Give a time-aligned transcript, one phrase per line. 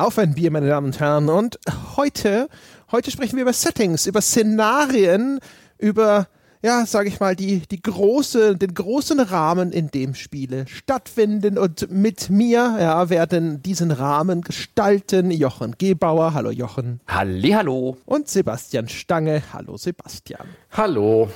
[0.00, 1.28] Auf ein Bier, meine Damen und Herren.
[1.28, 1.58] Und
[1.94, 2.48] heute,
[2.90, 5.40] heute sprechen wir über Settings, über Szenarien,
[5.76, 6.26] über,
[6.62, 11.58] ja, sage ich mal, die, die große, den großen Rahmen, in dem Spiele stattfinden.
[11.58, 16.32] Und mit mir, ja, werden diesen Rahmen gestalten Jochen Gebauer.
[16.32, 17.00] Hallo Jochen.
[17.06, 17.98] Hallihallo.
[18.06, 19.42] Und Sebastian Stange.
[19.52, 20.48] Hallo Sebastian.
[20.70, 21.28] Hallo.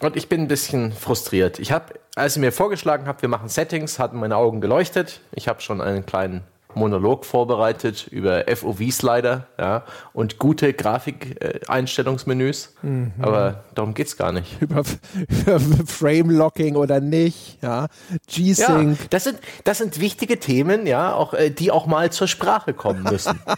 [0.00, 1.58] Und ich bin ein bisschen frustriert.
[1.58, 5.22] Ich habe, als ihr mir vorgeschlagen habt, wir machen Settings, hatten meine Augen geleuchtet.
[5.32, 6.42] Ich habe schon einen kleinen
[6.74, 12.74] Monolog vorbereitet über FOV-Slider ja, und gute Grafikeinstellungsmenüs.
[12.82, 13.12] Mhm.
[13.20, 14.60] Aber darum geht es gar nicht.
[14.70, 14.82] Über,
[15.46, 17.86] über Frame-Locking oder nicht, ja.
[18.28, 19.00] G-Sync.
[19.00, 22.74] Ja, das, sind, das sind wichtige Themen, ja, auch, äh, die auch mal zur Sprache
[22.74, 23.38] kommen müssen.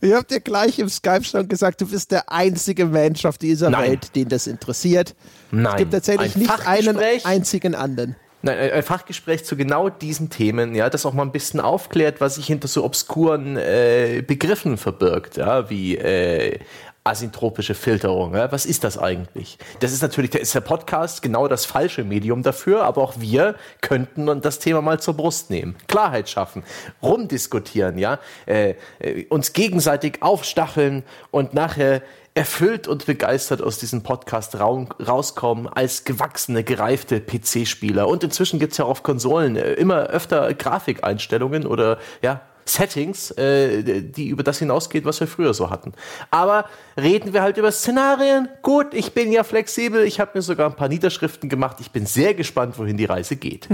[0.00, 3.70] Ihr habt ja gleich im Skype schon gesagt, du bist der einzige Mensch auf dieser
[3.70, 3.90] Nein.
[3.90, 5.16] Welt, den das interessiert.
[5.50, 5.72] Nein.
[5.72, 8.16] Es gibt tatsächlich ein nicht einen einzigen anderen.
[8.40, 12.36] Nein, ein Fachgespräch zu genau diesen Themen, ja, das auch mal ein bisschen aufklärt, was
[12.36, 16.60] sich hinter so obskuren äh, Begriffen verbirgt, ja, wie äh,
[17.08, 18.34] asyntropische Filterung.
[18.34, 18.52] Ja?
[18.52, 19.58] Was ist das eigentlich?
[19.80, 23.56] Das ist natürlich, der ist der Podcast genau das falsche Medium dafür, aber auch wir
[23.80, 25.76] könnten das Thema mal zur Brust nehmen.
[25.88, 26.62] Klarheit schaffen,
[27.02, 32.02] rumdiskutieren, ja, äh, äh, uns gegenseitig aufstacheln und nachher
[32.38, 38.06] erfüllt und begeistert aus diesem Podcast rauskommen als gewachsene, gereifte PC-Spieler.
[38.06, 44.02] Und inzwischen gibt es ja auf Konsolen äh, immer öfter Grafikeinstellungen oder ja, Settings, äh,
[44.02, 45.92] die über das hinausgeht, was wir früher so hatten.
[46.30, 46.66] Aber
[46.96, 48.48] reden wir halt über Szenarien.
[48.62, 50.04] Gut, ich bin ja flexibel.
[50.04, 51.78] Ich habe mir sogar ein paar Niederschriften gemacht.
[51.80, 53.68] Ich bin sehr gespannt, wohin die Reise geht.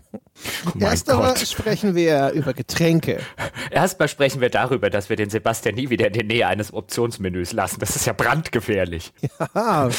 [0.80, 3.20] Erst einmal sprechen wir über Getränke.
[3.70, 7.52] Erstmal sprechen wir darüber, dass wir den Sebastian nie wieder in der Nähe eines Optionsmenüs
[7.52, 7.78] lassen.
[7.80, 9.12] Das ist ja brandgefährlich.
[9.54, 9.90] Ja.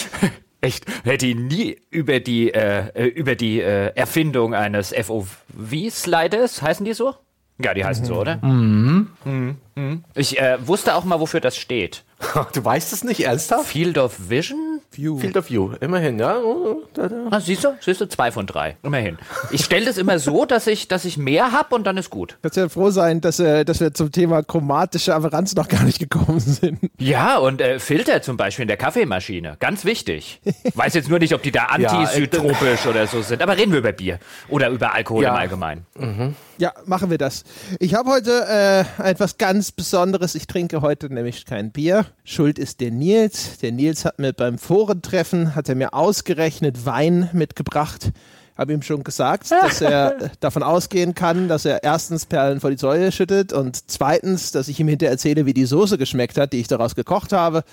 [0.61, 6.83] Echt, hätte ihn nie über die, äh, äh über die äh, Erfindung eines FOV-Sliders, heißen
[6.85, 7.13] die so?
[7.57, 8.07] Ja, die heißen mhm.
[8.07, 8.37] so, oder?
[8.43, 9.07] Mhm.
[9.23, 9.55] Mhm.
[9.75, 10.03] mhm.
[10.13, 12.03] Ich äh, wusste auch mal, wofür das steht.
[12.53, 13.67] du weißt es nicht ernsthaft?
[13.67, 14.81] Field of Vision?
[14.91, 15.17] View.
[15.19, 16.37] Field of View, immerhin, ja.
[16.37, 17.75] Oh, oh, ah, siehst du?
[17.81, 19.17] Siehst du, zwei von drei, immerhin.
[19.51, 22.37] Ich stelle das immer so, dass ich, dass ich mehr habe und dann ist gut.
[22.41, 25.99] Kannst ja froh sein, dass, äh, dass wir zum Thema chromatische Aberranz noch gar nicht
[25.99, 26.79] gekommen sind.
[26.97, 30.41] Ja, und äh, Filter zum Beispiel in der Kaffeemaschine, ganz wichtig.
[30.73, 33.71] Weiß jetzt nur nicht, ob die da antisytropisch ja, äh, oder so sind, aber reden
[33.71, 35.31] wir über Bier oder über Alkohol ja.
[35.31, 35.85] im Allgemeinen.
[35.97, 36.35] Mhm.
[36.57, 37.43] Ja, machen wir das.
[37.79, 40.35] Ich habe heute äh, etwas ganz Besonderes.
[40.35, 42.05] Ich trinke heute nämlich kein Bier.
[42.23, 43.57] Schuld ist der Nils.
[43.57, 48.11] Der Nils hat mir beim Forentreffen, hat er mir ausgerechnet Wein mitgebracht.
[48.57, 52.77] Habe ihm schon gesagt, dass er davon ausgehen kann, dass er erstens Perlen vor die
[52.77, 56.61] Säule schüttet und zweitens, dass ich ihm hinterher erzähle, wie die Soße geschmeckt hat, die
[56.61, 57.65] ich daraus gekocht habe.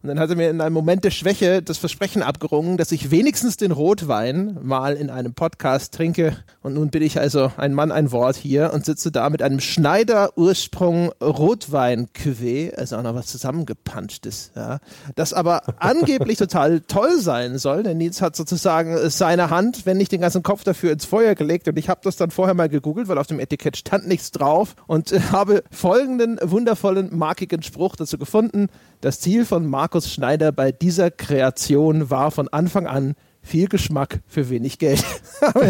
[0.00, 3.10] Und dann hat er mir in einem Moment der Schwäche das Versprechen abgerungen, dass ich
[3.10, 6.36] wenigstens den Rotwein mal in einem Podcast trinke.
[6.62, 9.58] Und nun bin ich also ein Mann, ein Wort hier und sitze da mit einem
[9.58, 14.78] Schneider-Ursprung Rotwein-Cuvée, also auch noch was zusammengepanschtes, ja.
[15.16, 20.12] Das aber angeblich total toll sein soll, denn Nils hat sozusagen seine Hand, wenn nicht
[20.12, 21.66] den ganzen Kopf dafür ins Feuer gelegt.
[21.66, 24.76] Und ich habe das dann vorher mal gegoogelt, weil auf dem Etikett stand nichts drauf
[24.86, 28.68] und äh, habe folgenden wundervollen, markigen Spruch dazu gefunden.
[29.00, 33.14] Das Ziel von Markus Schneider bei dieser Kreation war von Anfang an
[33.48, 35.04] viel Geschmack für wenig Geld.
[35.54, 35.62] und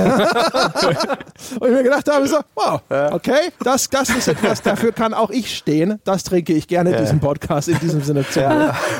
[1.68, 2.80] ich mir gedacht habe, so, wow,
[3.12, 6.00] okay, das, das ist etwas, dafür kann auch ich stehen.
[6.04, 8.40] Das trinke ich gerne in diesem Podcast, in diesem Sinne zu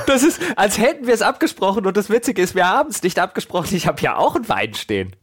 [0.07, 3.19] Das ist, als hätten wir es abgesprochen und das Witzige ist, wir haben es nicht
[3.19, 3.75] abgesprochen.
[3.75, 5.15] Ich habe ja auch einen Wein stehen.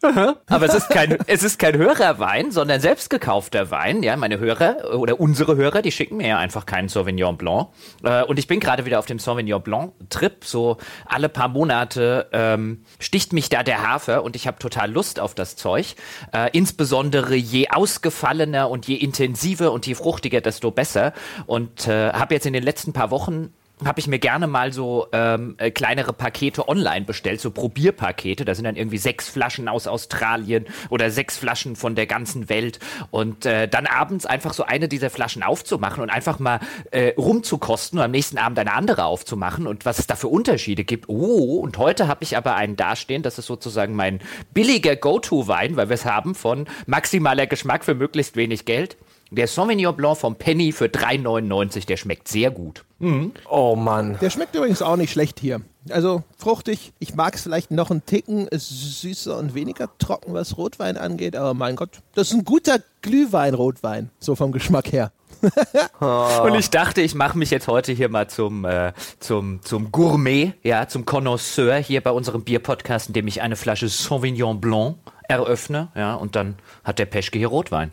[0.47, 4.03] Aber es ist kein, es ist kein Hörerwein, sondern selbst gekaufter Wein.
[4.03, 7.69] Ja, meine Hörer oder unsere Hörer, die schicken mir ja einfach keinen Sauvignon Blanc.
[8.03, 10.43] Äh, und ich bin gerade wieder auf dem Sauvignon Blanc Trip.
[10.43, 14.91] So alle paar Monate ähm, sticht mich mich da der Hafer und ich habe total
[14.91, 15.95] Lust auf das Zeug.
[16.33, 21.13] Äh, insbesondere je ausgefallener und je intensiver und je fruchtiger, desto besser.
[21.45, 23.53] Und äh, habe jetzt in den letzten paar Wochen
[23.83, 28.45] habe ich mir gerne mal so ähm, äh, kleinere Pakete online bestellt, so Probierpakete.
[28.45, 32.79] Da sind dann irgendwie sechs Flaschen aus Australien oder sechs Flaschen von der ganzen Welt.
[33.11, 36.59] Und äh, dann abends einfach so eine dieser Flaschen aufzumachen und einfach mal
[36.91, 40.85] äh, rumzukosten und am nächsten Abend eine andere aufzumachen und was es da für Unterschiede
[40.85, 41.09] gibt.
[41.09, 44.21] Oh, und heute habe ich aber einen dastehen, das ist sozusagen mein
[44.53, 48.95] billiger Go-To-Wein, weil wir es haben von maximaler Geschmack für möglichst wenig Geld.
[49.35, 52.85] Der Sauvignon Blanc vom Penny für 3,99, der schmeckt sehr gut.
[52.99, 53.33] Mhm.
[53.49, 54.17] Oh Mann.
[54.21, 55.59] Der schmeckt übrigens auch nicht schlecht hier.
[55.89, 56.93] Also fruchtig.
[56.99, 61.35] Ich mag es vielleicht noch einen Ticken ist süßer und weniger trocken, was Rotwein angeht.
[61.35, 65.11] Aber mein Gott, das ist ein guter Glühwein-Rotwein, so vom Geschmack her.
[65.99, 70.53] Und ich dachte, ich mache mich jetzt heute hier mal zum, äh, zum, zum Gourmet,
[70.63, 74.95] ja, zum Connoisseur hier bei unserem Bierpodcast, indem ich eine Flasche Sauvignon Blanc
[75.27, 77.91] eröffne, ja, und dann hat der Peschke hier Rotwein.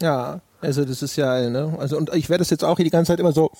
[0.00, 1.76] Ja, Also das ist ja, ne?
[1.78, 3.52] Also und ich werde das jetzt auch hier die ganze Zeit immer so.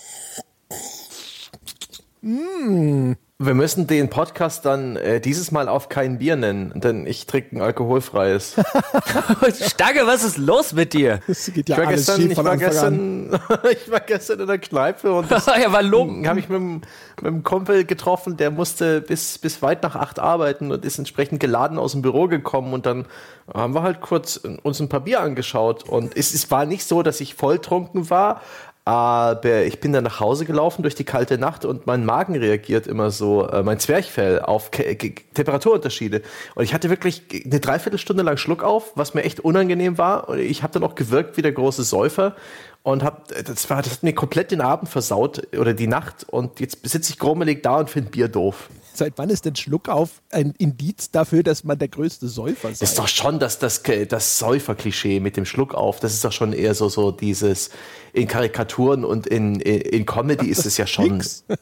[3.39, 7.57] Wir müssen den Podcast dann äh, dieses Mal auf kein Bier nennen, denn ich trinke
[7.57, 8.55] ein alkoholfreies.
[9.61, 11.21] Stange, was ist los mit dir?
[11.27, 13.29] Das geht ja Ich war, alles gestern, schief ich, von war Anfang an.
[13.31, 13.41] gestern,
[13.73, 15.37] ich war gestern in der Kneipe und ja,
[15.71, 16.81] war habe ich mit, dem-
[17.21, 21.39] mit einem Kumpel getroffen, der musste bis, bis weit nach acht arbeiten und ist entsprechend
[21.39, 23.05] geladen aus dem Büro gekommen und dann
[23.53, 27.03] haben wir halt kurz uns ein paar Bier angeschaut und es, es war nicht so,
[27.03, 28.41] dass ich volltrunken war,
[28.87, 32.87] aber ich bin dann nach Hause gelaufen durch die kalte Nacht und mein Magen reagiert
[32.87, 36.23] immer so, äh, mein Zwerchfell auf Ke Ke Temperaturunterschiede.
[36.55, 40.29] Und ich hatte wirklich eine Dreiviertelstunde lang Schluck auf, was mir echt unangenehm war.
[40.29, 42.37] Und ich habe dann auch gewirkt wie der große Säufer
[42.85, 46.23] und hab, das, war, das hat mir komplett den Abend versaut oder die Nacht.
[46.23, 48.71] Und jetzt sitze ich grummelig da und finde Bier doof.
[48.97, 52.69] Seit wann ist denn Schluck auf ein Indiz dafür, dass man der größte Säufer?
[52.69, 56.01] Das ist doch schon das, das, das Säufer-Klischee mit dem Schluck auf.
[56.01, 57.71] Das ist doch schon eher so, so dieses
[58.17, 61.19] in Karikaturen und in, in, in Comedy ist es ja schon.
[61.19, 61.45] Nix.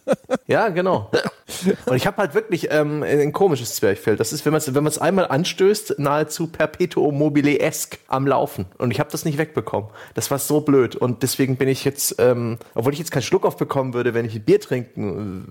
[0.47, 1.11] Ja, genau.
[1.87, 4.17] Und ich habe halt wirklich ähm, ein komisches Zwerchfell.
[4.17, 8.67] Das ist, wenn man es wenn man's einmal anstößt, nahezu perpetuum mobile-esk am Laufen.
[8.77, 9.89] Und ich habe das nicht wegbekommen.
[10.13, 10.97] Das war so blöd.
[10.97, 14.35] Und deswegen bin ich jetzt, ähm, obwohl ich jetzt keinen Schluck aufbekommen würde, wenn ich
[14.35, 15.47] ein Bier trinken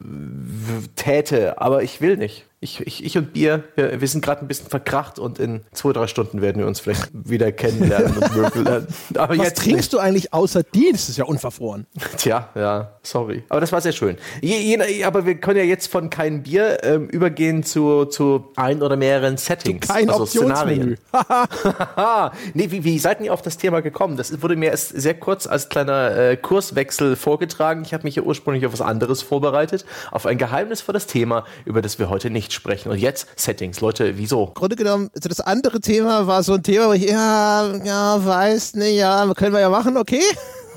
[0.85, 2.45] äh, täte, aber ich will nicht.
[2.63, 5.91] Ich, ich, ich und Bier, wir, wir sind gerade ein bisschen verkracht und in zwei,
[5.91, 8.87] drei Stunden werden wir uns vielleicht wieder kennenlernen und mögen.
[9.17, 10.91] Aber Was jetzt trinkst du eigentlich außer die?
[10.93, 11.85] Das ist ja unverfroren.
[12.17, 13.43] Tja, ja, sorry.
[13.49, 14.17] Aber das war sehr schön.
[14.41, 18.81] Je, je, aber wir können ja jetzt von kein Bier ähm, übergehen zu, zu ein
[18.81, 19.87] oder mehreren Settings.
[19.87, 20.95] Kein also Optionsmenü.
[21.11, 22.31] Haha.
[22.53, 24.15] nee, wie, wie seid ihr auf das Thema gekommen?
[24.15, 27.83] Das wurde mir erst sehr kurz als kleiner äh, Kurswechsel vorgetragen.
[27.85, 31.99] Ich habe mich ja ursprünglich auf was anderes vorbereitet, auf ein geheimnisvolles Thema, über das
[31.99, 32.91] wir heute nicht sprechen.
[32.91, 33.81] Und jetzt Settings.
[33.81, 34.47] Leute, wieso?
[34.47, 38.25] Im Grunde genommen, also das andere Thema war so ein Thema, wo ich, ja, ja,
[38.25, 40.21] weiß nicht, ja, können wir ja machen, okay.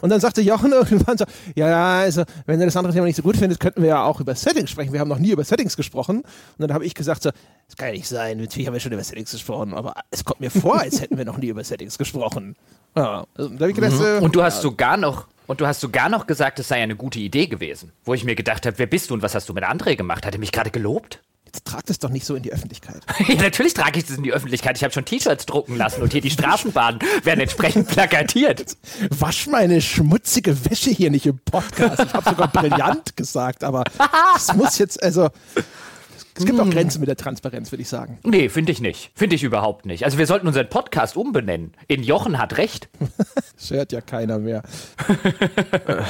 [0.00, 1.24] Und dann sagte Jochen irgendwann so,
[1.54, 4.04] ja, ja, also, wenn ihr das andere Thema nicht so gut findet, könnten wir ja
[4.04, 4.92] auch über Settings sprechen.
[4.92, 6.18] Wir haben noch nie über Settings gesprochen.
[6.18, 6.26] Und
[6.58, 7.30] dann habe ich gesagt so,
[7.66, 10.40] das kann ja nicht sein, natürlich haben wir schon über Settings gesprochen, aber es kommt
[10.40, 12.56] mir vor, als hätten wir noch nie über Settings gesprochen.
[12.96, 16.08] Ja, also, da ich gedacht, äh, Und du hast sogar noch und du hast sogar
[16.08, 19.10] noch gesagt, es sei eine gute Idee gewesen, wo ich mir gedacht habe, wer bist
[19.10, 20.26] du und was hast du mit André gemacht?
[20.26, 21.20] Hat er mich gerade gelobt?
[21.46, 23.00] Jetzt tragt es doch nicht so in die Öffentlichkeit.
[23.28, 24.76] Ja, Natürlich trage ich das in die Öffentlichkeit.
[24.76, 28.76] Ich habe schon T-Shirts drucken lassen und hier die Straßenbahnen werden entsprechend plakatiert.
[29.10, 32.02] Wasch meine schmutzige Wäsche hier nicht im Podcast.
[32.02, 33.84] Ich habe sogar brillant gesagt, aber
[34.36, 35.30] es muss jetzt, also,
[36.36, 38.18] es gibt auch Grenzen mit der Transparenz, würde ich sagen.
[38.24, 39.10] Nee, finde ich nicht.
[39.14, 40.04] Finde ich überhaupt nicht.
[40.04, 41.72] Also wir sollten unseren Podcast umbenennen.
[41.88, 42.88] In Jochen hat recht.
[43.56, 44.62] Das hört ja keiner mehr.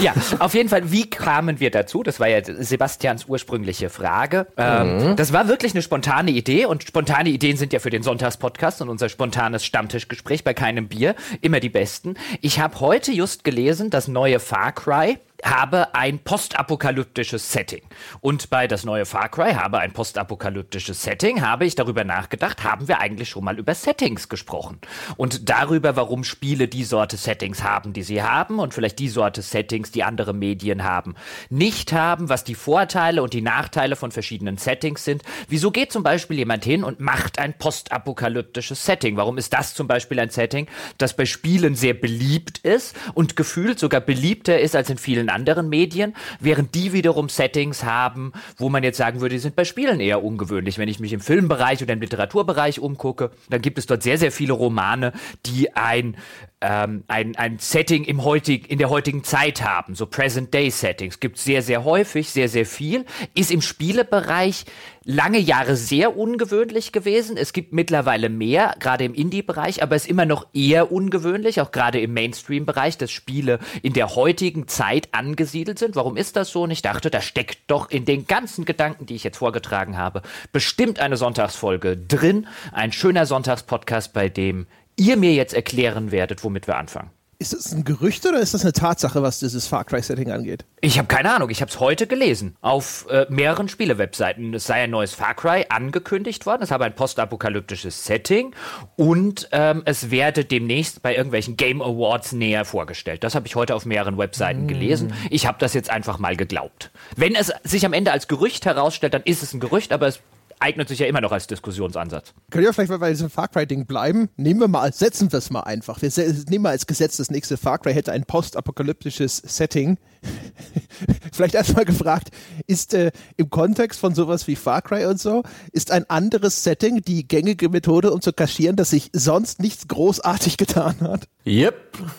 [0.00, 2.02] Ja, auf jeden Fall, wie kamen wir dazu?
[2.02, 4.46] Das war ja Sebastians ursprüngliche Frage.
[4.56, 8.82] Ähm, das war wirklich eine spontane Idee und spontane Ideen sind ja für den Sonntagspodcast
[8.82, 12.14] und unser spontanes Stammtischgespräch bei keinem Bier immer die besten.
[12.40, 17.82] Ich habe heute just gelesen, das neue Far Cry habe ein postapokalyptisches Setting.
[18.20, 22.88] Und bei das neue Far Cry habe ein postapokalyptisches Setting, habe ich darüber nachgedacht, haben
[22.88, 24.78] wir eigentlich schon mal über Settings gesprochen.
[25.16, 29.42] Und darüber, warum Spiele die Sorte Settings haben, die sie haben und vielleicht die Sorte
[29.42, 31.14] Settings, die andere Medien haben,
[31.48, 35.22] nicht haben, was die Vorteile und die Nachteile von verschiedenen Settings sind.
[35.48, 39.16] Wieso geht zum Beispiel jemand hin und macht ein postapokalyptisches Setting?
[39.16, 40.66] Warum ist das zum Beispiel ein Setting,
[40.98, 45.68] das bei Spielen sehr beliebt ist und gefühlt sogar beliebter ist als in vielen anderen
[45.68, 50.00] Medien, während die wiederum Settings haben, wo man jetzt sagen würde, die sind bei Spielen
[50.00, 50.78] eher ungewöhnlich.
[50.78, 54.32] Wenn ich mich im Filmbereich oder im Literaturbereich umgucke, dann gibt es dort sehr, sehr
[54.32, 55.12] viele Romane,
[55.46, 56.16] die ein
[56.60, 61.20] ähm, ein, ein Setting im heutig, in der heutigen Zeit haben, so Present-Day-Settings.
[61.20, 63.06] Gibt sehr, sehr häufig, sehr, sehr viel.
[63.34, 64.66] Ist im Spielebereich
[65.04, 67.38] lange Jahre sehr ungewöhnlich gewesen.
[67.38, 71.72] Es gibt mittlerweile mehr, gerade im Indie-Bereich, aber es ist immer noch eher ungewöhnlich, auch
[71.72, 75.96] gerade im Mainstream-Bereich, dass Spiele in der heutigen Zeit angesiedelt sind.
[75.96, 76.62] Warum ist das so?
[76.62, 80.20] Und ich dachte, da steckt doch in den ganzen Gedanken, die ich jetzt vorgetragen habe,
[80.52, 82.46] bestimmt eine Sonntagsfolge drin.
[82.72, 84.66] Ein schöner Sonntagspodcast, bei dem
[85.00, 87.10] ihr mir jetzt erklären werdet, womit wir anfangen.
[87.38, 90.66] Ist das ein Gerücht oder ist das eine Tatsache, was dieses Far Cry-Setting angeht?
[90.82, 94.52] Ich habe keine Ahnung, ich habe es heute gelesen auf äh, mehreren Spielewebseiten.
[94.52, 98.54] Es sei ein neues Far Cry angekündigt worden, es habe ein postapokalyptisches Setting
[98.96, 103.24] und ähm, es werde demnächst bei irgendwelchen Game Awards näher vorgestellt.
[103.24, 105.14] Das habe ich heute auf mehreren Webseiten gelesen.
[105.30, 106.90] Ich habe das jetzt einfach mal geglaubt.
[107.16, 110.20] Wenn es sich am Ende als Gerücht herausstellt, dann ist es ein Gerücht, aber es
[110.60, 112.34] eignet sich ja immer noch als Diskussionsansatz.
[112.50, 114.28] Können wir vielleicht mal bei diesem Far Cry-Ding bleiben?
[114.36, 116.00] Nehmen wir mal, setzen wir es mal einfach.
[116.02, 116.10] Wir
[116.48, 119.98] nehmen mal als Gesetz, das nächste Far Cry hätte ein postapokalyptisches Setting.
[121.32, 122.30] vielleicht erstmal gefragt,
[122.66, 127.02] ist äh, im Kontext von sowas wie Far Cry und so, ist ein anderes Setting
[127.02, 131.28] die gängige Methode, um zu kaschieren, dass sich sonst nichts großartig getan hat?
[131.46, 131.74] Yep.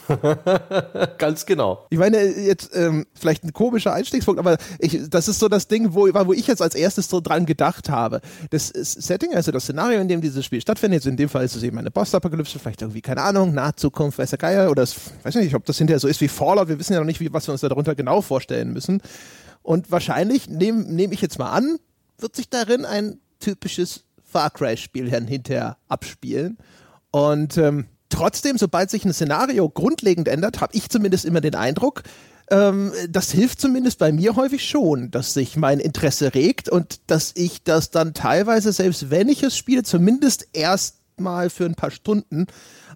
[1.20, 1.86] Ganz genau.
[1.90, 5.94] Ich meine, jetzt ähm, vielleicht ein komischer Einstiegspunkt, aber ich, das ist so das Ding,
[5.94, 8.22] wo, wo ich jetzt als erstes so dran gedacht habe.
[8.50, 11.56] Das Setting, also das Szenario, in dem dieses Spiel stattfindet, jetzt in dem Fall ist
[11.56, 15.36] es eben eine Postapokalypse, vielleicht irgendwie, keine Ahnung, Nahzukunft, weiß der Geier, oder es, weiß
[15.36, 17.48] nicht, ob das hinterher so ist wie Fallout, wir wissen ja noch nicht, wie, was
[17.48, 19.02] wir uns darunter genau vorstellen müssen.
[19.64, 21.78] Und wahrscheinlich, nehme nehm ich jetzt mal an,
[22.18, 26.58] wird sich darin ein typisches Far Cry-Spiel hinterher abspielen.
[27.12, 32.04] Und ähm, trotzdem, sobald sich ein Szenario grundlegend ändert, habe ich zumindest immer den Eindruck,
[32.50, 37.32] ähm, das hilft zumindest bei mir häufig schon, dass sich mein Interesse regt und dass
[37.36, 41.92] ich das dann teilweise, selbst wenn ich es spiele, zumindest erst mal für ein paar
[41.92, 42.48] Stunden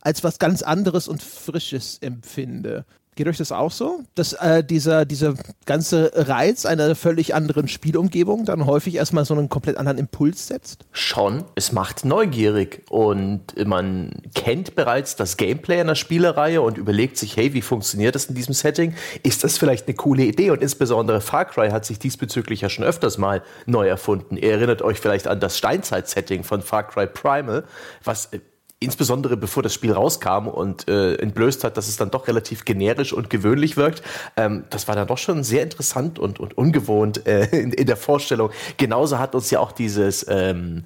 [0.02, 2.86] als was ganz anderes und Frisches empfinde.
[3.16, 4.02] Geht euch das auch so?
[4.16, 9.48] Dass äh, dieser, dieser ganze Reiz einer völlig anderen Spielumgebung dann häufig erstmal so einen
[9.48, 10.86] komplett anderen Impuls setzt?
[10.92, 11.46] Schon.
[11.56, 17.54] Es macht neugierig und man kennt bereits das Gameplay einer Spielereihe und überlegt sich, hey,
[17.54, 18.96] wie funktioniert das in diesem Setting?
[19.24, 20.52] Ist das vielleicht eine coole Idee?
[20.52, 24.36] Und insbesondere Far Cry hat sich diesbezüglich ja schon öfters mal neu erfunden.
[24.36, 27.64] Ihr erinnert euch vielleicht an das Steinzeit-Setting von Far Cry Primal,
[28.04, 28.40] was äh,
[28.80, 33.14] insbesondere bevor das Spiel rauskam und äh, entblößt hat, dass es dann doch relativ generisch
[33.14, 34.04] und gewöhnlich wirkt.
[34.36, 37.98] Ähm, das war dann doch schon sehr interessant und, und ungewohnt äh, in, in, der
[37.98, 38.52] Vorstellung.
[38.78, 40.84] Genauso hat uns ja auch dieses ähm,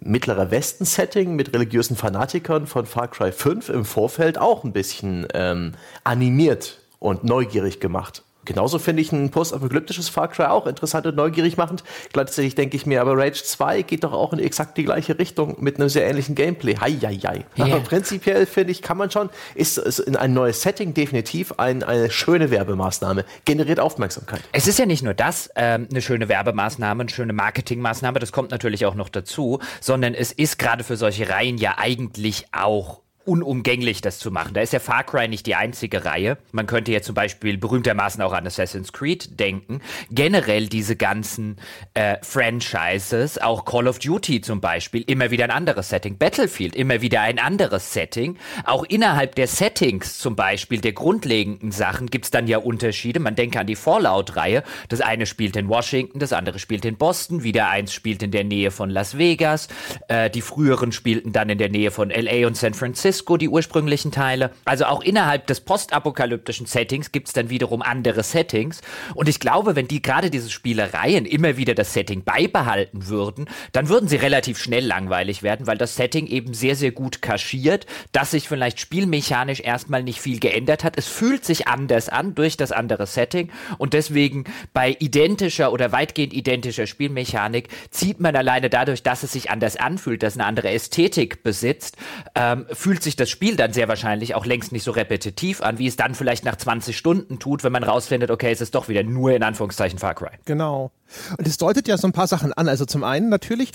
[0.00, 5.72] mittlere Westen-Setting mit religiösen Fanatikern von Far Cry 5 im Vorfeld auch ein bisschen ähm,
[6.04, 8.22] animiert und neugierig gemacht.
[8.46, 11.84] Genauso finde ich ein postapokalyptisches Far Cry auch interessant und neugierig machend.
[12.12, 15.56] Gleichzeitig denke ich mir, aber Rage 2 geht doch auch in exakt die gleiche Richtung
[15.58, 16.76] mit einem sehr ähnlichen Gameplay.
[16.80, 17.44] Hei, hei, hei.
[17.58, 17.66] Yeah.
[17.66, 21.82] Aber prinzipiell finde ich, kann man schon, ist, ist in ein neues Setting definitiv ein,
[21.82, 24.40] eine schöne Werbemaßnahme, generiert Aufmerksamkeit.
[24.52, 28.52] Es ist ja nicht nur das, ähm, eine schöne Werbemaßnahme, eine schöne Marketingmaßnahme, das kommt
[28.52, 34.00] natürlich auch noch dazu, sondern es ist gerade für solche Reihen ja eigentlich auch unumgänglich,
[34.00, 34.54] das zu machen.
[34.54, 36.38] Da ist ja Far Cry nicht die einzige Reihe.
[36.52, 39.80] Man könnte jetzt zum Beispiel berühmtermaßen auch an Assassin's Creed denken.
[40.10, 41.56] Generell diese ganzen
[41.94, 46.18] äh, Franchises, auch Call of Duty zum Beispiel, immer wieder ein anderes Setting.
[46.18, 48.36] Battlefield, immer wieder ein anderes Setting.
[48.64, 53.20] Auch innerhalb der Settings zum Beispiel, der grundlegenden Sachen, gibt's dann ja Unterschiede.
[53.20, 54.62] Man denke an die Fallout-Reihe.
[54.88, 58.44] Das eine spielt in Washington, das andere spielt in Boston, wieder eins spielt in der
[58.44, 59.68] Nähe von Las Vegas.
[60.08, 63.15] Äh, die früheren spielten dann in der Nähe von LA und San Francisco.
[63.16, 64.50] Francisco, die ursprünglichen Teile.
[64.66, 68.82] Also auch innerhalb des postapokalyptischen Settings gibt es dann wiederum andere Settings.
[69.14, 73.88] Und ich glaube, wenn die gerade diese Spielereien immer wieder das Setting beibehalten würden, dann
[73.88, 78.32] würden sie relativ schnell langweilig werden, weil das Setting eben sehr, sehr gut kaschiert, dass
[78.32, 80.98] sich vielleicht spielmechanisch erstmal nicht viel geändert hat.
[80.98, 84.44] Es fühlt sich anders an durch das andere Setting und deswegen
[84.74, 90.22] bei identischer oder weitgehend identischer Spielmechanik zieht man alleine dadurch, dass es sich anders anfühlt,
[90.22, 91.96] dass eine andere Ästhetik besitzt,
[92.34, 95.86] ähm, fühlt sich das Spiel dann sehr wahrscheinlich auch längst nicht so repetitiv an, wie
[95.86, 99.02] es dann vielleicht nach 20 Stunden tut, wenn man rausfindet, okay, es ist doch wieder
[99.02, 100.30] nur in Anführungszeichen Far Cry.
[100.44, 100.90] Genau.
[101.38, 102.68] Und es deutet ja so ein paar Sachen an.
[102.68, 103.70] Also zum einen natürlich,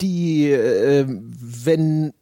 [0.00, 2.12] die, äh, wenn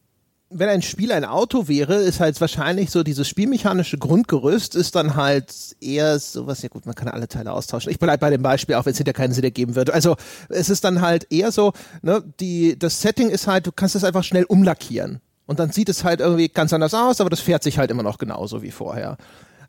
[0.52, 5.14] wenn ein Spiel ein Auto wäre, ist halt wahrscheinlich so dieses spielmechanische Grundgerüst ist dann
[5.14, 7.92] halt eher sowas, ja gut, man kann alle Teile austauschen.
[7.92, 9.94] Ich bleibe bei dem Beispiel, auch wenn es hinter keinen Sinn ergeben würde.
[9.94, 10.16] Also
[10.48, 14.02] es ist dann halt eher so, ne, die, das Setting ist halt, du kannst es
[14.02, 15.20] einfach schnell umlackieren.
[15.50, 18.04] Und dann sieht es halt irgendwie ganz anders aus, aber das fährt sich halt immer
[18.04, 19.16] noch genauso wie vorher.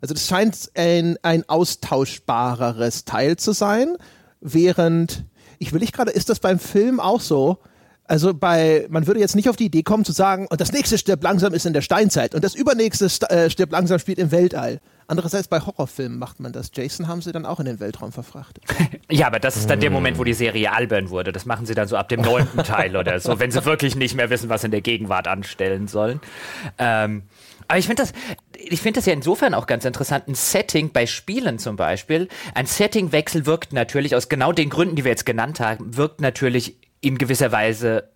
[0.00, 3.96] Also das scheint ein, ein austauschbareres Teil zu sein,
[4.40, 5.24] während,
[5.58, 7.58] ich will nicht gerade, ist das beim Film auch so?
[8.04, 10.98] Also bei, man würde jetzt nicht auf die Idee kommen zu sagen, und das nächste
[10.98, 14.78] stirbt langsam ist in der Steinzeit und das übernächste äh, stirbt langsam spielt im Weltall.
[15.12, 16.70] Andererseits bei Horrorfilmen macht man das.
[16.74, 18.64] Jason haben sie dann auch in den Weltraum verfrachtet.
[19.10, 21.32] ja, aber das ist dann der Moment, wo die Serie albern wurde.
[21.32, 24.14] Das machen sie dann so ab dem neunten Teil oder so, wenn sie wirklich nicht
[24.14, 26.18] mehr wissen, was in der Gegenwart anstellen sollen.
[26.78, 27.24] Ähm,
[27.68, 28.14] aber ich finde das,
[28.56, 30.28] ich finde das ja insofern auch ganz interessant.
[30.28, 35.04] Ein Setting bei Spielen zum Beispiel, ein Settingwechsel wirkt natürlich aus genau den Gründen, die
[35.04, 38.08] wir jetzt genannt haben, wirkt natürlich in gewisser Weise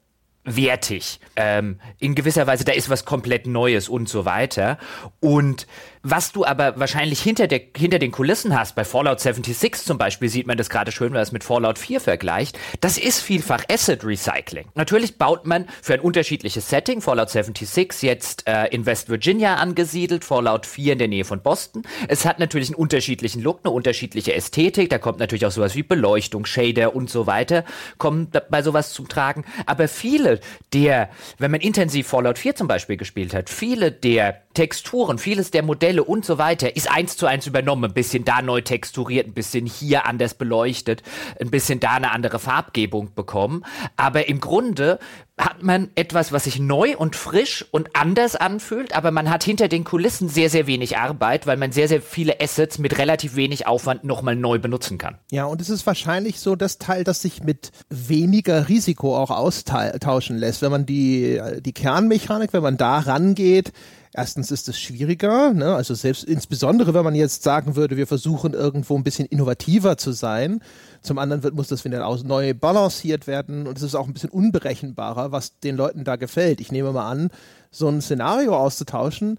[0.47, 1.21] wertig.
[1.35, 4.79] Ähm, in gewisser Weise, da ist was komplett Neues und so weiter.
[5.21, 5.67] Und
[6.09, 10.29] was du aber wahrscheinlich hinter, der, hinter den Kulissen hast, bei Fallout 76 zum Beispiel
[10.29, 14.05] sieht man das gerade schön, weil es mit Fallout 4 vergleicht, das ist vielfach Asset
[14.05, 14.67] Recycling.
[14.77, 20.25] Natürlich baut man für ein unterschiedliches Setting, Fallout 76 jetzt äh, in West Virginia angesiedelt,
[20.25, 21.83] Fallout 4 in der Nähe von Boston.
[22.07, 25.83] Es hat natürlich einen unterschiedlichen Look, eine unterschiedliche Ästhetik, da kommt natürlich auch sowas wie
[25.83, 27.65] Beleuchtung, Shader und so weiter,
[27.99, 29.45] kommen bei sowas zum Tragen.
[29.67, 30.39] Aber viele
[30.73, 35.63] der, wenn man intensiv Fallout 4 zum Beispiel gespielt hat, viele der Texturen, vieles der
[35.63, 37.85] Modelle, Teile und so weiter ist eins zu eins übernommen.
[37.85, 41.03] Ein bisschen da neu texturiert, ein bisschen hier anders beleuchtet,
[41.41, 43.65] ein bisschen da eine andere Farbgebung bekommen.
[43.97, 44.99] Aber im Grunde
[45.39, 49.69] hat man etwas, was sich neu und frisch und anders anfühlt, aber man hat hinter
[49.69, 53.67] den Kulissen sehr, sehr wenig Arbeit, weil man sehr, sehr viele Assets mit relativ wenig
[53.67, 55.19] Aufwand nochmal neu benutzen kann.
[55.31, 60.39] Ja, und es ist wahrscheinlich so das Teil, das sich mit weniger Risiko auch austauschen
[60.39, 60.63] lässt.
[60.63, 63.73] Wenn man die, die Kernmechanik, wenn man da rangeht,
[64.17, 65.75] Erstens ist es schwieriger, ne?
[65.75, 70.13] also selbst insbesondere, wenn man jetzt sagen würde, wir versuchen irgendwo ein bisschen innovativer zu
[70.13, 70.63] sein.
[71.03, 74.15] Zum anderen wird, muss das wieder aus, neu balanciert werden und es ist auch ein
[74.15, 76.63] bisschen unberechenbarer, was den Leuten da gefällt.
[76.63, 77.29] Ich nehme mal an,
[77.71, 79.39] so ein Szenario auszutauschen,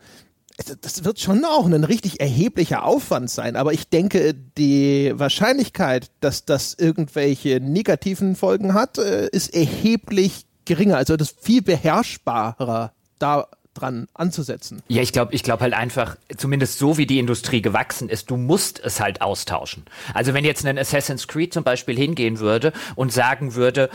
[0.82, 6.46] das wird schon auch ein richtig erheblicher Aufwand sein, aber ich denke, die Wahrscheinlichkeit, dass
[6.46, 10.98] das irgendwelche negativen Folgen hat, äh, ist erheblich geringer.
[10.98, 14.82] Also das ist viel beherrschbarer da dran anzusetzen.
[14.88, 18.38] Ja, ich glaube, ich glaube halt einfach, zumindest so wie die Industrie gewachsen ist, du
[18.38, 19.86] musst es halt austauschen.
[20.14, 23.90] Also wenn jetzt ein Assassin's Creed zum Beispiel hingehen würde und sagen würde,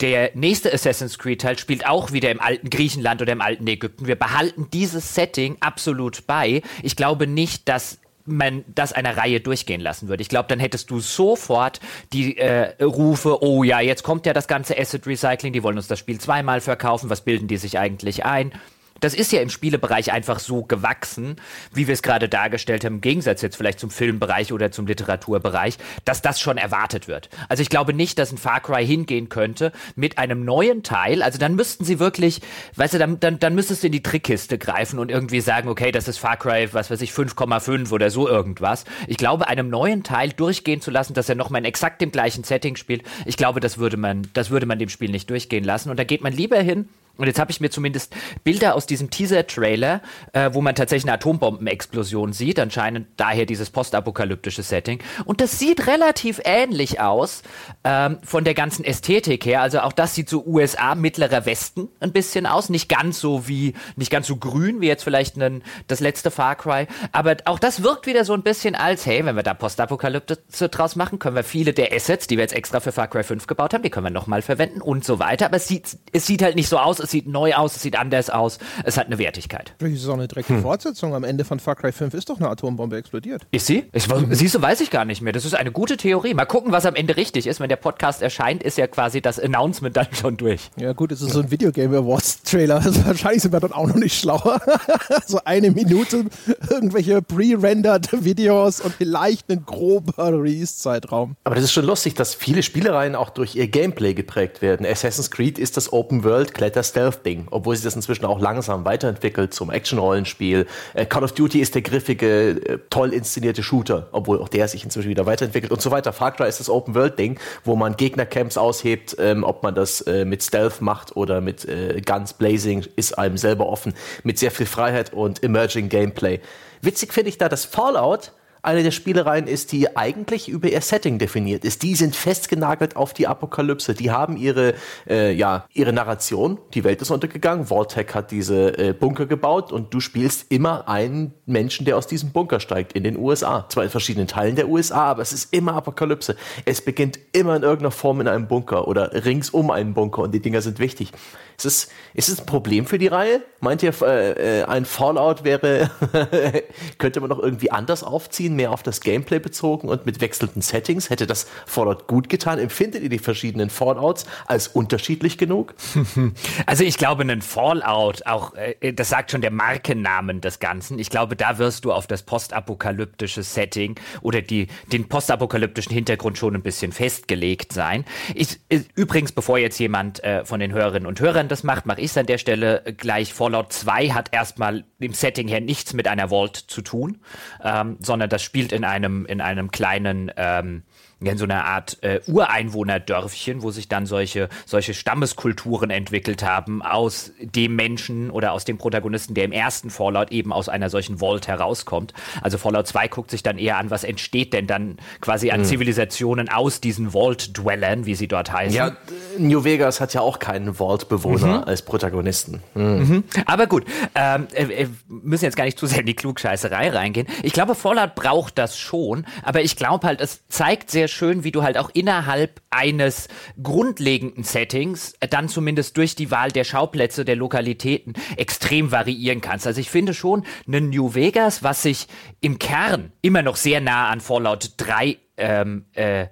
[0.00, 4.06] der nächste Assassin's Creed Teil spielt auch wieder im alten Griechenland oder im alten Ägypten.
[4.06, 6.62] Wir behalten dieses Setting absolut bei.
[6.82, 10.20] Ich glaube nicht, dass man das einer Reihe durchgehen lassen würde.
[10.20, 11.80] Ich glaube, dann hättest du sofort
[12.12, 15.86] die äh, Rufe, oh ja, jetzt kommt ja das ganze Asset Recycling, die wollen uns
[15.86, 18.52] das Spiel zweimal verkaufen, was bilden die sich eigentlich ein?
[19.00, 21.36] Das ist ja im Spielebereich einfach so gewachsen,
[21.72, 25.78] wie wir es gerade dargestellt haben, im Gegensatz jetzt vielleicht zum Filmbereich oder zum Literaturbereich,
[26.04, 27.28] dass das schon erwartet wird.
[27.48, 31.22] Also ich glaube nicht, dass ein Far Cry hingehen könnte mit einem neuen Teil.
[31.22, 32.40] Also dann müssten sie wirklich,
[32.76, 35.92] weißt du, dann, dann, dann müsstest du in die Trickkiste greifen und irgendwie sagen, okay,
[35.92, 38.84] das ist Far Cry, was weiß ich, 5,5 oder so irgendwas.
[39.06, 42.44] Ich glaube, einem neuen Teil durchgehen zu lassen, dass er nochmal in exakt dem gleichen
[42.44, 45.90] Setting spielt, ich glaube, das würde man, das würde man dem Spiel nicht durchgehen lassen.
[45.90, 49.10] Und da geht man lieber hin und jetzt habe ich mir zumindest Bilder aus diesem
[49.10, 55.00] Teaser-Trailer, äh, wo man tatsächlich eine Atombombenexplosion sieht, anscheinend daher dieses postapokalyptische Setting.
[55.24, 57.42] Und das sieht relativ ähnlich aus
[57.84, 59.62] ähm, von der ganzen Ästhetik her.
[59.62, 63.74] Also auch das sieht so USA mittlerer Westen ein bisschen aus, nicht ganz so wie
[63.96, 67.82] nicht ganz so grün wie jetzt vielleicht ein, das letzte Far Cry, aber auch das
[67.82, 71.44] wirkt wieder so ein bisschen als hey, wenn wir da Postapokalypse draus machen, können wir
[71.44, 74.06] viele der Assets, die wir jetzt extra für Far Cry 5 gebaut haben, die können
[74.06, 75.46] wir nochmal verwenden und so weiter.
[75.46, 77.96] Aber es sieht es sieht halt nicht so aus es sieht neu aus, es sieht
[77.96, 79.74] anders aus, es hat eine Wertigkeit.
[79.78, 80.62] Das ist auch eine direkte hm.
[80.62, 81.14] Fortsetzung.
[81.14, 83.42] Am Ende von Far Cry 5 ist doch eine Atombombe explodiert.
[83.52, 83.84] Ist sie?
[83.92, 85.32] Ich, siehst du, weiß ich gar nicht mehr.
[85.32, 86.34] Das ist eine gute Theorie.
[86.34, 87.60] Mal gucken, was am Ende richtig ist.
[87.60, 90.70] Wenn der Podcast erscheint, ist ja quasi das Announcement dann schon durch.
[90.76, 92.82] Ja gut, es ist so ein Videogame Awards Trailer.
[92.84, 94.60] Also wahrscheinlich sind wir dann auch noch nicht schlauer.
[95.26, 96.26] so eine Minute
[96.68, 101.36] irgendwelche pre-rendered Videos und vielleicht ein grober Release-Zeitraum.
[101.44, 104.84] Aber das ist schon lustig, dass viele Spielereien auch durch ihr Gameplay geprägt werden.
[104.84, 109.52] Assassin's Creed ist das Open World Kletterstyle Stealth-Ding, obwohl sich das inzwischen auch langsam weiterentwickelt
[109.52, 110.66] zum Action-Rollenspiel.
[110.94, 114.82] Äh, Call of Duty ist der griffige, äh, toll inszenierte Shooter, obwohl auch der sich
[114.82, 116.14] inzwischen wieder weiterentwickelt und so weiter.
[116.14, 120.42] Far Cry ist das Open-World-Ding, wo man Gegnercamps aushebt, ähm, ob man das äh, mit
[120.42, 125.12] Stealth macht oder mit äh, Guns Blazing, ist einem selber offen, mit sehr viel Freiheit
[125.12, 126.40] und Emerging Gameplay.
[126.80, 128.32] Witzig finde ich da, dass Fallout
[128.66, 131.82] eine der Spielereien ist, die eigentlich über ihr Setting definiert ist.
[131.82, 133.94] Die sind festgenagelt auf die Apokalypse.
[133.94, 134.74] Die haben ihre,
[135.08, 136.58] äh, ja, ihre Narration.
[136.74, 137.70] Die Welt ist untergegangen.
[137.70, 142.32] Voltec hat diese äh, Bunker gebaut und du spielst immer einen Menschen, der aus diesem
[142.32, 143.66] Bunker steigt in den USA.
[143.68, 146.34] Zwar in verschiedenen Teilen der USA, aber es ist immer Apokalypse.
[146.64, 150.32] Es beginnt immer in irgendeiner Form in einem Bunker oder rings um einen Bunker und
[150.32, 151.12] die Dinger sind wichtig.
[151.56, 153.42] Ist es, ist es ein Problem für die Reihe?
[153.60, 155.90] Meint ihr, äh, äh ein Fallout wäre,
[156.98, 158.55] könnte man noch irgendwie anders aufziehen?
[158.56, 161.10] Mehr auf das Gameplay bezogen und mit wechselnden Settings.
[161.10, 162.58] Hätte das Fallout gut getan?
[162.58, 165.74] Empfindet ihr die verschiedenen Fallouts als unterschiedlich genug?
[166.64, 170.98] Also ich glaube, ein Fallout, auch äh, das sagt schon der Markennamen des Ganzen.
[170.98, 176.54] Ich glaube, da wirst du auf das postapokalyptische Setting oder die, den postapokalyptischen Hintergrund schon
[176.54, 178.04] ein bisschen festgelegt sein.
[178.34, 182.00] Ich, äh, übrigens, bevor jetzt jemand äh, von den Hörerinnen und Hörern das macht, mache
[182.00, 183.32] ich es an der Stelle gleich.
[183.32, 187.18] Fallout 2 hat erstmal im Setting her nichts mit einer Vault zu tun,
[187.62, 190.82] ähm, sondern das spielt in einem, in einem kleinen ähm,
[191.20, 197.32] in so einer Art äh, Ureinwohnerdörfchen, wo sich dann solche, solche Stammeskulturen entwickelt haben aus
[197.40, 201.48] dem Menschen oder aus dem Protagonisten, der im ersten Fallout eben aus einer solchen Vault
[201.48, 202.12] herauskommt.
[202.42, 205.64] Also Fallout 2 guckt sich dann eher an, was entsteht denn dann quasi an mhm.
[205.64, 208.76] Zivilisationen aus diesen Vault-Dwellern, wie sie dort heißen.
[208.76, 208.94] Ja,
[209.38, 211.64] New Vegas hat ja auch keinen Vault-Bewohner mhm.
[211.64, 212.62] als Protagonisten.
[212.74, 212.84] Mhm.
[212.84, 213.24] mhm.
[213.46, 217.26] Aber gut, ähm, äh, wir müssen jetzt gar nicht zu sehr in die Klugscheißerei reingehen.
[217.42, 221.44] Ich glaube, Fallout braucht das schon, aber ich glaube halt, es zeigt sehr sehr schön,
[221.44, 223.28] wie du halt auch innerhalb eines
[223.62, 229.68] grundlegenden Settings äh, dann zumindest durch die Wahl der Schauplätze, der Lokalitäten extrem variieren kannst.
[229.68, 232.08] Also ich finde schon, ein New Vegas, was sich
[232.40, 236.26] im Kern immer noch sehr nah an Fallout 3 ähm, äh,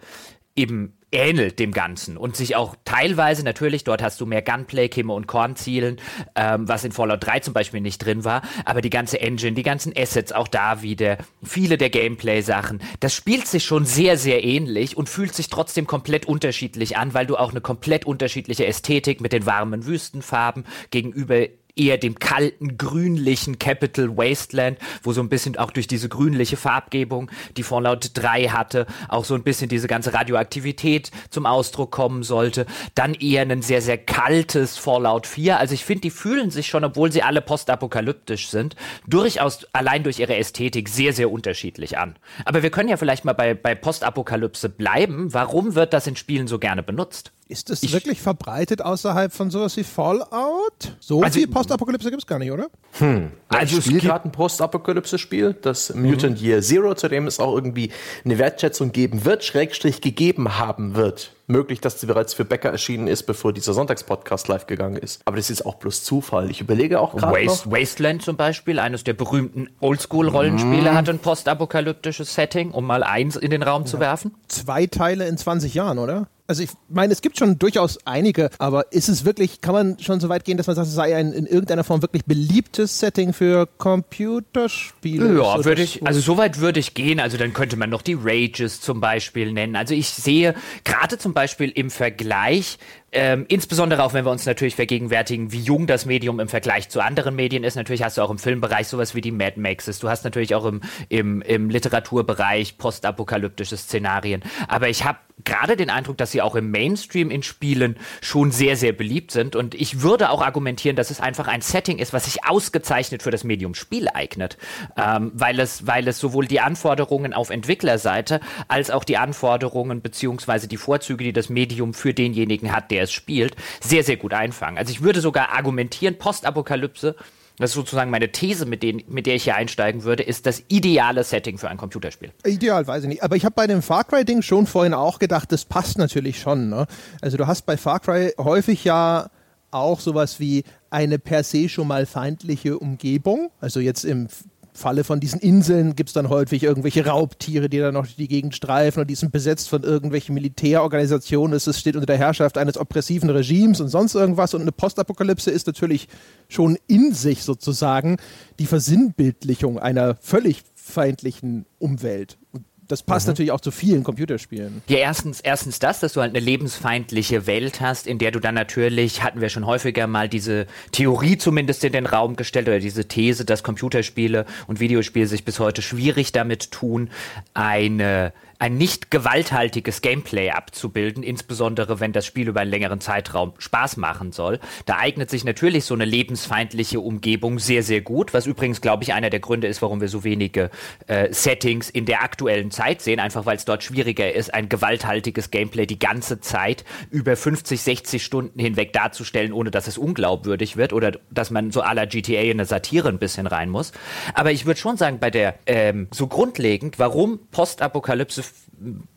[0.56, 5.12] eben ähnelt dem Ganzen und sich auch teilweise natürlich, dort hast du mehr Gunplay, Kimme
[5.12, 5.98] und Kornzielen,
[6.34, 9.62] ähm, was in Fallout 3 zum Beispiel nicht drin war, aber die ganze Engine, die
[9.62, 14.96] ganzen Assets auch da wieder, viele der Gameplay-Sachen, das spielt sich schon sehr, sehr ähnlich
[14.96, 19.32] und fühlt sich trotzdem komplett unterschiedlich an, weil du auch eine komplett unterschiedliche Ästhetik mit
[19.32, 21.46] den warmen Wüstenfarben gegenüber
[21.76, 27.30] eher dem kalten, grünlichen Capital Wasteland, wo so ein bisschen auch durch diese grünliche Farbgebung,
[27.56, 32.66] die Fallout 3 hatte, auch so ein bisschen diese ganze Radioaktivität zum Ausdruck kommen sollte.
[32.94, 35.58] Dann eher ein sehr, sehr kaltes Fallout 4.
[35.58, 40.18] Also ich finde, die fühlen sich schon, obwohl sie alle postapokalyptisch sind, durchaus allein durch
[40.18, 42.16] ihre Ästhetik sehr, sehr unterschiedlich an.
[42.44, 45.32] Aber wir können ja vielleicht mal bei, bei Postapokalypse bleiben.
[45.34, 47.33] Warum wird das in Spielen so gerne benutzt?
[47.46, 50.96] Ist das ich, wirklich verbreitet außerhalb von sowas wie Fallout?
[50.98, 52.68] So also, viel Postapokalypse gibt es gar nicht, oder?
[52.98, 53.32] Hm.
[53.48, 56.46] Also es spielt gerade ein Postapokalypse-Spiel, das Mutant mhm.
[56.46, 57.90] Year Zero, zu dem es auch irgendwie
[58.24, 61.32] eine Wertschätzung geben wird, Schrägstrich gegeben haben wird.
[61.46, 65.20] Möglich, dass sie bereits für Becker erschienen ist, bevor dieser Sonntagspodcast live gegangen ist.
[65.26, 66.50] Aber das ist auch bloß Zufall.
[66.50, 70.94] Ich überlege auch gerade Waste, Wasteland zum Beispiel, eines der berühmten Oldschool-Rollenspiele, mm.
[70.94, 73.86] hat ein postapokalyptisches Setting, um mal eins in den Raum ja.
[73.86, 74.34] zu werfen.
[74.48, 76.28] Zwei Teile in 20 Jahren, oder?
[76.46, 80.20] Also ich meine, es gibt schon durchaus einige, aber ist es wirklich, kann man schon
[80.20, 83.32] so weit gehen, dass man sagt, es sei ein in irgendeiner Form wirklich beliebtes Setting
[83.32, 85.38] für Computerspiele?
[85.38, 87.18] Ja, würde ich, also so weit würde ich gehen.
[87.18, 89.74] Also dann könnte man noch die Rages zum Beispiel nennen.
[89.74, 90.54] Also ich sehe
[90.84, 92.78] gerade zum Beispiel im Vergleich
[93.14, 97.00] ähm, insbesondere auch, wenn wir uns natürlich vergegenwärtigen, wie jung das Medium im Vergleich zu
[97.00, 97.76] anderen Medien ist.
[97.76, 100.00] Natürlich hast du auch im Filmbereich sowas wie die Mad Maxes.
[100.00, 104.42] Du hast natürlich auch im, im, im Literaturbereich postapokalyptische Szenarien.
[104.68, 108.76] Aber ich habe gerade den Eindruck, dass sie auch im Mainstream in Spielen schon sehr,
[108.76, 109.56] sehr beliebt sind.
[109.56, 113.30] Und ich würde auch argumentieren, dass es einfach ein Setting ist, was sich ausgezeichnet für
[113.30, 114.56] das Medium Spiel eignet.
[114.96, 120.68] Ähm, weil, es, weil es sowohl die Anforderungen auf Entwicklerseite als auch die Anforderungen beziehungsweise
[120.68, 124.78] die Vorzüge, die das Medium für denjenigen hat, der es spielt, sehr, sehr gut einfangen.
[124.78, 127.16] Also ich würde sogar argumentieren, Postapokalypse,
[127.58, 130.64] das ist sozusagen meine These, mit, denen, mit der ich hier einsteigen würde, ist das
[130.68, 132.32] ideale Setting für ein Computerspiel.
[132.44, 133.22] Ideal, weiß ich nicht.
[133.22, 136.68] Aber ich habe bei dem Far Cry-Ding schon vorhin auch gedacht, das passt natürlich schon.
[136.68, 136.86] Ne?
[137.20, 139.30] Also du hast bei Far Cry häufig ja
[139.70, 143.50] auch sowas wie eine per se schon mal feindliche Umgebung.
[143.60, 144.28] Also jetzt im
[144.76, 148.56] Falle von diesen Inseln gibt es dann häufig irgendwelche Raubtiere, die dann noch die Gegend
[148.56, 151.56] streifen und die sind besetzt von irgendwelchen Militärorganisationen.
[151.56, 154.52] Es steht unter der Herrschaft eines oppressiven Regimes und sonst irgendwas.
[154.52, 156.08] Und eine Postapokalypse ist natürlich
[156.48, 158.16] schon in sich sozusagen
[158.58, 162.36] die Versinnbildlichung einer völlig feindlichen Umwelt.
[162.52, 163.32] Und das passt mhm.
[163.32, 164.82] natürlich auch zu vielen Computerspielen.
[164.88, 168.54] Ja, erstens, erstens das, dass du halt eine lebensfeindliche Welt hast, in der du dann
[168.54, 173.06] natürlich, hatten wir schon häufiger mal diese Theorie zumindest in den Raum gestellt oder diese
[173.06, 177.10] These, dass Computerspiele und Videospiele sich bis heute schwierig damit tun,
[177.54, 183.96] eine ein nicht gewalthaltiges Gameplay abzubilden, insbesondere wenn das Spiel über einen längeren Zeitraum Spaß
[183.96, 184.60] machen soll.
[184.86, 189.12] Da eignet sich natürlich so eine lebensfeindliche Umgebung sehr, sehr gut, was übrigens, glaube ich,
[189.12, 190.70] einer der Gründe ist, warum wir so wenige
[191.06, 195.50] äh, Settings in der aktuellen Zeit sehen, einfach weil es dort schwieriger ist, ein gewalthaltiges
[195.50, 200.92] Gameplay die ganze Zeit über 50, 60 Stunden hinweg darzustellen, ohne dass es unglaubwürdig wird
[200.92, 203.92] oder dass man so aller GTA in eine Satire ein bisschen rein muss.
[204.34, 208.42] Aber ich würde schon sagen, bei der ähm, so grundlegend, warum Postapokalypse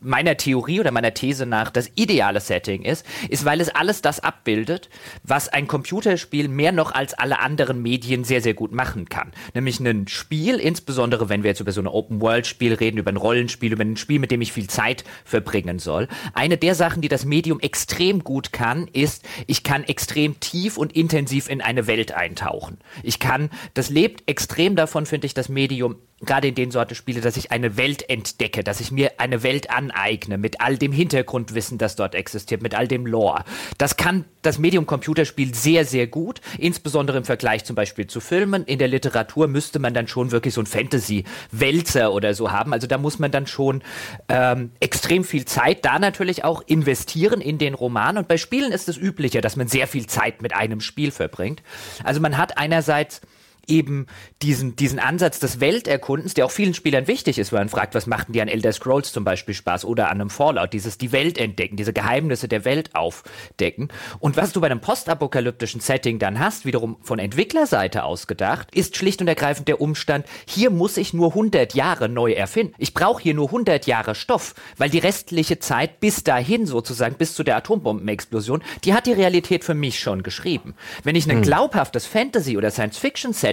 [0.00, 4.20] meiner Theorie oder meiner These nach das ideale Setting ist, ist, weil es alles das
[4.20, 4.88] abbildet,
[5.22, 9.32] was ein Computerspiel mehr noch als alle anderen Medien sehr, sehr gut machen kann.
[9.54, 13.72] Nämlich ein Spiel, insbesondere wenn wir jetzt über so ein Open-World-Spiel reden, über ein Rollenspiel,
[13.72, 16.08] über ein Spiel, mit dem ich viel Zeit verbringen soll.
[16.32, 20.92] Eine der Sachen, die das Medium extrem gut kann, ist, ich kann extrem tief und
[20.94, 22.78] intensiv in eine Welt eintauchen.
[23.02, 27.20] Ich kann, das lebt extrem davon, finde ich, das Medium, gerade in den Sorte Spiele,
[27.20, 31.78] dass ich eine Welt entdecke, dass ich mir eine Welt aneigne mit all dem Hintergrundwissen,
[31.78, 33.44] das dort existiert, mit all dem Lore.
[33.78, 38.64] Das kann das Medium Computerspiel sehr, sehr gut, insbesondere im Vergleich zum Beispiel zu Filmen.
[38.64, 42.72] In der Literatur müsste man dann schon wirklich so ein Fantasy-Wälzer oder so haben.
[42.72, 43.82] Also da muss man dann schon
[44.28, 48.18] ähm, extrem viel Zeit da natürlich auch investieren in den Roman.
[48.18, 51.62] Und bei Spielen ist es üblicher, dass man sehr viel Zeit mit einem Spiel verbringt.
[52.02, 53.20] Also man hat einerseits
[53.68, 54.06] eben
[54.42, 58.06] diesen, diesen Ansatz des Welterkundens, der auch vielen Spielern wichtig ist, weil man fragt, was
[58.06, 61.38] machten die an Elder Scrolls zum Beispiel Spaß oder an einem Fallout, dieses die Welt
[61.38, 63.88] entdecken, diese Geheimnisse der Welt aufdecken.
[64.18, 68.96] Und was du bei einem postapokalyptischen Setting dann hast, wiederum von Entwicklerseite aus gedacht, ist
[68.96, 72.74] schlicht und ergreifend der Umstand, hier muss ich nur 100 Jahre neu erfinden.
[72.78, 77.34] Ich brauche hier nur 100 Jahre Stoff, weil die restliche Zeit bis dahin sozusagen, bis
[77.34, 80.74] zu der Atombombenexplosion, die hat die Realität für mich schon geschrieben.
[81.04, 81.42] Wenn ich ein hm.
[81.42, 82.70] glaubhaftes Fantasy- oder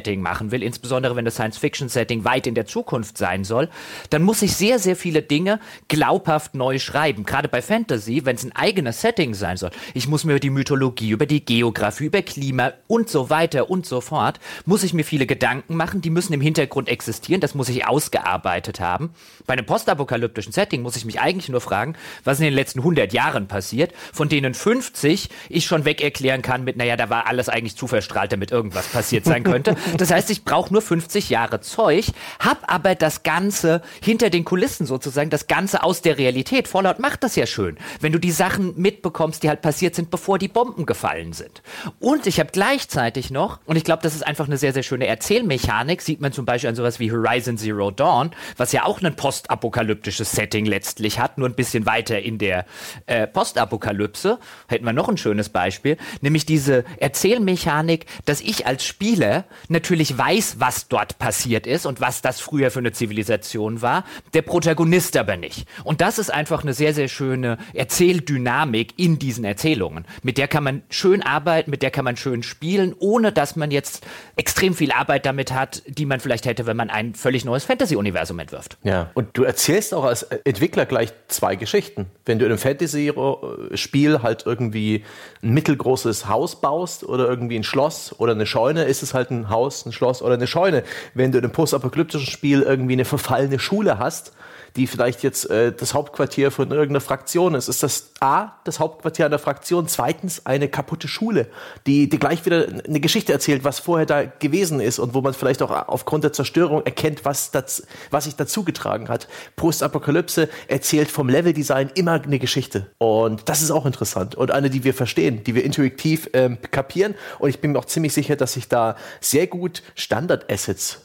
[0.05, 3.69] Science-Fiction-Setting machen will, insbesondere wenn das Science-Fiction-Setting weit in der Zukunft sein soll,
[4.09, 7.25] dann muss ich sehr, sehr viele Dinge glaubhaft neu schreiben.
[7.25, 9.71] Gerade bei Fantasy, wenn es ein eigenes Setting sein soll.
[9.93, 13.85] Ich muss mir über die Mythologie, über die Geografie, über Klima und so weiter und
[13.85, 17.69] so fort, muss ich mir viele Gedanken machen, die müssen im Hintergrund existieren, das muss
[17.69, 19.11] ich ausgearbeitet haben.
[19.45, 23.13] Bei einem postapokalyptischen Setting muss ich mich eigentlich nur fragen, was in den letzten 100
[23.13, 27.49] Jahren passiert, von denen 50 ich schon weg erklären kann mit, naja, da war alles
[27.49, 29.75] eigentlich zu verstrahlt, damit irgendwas passiert sein könnte.
[29.97, 32.07] Das heißt, ich brauche nur 50 Jahre Zeug,
[32.39, 36.67] hab aber das Ganze hinter den Kulissen sozusagen, das Ganze aus der Realität.
[36.67, 40.37] Fallout macht das ja schön, wenn du die Sachen mitbekommst, die halt passiert sind, bevor
[40.37, 41.61] die Bomben gefallen sind.
[41.99, 45.07] Und ich habe gleichzeitig noch, und ich glaube, das ist einfach eine sehr, sehr schöne
[45.07, 49.15] Erzählmechanik, sieht man zum Beispiel an sowas wie Horizon Zero Dawn, was ja auch ein
[49.15, 52.65] postapokalyptisches Setting letztlich hat, nur ein bisschen weiter in der
[53.05, 54.39] äh, Postapokalypse.
[54.67, 59.45] Hätten wir noch ein schönes Beispiel, nämlich diese Erzählmechanik, dass ich als Spieler
[59.85, 64.41] natürlich weiß, was dort passiert ist und was das früher für eine Zivilisation war, der
[64.41, 65.67] Protagonist aber nicht.
[65.83, 70.05] Und das ist einfach eine sehr, sehr schöne Erzähldynamik in diesen Erzählungen.
[70.23, 73.69] Mit der kann man schön arbeiten, mit der kann man schön spielen, ohne dass man
[73.69, 74.03] jetzt
[74.35, 78.39] extrem viel Arbeit damit hat, die man vielleicht hätte, wenn man ein völlig neues Fantasy-Universum
[78.39, 78.79] entwirft.
[78.81, 82.07] Ja, und du erzählst auch als Entwickler gleich zwei Geschichten.
[82.25, 85.05] Wenn du in einem Fantasy-Spiel halt irgendwie
[85.43, 89.49] ein mittelgroßes Haus baust oder irgendwie ein Schloss oder eine Scheune, ist es halt ein
[89.49, 90.83] Haus, ein Schloss oder eine Scheune.
[91.13, 94.33] Wenn du in einem postapokalyptischen Spiel irgendwie eine verfallene Schule hast,
[94.75, 97.67] die vielleicht jetzt äh, das Hauptquartier von irgendeiner Fraktion ist.
[97.67, 101.47] Ist das A, das Hauptquartier einer Fraktion, zweitens eine kaputte Schule,
[101.87, 105.33] die, die gleich wieder eine Geschichte erzählt, was vorher da gewesen ist und wo man
[105.33, 109.27] vielleicht auch aufgrund der Zerstörung erkennt, was, das, was sich dazu getragen hat.
[109.55, 112.87] Postapokalypse erzählt vom Leveldesign immer eine Geschichte.
[112.97, 117.15] Und das ist auch interessant und eine, die wir verstehen, die wir intuitiv ähm, kapieren.
[117.39, 121.04] Und ich bin mir auch ziemlich sicher, dass sich da sehr gut Standard-Assets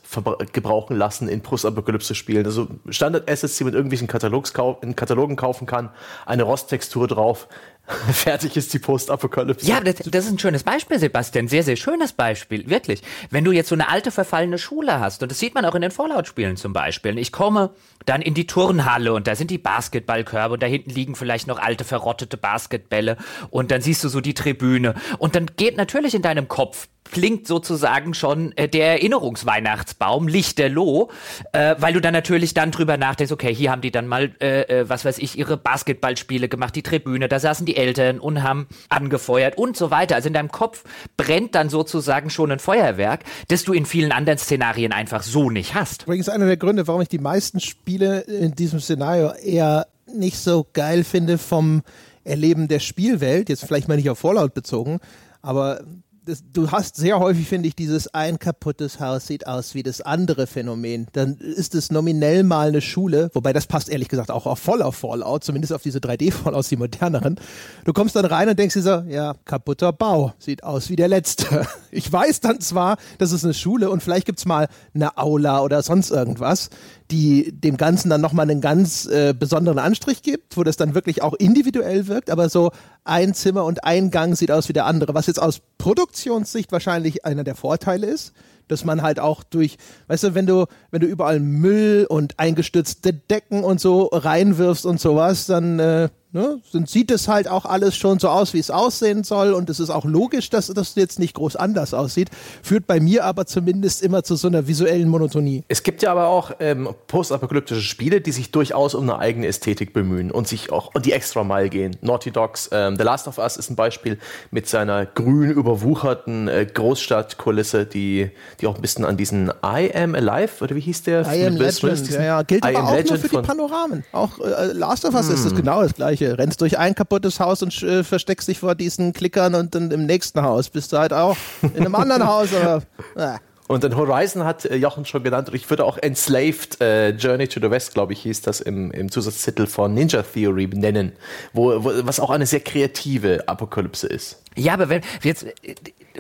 [0.53, 2.44] gebrauchen lassen in Postapokalypse-Spielen.
[2.44, 5.90] Also Standard-Assets, die man irgendwie in, Katalogs in Katalogen kaufen kann,
[6.27, 7.49] eine Rosttextur drauf,
[8.12, 9.66] fertig ist die Postapokalypse.
[9.66, 11.49] Ja, das, das, ist ein schönes Beispiel, Sebastian.
[11.49, 12.68] Sehr, sehr schönes Beispiel.
[12.68, 13.03] Wirklich.
[13.31, 15.83] Wenn du jetzt so eine alte, verfallene Schule hast, und das sieht man auch in
[15.83, 17.18] den Fallout-Spielen zum Beispiel.
[17.18, 17.70] Ich komme
[18.07, 21.59] dann in die Turnhalle und da sind die Basketballkörbe und da hinten liegen vielleicht noch
[21.59, 23.16] alte, verrottete Basketbälle
[23.51, 24.94] und dann siehst du so die Tribüne.
[25.18, 31.11] Und dann geht natürlich in deinem Kopf klingt sozusagen schon äh, der Erinnerungsweihnachtsbaum, Lichterloh,
[31.53, 34.62] äh, weil du dann natürlich dann drüber nachdenkst, okay, hier haben die dann mal, äh,
[34.62, 38.66] äh, was weiß ich, ihre Basketballspiele gemacht, die Tribüne, da saßen die Eltern und haben
[38.88, 40.14] angefeuert und so weiter.
[40.14, 40.85] Also in deinem Kopf
[41.16, 45.75] brennt dann sozusagen schon ein Feuerwerk, das du in vielen anderen Szenarien einfach so nicht
[45.75, 46.05] hast.
[46.05, 50.66] Übrigens einer der Gründe, warum ich die meisten Spiele in diesem Szenario eher nicht so
[50.73, 51.83] geil finde vom
[52.25, 55.01] Erleben der Spielwelt, jetzt vielleicht mal nicht auf Fallout bezogen,
[55.42, 55.81] aber
[56.25, 60.01] das, du hast sehr häufig, finde ich, dieses ein kaputtes Haus sieht aus wie das
[60.01, 61.07] andere Phänomen.
[61.13, 64.83] Dann ist es nominell mal eine Schule, wobei das passt ehrlich gesagt auch auf voll
[64.83, 67.41] auf Fallout, zumindest auf diese 3D-Fallouts, die moderneren.
[67.85, 71.09] Du kommst dann rein und denkst dir so, ja, kaputter Bau, sieht aus wie der
[71.09, 71.67] letzte.
[71.93, 75.83] Ich weiß dann zwar, das ist eine Schule und vielleicht gibt's mal eine Aula oder
[75.83, 76.71] sonst irgendwas,
[77.11, 81.23] die dem Ganzen dann nochmal einen ganz äh, besonderen Anstrich gibt, wo das dann wirklich
[81.23, 82.70] auch individuell wirkt, aber so
[83.05, 87.25] ein Zimmer und ein Gang sieht aus wie der andere, was jetzt aus Produktionssicht wahrscheinlich
[87.25, 88.33] einer der Vorteile ist,
[88.68, 93.12] dass man halt auch durch, weißt du, wenn du, wenn du überall Müll und eingestürzte
[93.12, 96.61] Decken und so reinwirfst und sowas, dann äh, Ne?
[96.73, 99.81] Dann sieht es halt auch alles schon so aus, wie es aussehen soll und es
[99.81, 102.29] ist auch logisch, dass das jetzt nicht groß anders aussieht,
[102.62, 105.64] führt bei mir aber zumindest immer zu so einer visuellen Monotonie.
[105.66, 109.93] Es gibt ja aber auch ähm, postapokalyptische Spiele, die sich durchaus um eine eigene Ästhetik
[109.93, 111.97] bemühen und sich auch die extra Mile gehen.
[112.01, 114.16] Naughty Dogs, ähm, The Last of Us ist ein Beispiel
[114.53, 120.14] mit seiner grün überwucherten äh, Großstadtkulisse, die, die auch ein bisschen an diesen I Am
[120.14, 121.23] Alive, oder wie hieß der?
[121.23, 122.43] I Am Legend, ja, ja.
[122.43, 124.05] Gilt I aber auch Legend nur für die Panoramen.
[124.12, 125.35] Auch äh, Last of Us hm.
[125.35, 126.39] ist das genau das gleiche gleiche.
[126.39, 130.07] Rennst durch ein kaputtes Haus und äh, versteckst dich vor diesen Klickern und dann im
[130.07, 132.49] nächsten Haus bist du halt auch in einem anderen Haus.
[132.55, 132.83] Aber,
[133.17, 133.39] äh.
[133.67, 137.47] Und den Horizon hat äh, Jochen schon genannt und ich würde auch Enslaved äh, Journey
[137.47, 141.13] to the West, glaube ich, hieß das im, im Zusatztitel von Ninja Theory nennen,
[141.53, 144.43] wo, wo, was auch eine sehr kreative Apokalypse ist.
[144.57, 145.47] Ja, aber wenn jetzt,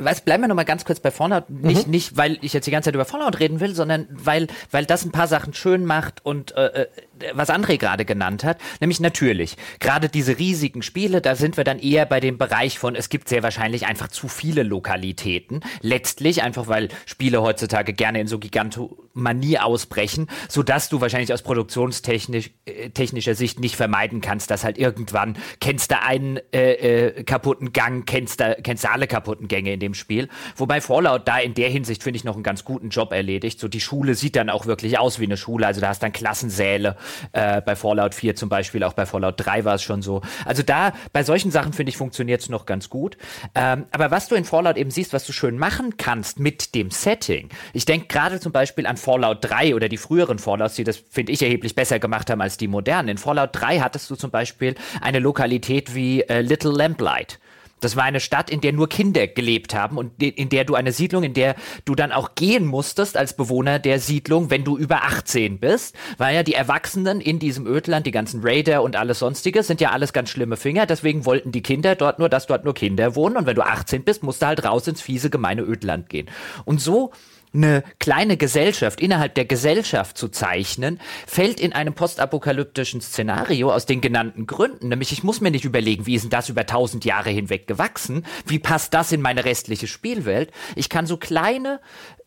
[0.00, 1.48] was bleiben wir noch mal ganz kurz bei Fallout.
[1.50, 1.90] Nicht, mhm.
[1.90, 5.04] nicht, weil ich jetzt die ganze Zeit über Fallout reden will, sondern weil, weil das
[5.04, 6.86] ein paar Sachen schön macht und äh, äh
[7.34, 11.78] was André gerade genannt hat, nämlich natürlich, gerade diese riesigen Spiele, da sind wir dann
[11.78, 15.60] eher bei dem Bereich von, es gibt sehr wahrscheinlich einfach zu viele Lokalitäten.
[15.82, 22.50] Letztlich einfach, weil Spiele heutzutage gerne in so Gigantomanie ausbrechen, sodass du wahrscheinlich aus produktionstechnischer
[22.64, 28.06] äh, Sicht nicht vermeiden kannst, dass halt irgendwann kennst du einen äh, äh, kaputten Gang,
[28.06, 30.28] kennst du, kennst du alle kaputten Gänge in dem Spiel.
[30.56, 33.60] Wobei Fallout da in der Hinsicht, finde ich, noch einen ganz guten Job erledigt.
[33.60, 36.12] So die Schule sieht dann auch wirklich aus wie eine Schule, also da hast dann
[36.12, 36.96] Klassensäle,
[37.32, 40.22] äh, bei Fallout 4 zum Beispiel, auch bei Fallout 3 war es schon so.
[40.44, 43.16] Also da, bei solchen Sachen finde ich, funktioniert es noch ganz gut.
[43.54, 46.90] Ähm, aber was du in Fallout eben siehst, was du schön machen kannst mit dem
[46.90, 50.96] Setting, ich denke gerade zum Beispiel an Fallout 3 oder die früheren Fallouts, die das,
[50.96, 53.08] finde ich, erheblich besser gemacht haben als die modernen.
[53.08, 57.38] In Fallout 3 hattest du zum Beispiel eine Lokalität wie äh, Little Lamplight.
[57.80, 60.92] Das war eine Stadt, in der nur Kinder gelebt haben und in der du eine
[60.92, 65.04] Siedlung, in der du dann auch gehen musstest als Bewohner der Siedlung, wenn du über
[65.04, 69.62] 18 bist, weil ja die Erwachsenen in diesem Ödland, die ganzen Raider und alles sonstige,
[69.62, 72.74] sind ja alles ganz schlimme Finger, deswegen wollten die Kinder dort nur, dass dort nur
[72.74, 73.36] Kinder wohnen.
[73.36, 76.28] Und wenn du 18 bist, musst du halt raus ins fiese, gemeine Ödland gehen.
[76.64, 77.12] Und so
[77.52, 84.00] eine kleine Gesellschaft innerhalb der Gesellschaft zu zeichnen, fällt in einem postapokalyptischen Szenario aus den
[84.00, 84.88] genannten Gründen.
[84.88, 88.24] Nämlich, ich muss mir nicht überlegen, wie ist denn das über tausend Jahre hinweg gewachsen?
[88.46, 90.50] Wie passt das in meine restliche Spielwelt?
[90.76, 91.80] Ich kann so kleine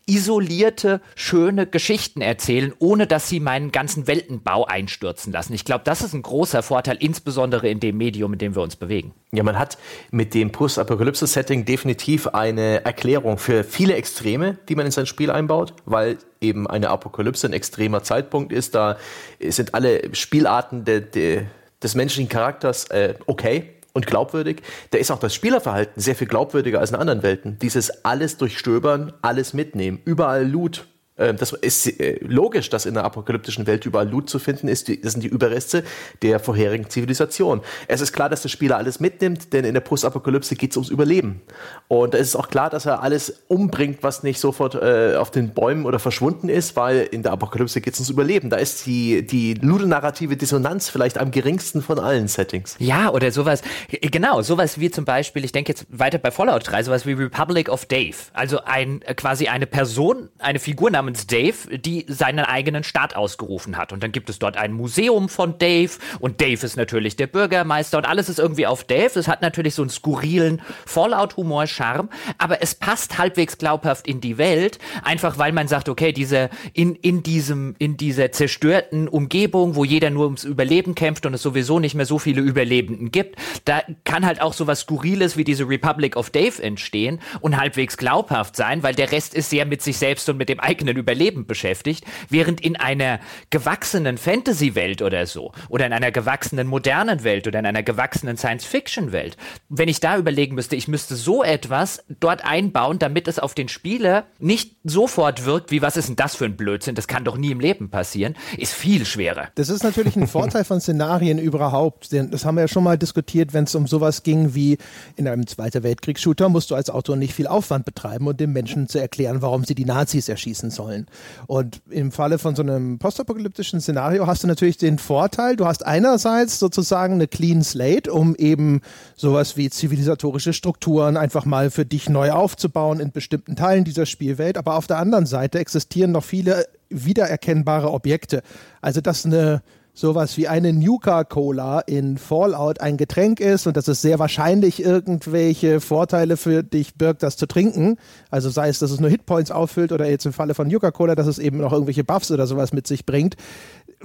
[0.05, 5.53] isolierte, schöne Geschichten erzählen, ohne dass sie meinen ganzen Weltenbau einstürzen lassen.
[5.53, 8.75] Ich glaube, das ist ein großer Vorteil, insbesondere in dem Medium, in dem wir uns
[8.75, 9.13] bewegen.
[9.31, 9.77] Ja, man hat
[10.11, 15.73] mit dem Post-Apokalypse-Setting definitiv eine Erklärung für viele Extreme, die man in sein Spiel einbaut,
[15.85, 18.75] weil eben eine Apokalypse ein extremer Zeitpunkt ist.
[18.75, 18.97] Da
[19.39, 21.43] sind alle Spielarten de, de,
[21.81, 24.61] des menschlichen Charakters äh, okay und glaubwürdig.
[24.91, 27.57] Da ist auch das Spielerverhalten sehr viel glaubwürdiger als in anderen Welten.
[27.59, 33.67] Dieses alles durchstöbern, alles mitnehmen, überall Loot, das ist äh, logisch, dass in der apokalyptischen
[33.67, 34.89] Welt überall Loot zu finden ist.
[35.03, 35.83] Das sind die Überreste
[36.21, 37.61] der vorherigen Zivilisation.
[37.87, 40.89] Es ist klar, dass der Spieler alles mitnimmt, denn in der Postapokalypse geht es ums
[40.89, 41.41] Überleben.
[41.87, 45.53] Und es ist auch klar, dass er alles umbringt, was nicht sofort äh, auf den
[45.53, 48.49] Bäumen oder verschwunden ist, weil in der Apokalypse geht es ums Überleben.
[48.49, 52.75] Da ist die, die ludonarrative Dissonanz vielleicht am geringsten von allen Settings.
[52.79, 53.61] Ja, oder sowas,
[54.01, 57.69] genau, sowas wie zum Beispiel, ich denke jetzt weiter bei Fallout 3, sowas wie Republic
[57.69, 58.15] of Dave.
[58.33, 63.77] Also ein, quasi eine Person, eine Figur namens namens Dave, die seinen eigenen Staat ausgerufen
[63.77, 63.93] hat.
[63.93, 67.97] Und dann gibt es dort ein Museum von Dave und Dave ist natürlich der Bürgermeister
[67.97, 69.19] und alles ist irgendwie auf Dave.
[69.19, 74.37] Es hat natürlich so einen skurrilen Fallout-Humor, Charme, aber es passt halbwegs glaubhaft in die
[74.37, 79.83] Welt, einfach weil man sagt, okay, diese, in, in diesem, in dieser zerstörten Umgebung, wo
[79.83, 83.81] jeder nur ums Überleben kämpft und es sowieso nicht mehr so viele Überlebenden gibt, da
[84.03, 88.55] kann halt auch so was Skurriles wie diese Republic of Dave entstehen und halbwegs glaubhaft
[88.55, 91.45] sein, weil der Rest ist sehr mit sich selbst und mit dem eigenen eigenen Überleben
[91.45, 97.59] beschäftigt, während in einer gewachsenen Fantasy-Welt oder so oder in einer gewachsenen modernen Welt oder
[97.59, 99.37] in einer gewachsenen Science-Fiction-Welt,
[99.69, 103.67] wenn ich da überlegen müsste, ich müsste so etwas dort einbauen, damit es auf den
[103.67, 107.37] Spieler nicht sofort wirkt, wie was ist denn das für ein Blödsinn, das kann doch
[107.37, 109.49] nie im Leben passieren, ist viel schwerer.
[109.55, 112.97] Das ist natürlich ein Vorteil von Szenarien überhaupt, denn das haben wir ja schon mal
[112.97, 114.77] diskutiert, wenn es um sowas ging wie
[115.15, 118.87] in einem Zweiter Weltkriegsshooter musst du als Autor nicht viel Aufwand betreiben und den Menschen
[118.87, 121.07] zu erklären, warum sie die Nazis erschießen sollen sollen.
[121.47, 125.85] Und im Falle von so einem postapokalyptischen Szenario hast du natürlich den Vorteil, du hast
[125.85, 128.81] einerseits sozusagen eine clean slate, um eben
[129.15, 134.57] sowas wie zivilisatorische Strukturen einfach mal für dich neu aufzubauen in bestimmten Teilen dieser Spielwelt,
[134.57, 138.41] aber auf der anderen Seite existieren noch viele wiedererkennbare Objekte.
[138.81, 139.61] Also dass eine
[139.93, 145.79] sowas wie eine Nuka-Cola in Fallout ein Getränk ist und dass es sehr wahrscheinlich irgendwelche
[145.79, 147.97] Vorteile für dich birgt, das zu trinken.
[148.31, 151.27] Also sei es, dass es nur Hitpoints auffüllt oder jetzt im Falle von Nuka-Cola, dass
[151.27, 153.35] es eben noch irgendwelche Buffs oder sowas mit sich bringt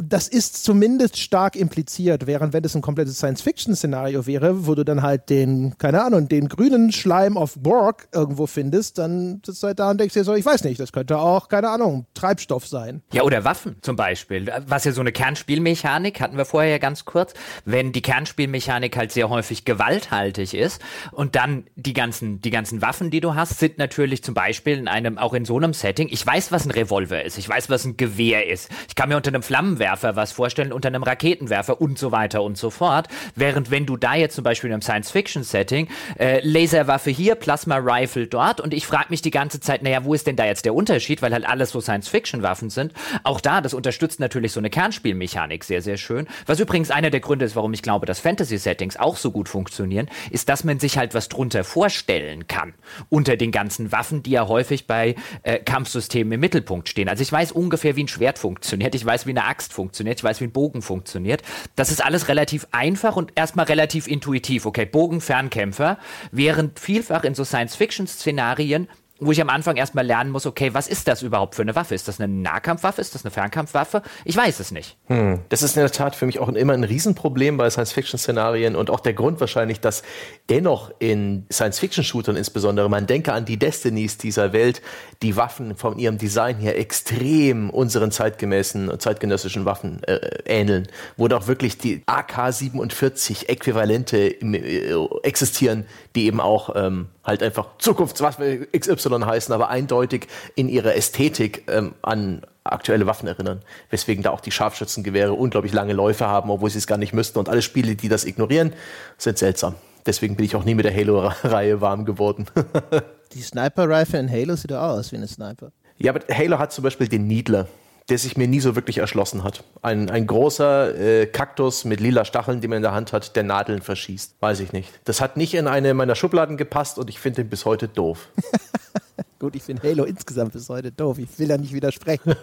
[0.00, 5.02] das ist zumindest stark impliziert, während wenn es ein komplettes Science-Fiction-Szenario wäre, wo du dann
[5.02, 9.78] halt den, keine Ahnung, den grünen Schleim auf Borg irgendwo findest, dann sitzt du halt
[9.78, 13.02] da und denkst dir so, ich weiß nicht, das könnte auch, keine Ahnung, Treibstoff sein.
[13.12, 14.50] Ja, oder Waffen zum Beispiel.
[14.66, 19.12] Was ja so eine Kernspielmechanik, hatten wir vorher ja ganz kurz, wenn die Kernspielmechanik halt
[19.12, 23.78] sehr häufig gewalthaltig ist und dann die ganzen, die ganzen Waffen, die du hast, sind
[23.78, 27.22] natürlich zum Beispiel in einem, auch in so einem Setting, ich weiß, was ein Revolver
[27.22, 30.32] ist, ich weiß, was ein Gewehr ist, ich kann mir unter einem Flammenwerfer Flammenwerfer was
[30.32, 33.08] vorstellen, unter einem Raketenwerfer und so weiter und so fort.
[33.34, 35.88] Während wenn du da jetzt zum Beispiel in einem Science-Fiction-Setting
[36.18, 40.26] äh, Laserwaffe hier, Plasma-Rifle dort und ich frage mich die ganze Zeit, naja, wo ist
[40.26, 42.92] denn da jetzt der Unterschied, weil halt alles so Science-Fiction-Waffen sind.
[43.24, 46.26] Auch da, das unterstützt natürlich so eine Kernspielmechanik sehr, sehr schön.
[46.46, 50.08] Was übrigens einer der Gründe ist, warum ich glaube, dass Fantasy-Settings auch so gut funktionieren,
[50.30, 52.74] ist, dass man sich halt was drunter vorstellen kann
[53.08, 55.14] unter den ganzen Waffen, die ja häufig bei
[55.44, 57.08] äh, Kampfsystemen im Mittelpunkt stehen.
[57.08, 60.24] Also ich weiß ungefähr, wie ein Schwert funktioniert, ich weiß, wie eine Axt funktioniert, ich
[60.24, 61.42] weiß, wie ein Bogen funktioniert.
[61.76, 64.66] Das ist alles relativ einfach und erstmal relativ intuitiv.
[64.66, 65.98] Okay, Bogen, Fernkämpfer,
[66.32, 68.88] während vielfach in so Science-Fiction-Szenarien
[69.20, 71.94] wo ich am Anfang erstmal lernen muss, okay, was ist das überhaupt für eine Waffe?
[71.94, 73.00] Ist das eine Nahkampfwaffe?
[73.00, 74.02] Ist das eine Fernkampfwaffe?
[74.24, 74.96] Ich weiß es nicht.
[75.06, 75.40] Hm.
[75.48, 79.00] Das ist in der Tat für mich auch immer ein Riesenproblem bei Science-Fiction-Szenarien und auch
[79.00, 80.02] der Grund wahrscheinlich, dass
[80.48, 84.82] dennoch in Science-Fiction-Shootern insbesondere, man denke an die Destinies dieser Welt,
[85.22, 91.48] die Waffen von ihrem Design her extrem unseren zeitgemäßen, zeitgenössischen Waffen äh, ähneln, wo doch
[91.48, 99.52] wirklich die AK-47 Äquivalente äh, existieren, die eben auch ähm, halt einfach Zukunftswaffe XY heißen,
[99.54, 103.62] aber eindeutig in ihrer Ästhetik ähm, an aktuelle Waffen erinnern.
[103.90, 107.38] Weswegen da auch die Scharfschützengewehre unglaublich lange Läufe haben, obwohl sie es gar nicht müssten.
[107.38, 108.72] Und alle Spiele, die das ignorieren,
[109.16, 109.74] sind seltsam.
[110.06, 112.46] Deswegen bin ich auch nie mit der Halo-Reihe warm geworden.
[113.32, 115.72] die Sniper-Rifle in Halo sieht doch aus wie eine Sniper.
[115.98, 117.66] Ja, aber Halo hat zum Beispiel den Needler
[118.08, 119.64] der sich mir nie so wirklich erschlossen hat.
[119.82, 123.42] Ein, ein großer äh, Kaktus mit lila Stacheln, die man in der Hand hat, der
[123.42, 124.36] Nadeln verschießt.
[124.40, 124.88] Weiß ich nicht.
[125.04, 128.28] Das hat nicht in eine meiner Schubladen gepasst und ich finde ihn bis heute doof.
[129.38, 131.18] Gut, ich finde Halo insgesamt bis heute doof.
[131.18, 132.34] Ich will da nicht widersprechen.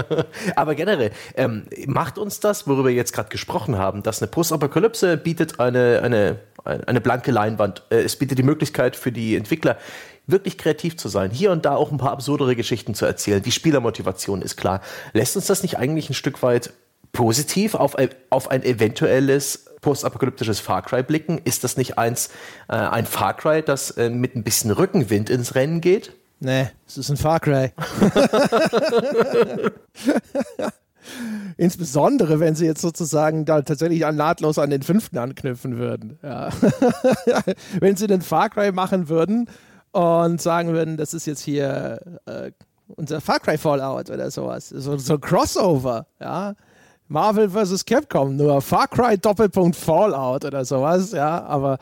[0.56, 5.16] Aber generell, ähm, macht uns das, worüber wir jetzt gerade gesprochen haben, dass eine Postapokalypse
[5.16, 7.84] bietet eine, eine, eine blanke Leinwand.
[7.90, 9.76] Äh, es bietet die Möglichkeit für die Entwickler,
[10.30, 13.42] wirklich kreativ zu sein, hier und da auch ein paar absurdere Geschichten zu erzählen.
[13.42, 14.80] Die Spielermotivation ist klar.
[15.12, 16.72] Lässt uns das nicht eigentlich ein Stück weit
[17.12, 21.40] positiv auf ein, auf ein eventuelles postapokalyptisches Far Cry blicken?
[21.44, 22.30] Ist das nicht eins,
[22.68, 26.12] äh, ein Far Cry, das äh, mit ein bisschen Rückenwind ins Rennen geht?
[26.40, 27.72] Nee, es ist ein Far Cry.
[31.56, 36.18] Insbesondere, wenn sie jetzt sozusagen da tatsächlich an nahtlos an den fünften anknüpfen würden.
[36.22, 36.48] Ja.
[37.80, 39.50] wenn sie den Far Cry machen würden,
[39.92, 42.52] und sagen würden, das ist jetzt hier äh,
[42.96, 44.68] unser Far Cry Fallout oder sowas.
[44.68, 46.54] So, so ein Crossover, ja.
[47.08, 47.84] Marvel vs.
[47.84, 51.78] Capcom, nur Far Cry Doppelpunkt Fallout oder sowas, ja, aber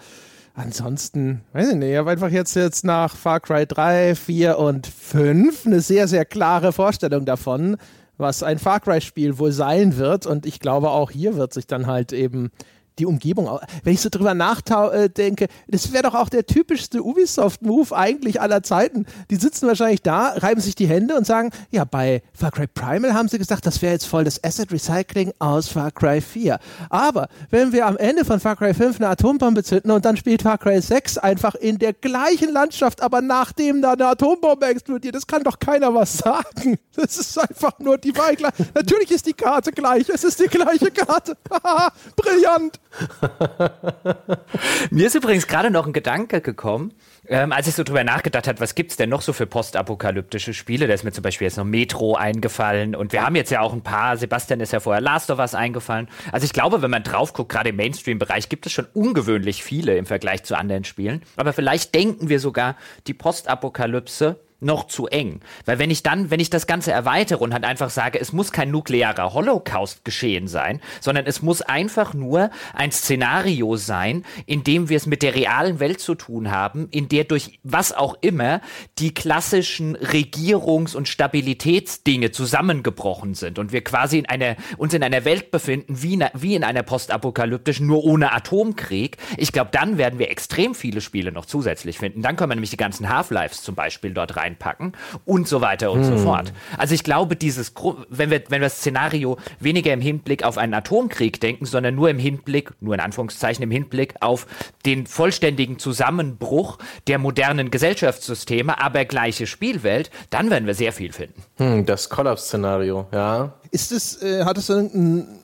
[0.54, 4.86] ansonsten, weiß ich nicht, ich habe einfach jetzt, jetzt nach Far Cry 3, 4 und
[4.86, 7.76] 5 eine sehr, sehr klare Vorstellung davon,
[8.16, 11.86] was ein Far Cry-Spiel wohl sein wird und ich glaube auch hier wird sich dann
[11.86, 12.50] halt eben
[12.98, 13.48] die Umgebung.
[13.84, 18.62] Wenn ich so drüber nachdenke, äh, das wäre doch auch der typischste Ubisoft-Move eigentlich aller
[18.62, 19.06] Zeiten.
[19.30, 23.14] Die sitzen wahrscheinlich da, reiben sich die Hände und sagen, ja, bei Far Cry Primal
[23.14, 26.58] haben sie gesagt, das wäre jetzt voll das Asset Recycling aus Far Cry 4.
[26.90, 30.42] Aber wenn wir am Ende von Far Cry 5 eine Atombombe zünden und dann spielt
[30.42, 35.26] Far Cry 6 einfach in der gleichen Landschaft, aber nachdem da eine Atombombe explodiert, das
[35.26, 36.78] kann doch keiner was sagen.
[36.98, 38.50] Das ist einfach nur die Weigler.
[38.74, 41.36] Natürlich ist die Karte gleich, es ist die gleiche Karte.
[42.16, 42.80] Brillant.
[44.90, 46.94] Mir ist übrigens gerade noch ein Gedanke gekommen,
[47.26, 50.54] ähm, als ich so drüber nachgedacht habe, was gibt es denn noch so für postapokalyptische
[50.54, 50.86] Spiele?
[50.86, 53.72] Da ist mir zum Beispiel jetzt noch Metro eingefallen und wir haben jetzt ja auch
[53.72, 56.08] ein paar, Sebastian ist ja vorher Last of Us eingefallen.
[56.32, 59.96] Also ich glaube, wenn man drauf guckt, gerade im Mainstream-Bereich gibt es schon ungewöhnlich viele
[59.96, 61.22] im Vergleich zu anderen Spielen.
[61.36, 62.76] Aber vielleicht denken wir sogar,
[63.06, 65.40] die Postapokalypse noch zu eng.
[65.64, 68.52] Weil wenn ich dann, wenn ich das Ganze erweitere und halt einfach sage, es muss
[68.52, 74.88] kein nuklearer Holocaust geschehen sein, sondern es muss einfach nur ein Szenario sein, in dem
[74.88, 78.60] wir es mit der realen Welt zu tun haben, in der durch was auch immer
[78.98, 85.24] die klassischen Regierungs- und Stabilitätsdinge zusammengebrochen sind und wir quasi in einer, uns in einer
[85.24, 89.18] Welt befinden, wie, wie in einer postapokalyptischen, nur ohne Atomkrieg.
[89.36, 92.22] Ich glaube, dann werden wir extrem viele Spiele noch zusätzlich finden.
[92.22, 94.92] Dann können wir nämlich die ganzen Half-Lives zum Beispiel dort rein reinpacken
[95.24, 96.18] und so weiter und hm.
[96.18, 96.52] so fort.
[96.76, 97.72] Also ich glaube, dieses,
[98.08, 102.10] wenn wir, wenn wir das Szenario weniger im Hinblick auf einen Atomkrieg denken, sondern nur
[102.10, 104.46] im Hinblick, nur in Anführungszeichen im Hinblick auf
[104.86, 111.42] den vollständigen Zusammenbruch der modernen Gesellschaftssysteme, aber gleiche Spielwelt, dann werden wir sehr viel finden.
[111.56, 113.52] Hm, das Kollaps-Szenario, ja.
[113.70, 115.40] Ist es, äh, hat es irgendeinen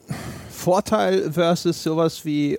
[0.49, 2.57] Vorteil versus sowas wie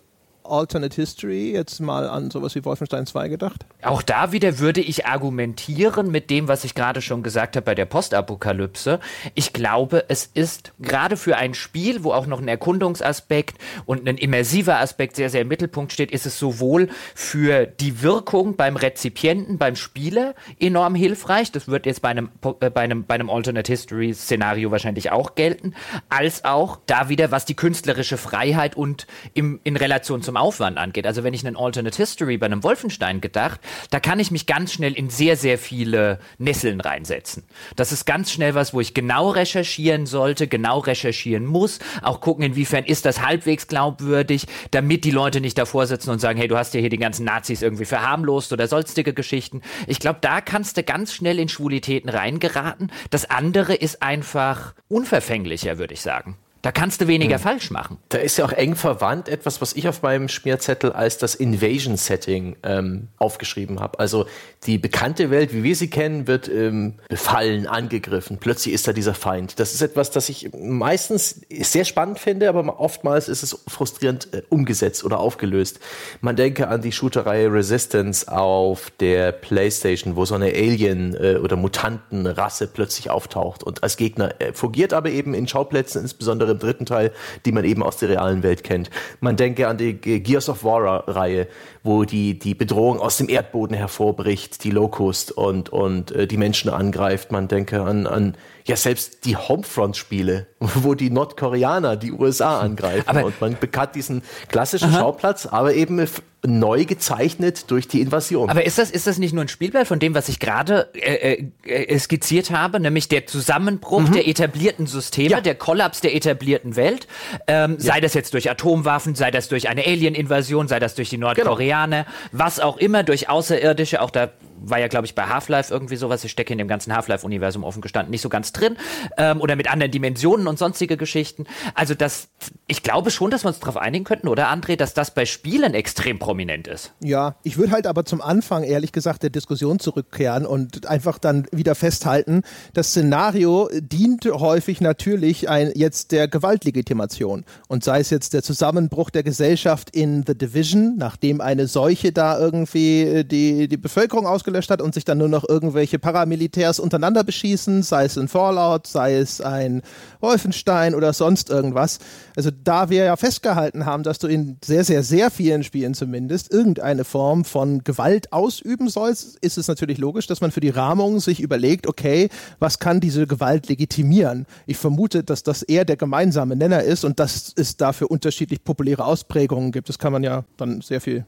[0.50, 3.66] Alternate History jetzt mal an sowas wie Wolfenstein 2 gedacht?
[3.82, 7.74] Auch da wieder würde ich argumentieren mit dem, was ich gerade schon gesagt habe bei
[7.74, 9.00] der Postapokalypse.
[9.34, 14.18] Ich glaube, es ist gerade für ein Spiel, wo auch noch ein Erkundungsaspekt und ein
[14.18, 19.58] immersiver Aspekt sehr, sehr im Mittelpunkt steht, ist es sowohl für die Wirkung beim Rezipienten,
[19.58, 21.52] beim Spieler enorm hilfreich.
[21.52, 22.30] Das wird jetzt bei einem,
[22.60, 25.74] äh, bei einem, bei einem Alternate History Szenario wahrscheinlich auch gelten,
[26.08, 30.78] als auch da wieder, was die künstlerische Freiheit und im, in Relation zum vom Aufwand
[30.78, 31.06] angeht.
[31.06, 33.60] Also wenn ich einen Alternate History bei einem Wolfenstein gedacht,
[33.90, 37.44] da kann ich mich ganz schnell in sehr, sehr viele Nesseln reinsetzen.
[37.74, 42.44] Das ist ganz schnell was, wo ich genau recherchieren sollte, genau recherchieren muss, auch gucken,
[42.44, 46.56] inwiefern ist das halbwegs glaubwürdig, damit die Leute nicht davor sitzen und sagen, hey, du
[46.56, 49.62] hast ja hier die ganzen Nazis irgendwie verharmlost oder sonstige Geschichten.
[49.86, 52.92] Ich glaube, da kannst du ganz schnell in Schwulitäten reingeraten.
[53.10, 56.36] Das andere ist einfach unverfänglicher, würde ich sagen.
[56.66, 57.42] Da kannst du weniger hm.
[57.42, 57.98] falsch machen.
[58.08, 62.56] Da ist ja auch eng verwandt etwas, was ich auf meinem Schmierzettel als das Invasion-Setting
[62.64, 64.00] ähm, aufgeschrieben habe.
[64.00, 64.26] Also
[64.64, 68.38] die bekannte Welt, wie wir sie kennen, wird ähm, befallen, angegriffen.
[68.38, 69.60] Plötzlich ist da dieser Feind.
[69.60, 74.42] Das ist etwas, das ich meistens sehr spannend finde, aber oftmals ist es frustrierend äh,
[74.48, 75.78] umgesetzt oder aufgelöst.
[76.20, 81.54] Man denke an die Shooterreihe Resistance auf der PlayStation, wo so eine Alien- äh, oder
[81.54, 87.12] Mutantenrasse plötzlich auftaucht und als Gegner äh, fungiert aber eben in Schauplätzen, insbesondere dritten Teil,
[87.44, 88.90] die man eben aus der realen Welt kennt.
[89.20, 91.48] Man denke an die Gears of War-Reihe,
[91.82, 96.70] wo die, die Bedrohung aus dem Erdboden hervorbricht, die Locust und, und äh, die Menschen
[96.70, 97.32] angreift.
[97.32, 98.36] Man denke an, an
[98.66, 103.08] ja selbst die Homefront-Spiele, wo die Nordkoreaner die USA angreifen.
[103.08, 105.00] Aber und man bekannt diesen klassischen Aha.
[105.00, 106.06] Schauplatz, aber eben
[106.44, 108.50] neu gezeichnet durch die Invasion.
[108.50, 111.44] Aber ist das, ist das nicht nur ein Spielblatt von dem, was ich gerade äh,
[111.64, 114.12] äh, skizziert habe, nämlich der Zusammenbruch mhm.
[114.12, 115.40] der etablierten Systeme, ja.
[115.40, 117.06] der Kollaps der etablierten Welt,
[117.46, 117.94] ähm, ja.
[117.94, 122.04] sei das jetzt durch Atomwaffen, sei das durch eine Alien-Invasion, sei das durch die Nordkoreaner,
[122.04, 122.16] genau.
[122.32, 124.30] was auch immer, durch Außerirdische, auch da
[124.70, 126.24] war ja, glaube ich, bei Half-Life irgendwie sowas.
[126.24, 128.76] Ich stecke in dem ganzen Half-Life-Universum offen gestanden nicht so ganz drin.
[129.16, 131.46] Ähm, oder mit anderen Dimensionen und sonstige Geschichten.
[131.74, 132.28] Also das,
[132.66, 135.74] ich glaube schon, dass wir uns darauf einigen könnten, oder André, dass das bei Spielen
[135.74, 136.92] extrem prominent ist.
[137.02, 141.46] Ja, ich würde halt aber zum Anfang, ehrlich gesagt, der Diskussion zurückkehren und einfach dann
[141.52, 142.42] wieder festhalten,
[142.74, 147.44] das Szenario dient häufig natürlich ein, jetzt der Gewaltlegitimation.
[147.68, 152.38] Und sei es jetzt der Zusammenbruch der Gesellschaft in The Division, nachdem eine Seuche da
[152.38, 156.80] irgendwie äh, die, die Bevölkerung aus ausgelöscht hat und sich dann nur noch irgendwelche Paramilitärs
[156.80, 159.82] untereinander beschießen, sei es in Fallout, sei es ein
[160.20, 161.98] Wolfenstein oder sonst irgendwas.
[162.36, 166.52] Also da wir ja festgehalten haben, dass du in sehr, sehr, sehr vielen Spielen zumindest
[166.52, 171.20] irgendeine Form von Gewalt ausüben sollst, ist es natürlich logisch, dass man für die Rahmung
[171.20, 172.28] sich überlegt, okay,
[172.58, 174.46] was kann diese Gewalt legitimieren?
[174.66, 179.04] Ich vermute, dass das eher der gemeinsame Nenner ist und dass es dafür unterschiedlich populäre
[179.04, 179.88] Ausprägungen gibt.
[179.88, 181.24] Das kann man ja dann sehr viel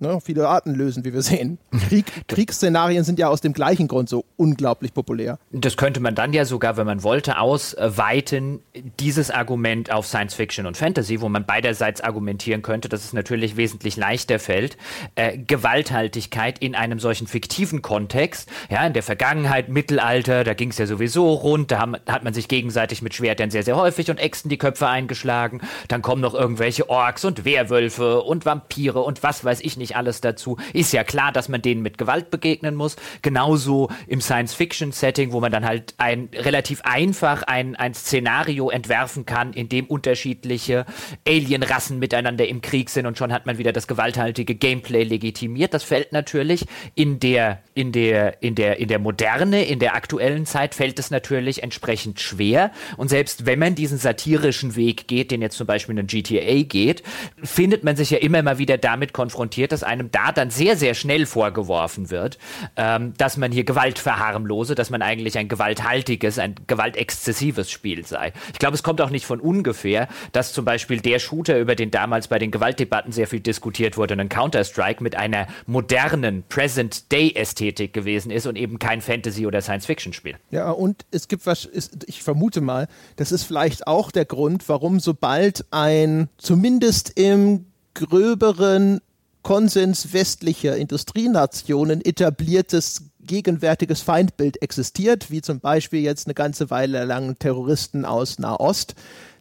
[0.00, 1.58] ne, viele Arten lösen, wie wir sehen.
[1.88, 5.38] Krieg, Kriegsszenarien sind ja aus dem gleichen Grund so unglaublich populär.
[5.52, 8.60] Das könnte man dann ja sogar, wenn man wollte, ausweiten,
[8.98, 13.56] dieses Argument auf Science Fiction und Fantasy, wo man beiderseits argumentieren könnte, dass es natürlich
[13.56, 14.76] wesentlich leichter fällt,
[15.14, 20.78] äh, Gewalthaltigkeit in einem solchen fiktiven Kontext, ja, in der Vergangenheit, Mittelalter, da ging es
[20.78, 24.18] ja sowieso rund, da haben, hat man sich gegenseitig mit Schwertern sehr, sehr häufig und
[24.18, 29.44] Äxten die Köpfe eingeschlagen, dann kommen noch irgendwelche Orks und Werwölfe und Vampire und was
[29.44, 30.56] weiß ich nicht nicht alles dazu.
[30.72, 32.96] Ist ja klar, dass man denen mit Gewalt begegnen muss.
[33.22, 39.52] Genauso im Science-Fiction-Setting, wo man dann halt ein relativ einfach ein, ein Szenario entwerfen kann,
[39.52, 40.86] in dem unterschiedliche
[41.26, 45.74] Alien-Rassen miteinander im Krieg sind und schon hat man wieder das gewalthaltige Gameplay legitimiert.
[45.74, 46.64] Das fällt natürlich
[46.94, 51.10] in der, in der, in der, in der Moderne, in der aktuellen Zeit fällt es
[51.10, 52.70] natürlich entsprechend schwer.
[52.96, 57.02] Und selbst wenn man diesen satirischen Weg geht, den jetzt zum Beispiel in GTA geht,
[57.42, 60.76] findet man sich ja immer mal wieder damit konfrontiert, dass dass einem da dann sehr,
[60.76, 62.38] sehr schnell vorgeworfen wird,
[62.76, 68.32] ähm, dass man hier Gewalt verharmlose, dass man eigentlich ein gewalthaltiges, ein gewaltexzessives Spiel sei.
[68.52, 71.90] Ich glaube, es kommt auch nicht von ungefähr, dass zum Beispiel der Shooter, über den
[71.90, 78.30] damals bei den Gewaltdebatten sehr viel diskutiert wurde, ein Counter-Strike mit einer modernen Present-Day-Ästhetik gewesen
[78.30, 80.36] ist und eben kein Fantasy- oder Science-Fiction-Spiel.
[80.50, 81.68] Ja, und es gibt was,
[82.06, 87.64] ich vermute mal, das ist vielleicht auch der Grund, warum sobald ein zumindest im
[87.94, 89.00] gröberen
[89.42, 97.38] Konsens westlicher Industrienationen etabliertes gegenwärtiges Feindbild existiert, wie zum Beispiel jetzt eine ganze Weile lang
[97.38, 98.94] Terroristen aus Nahost,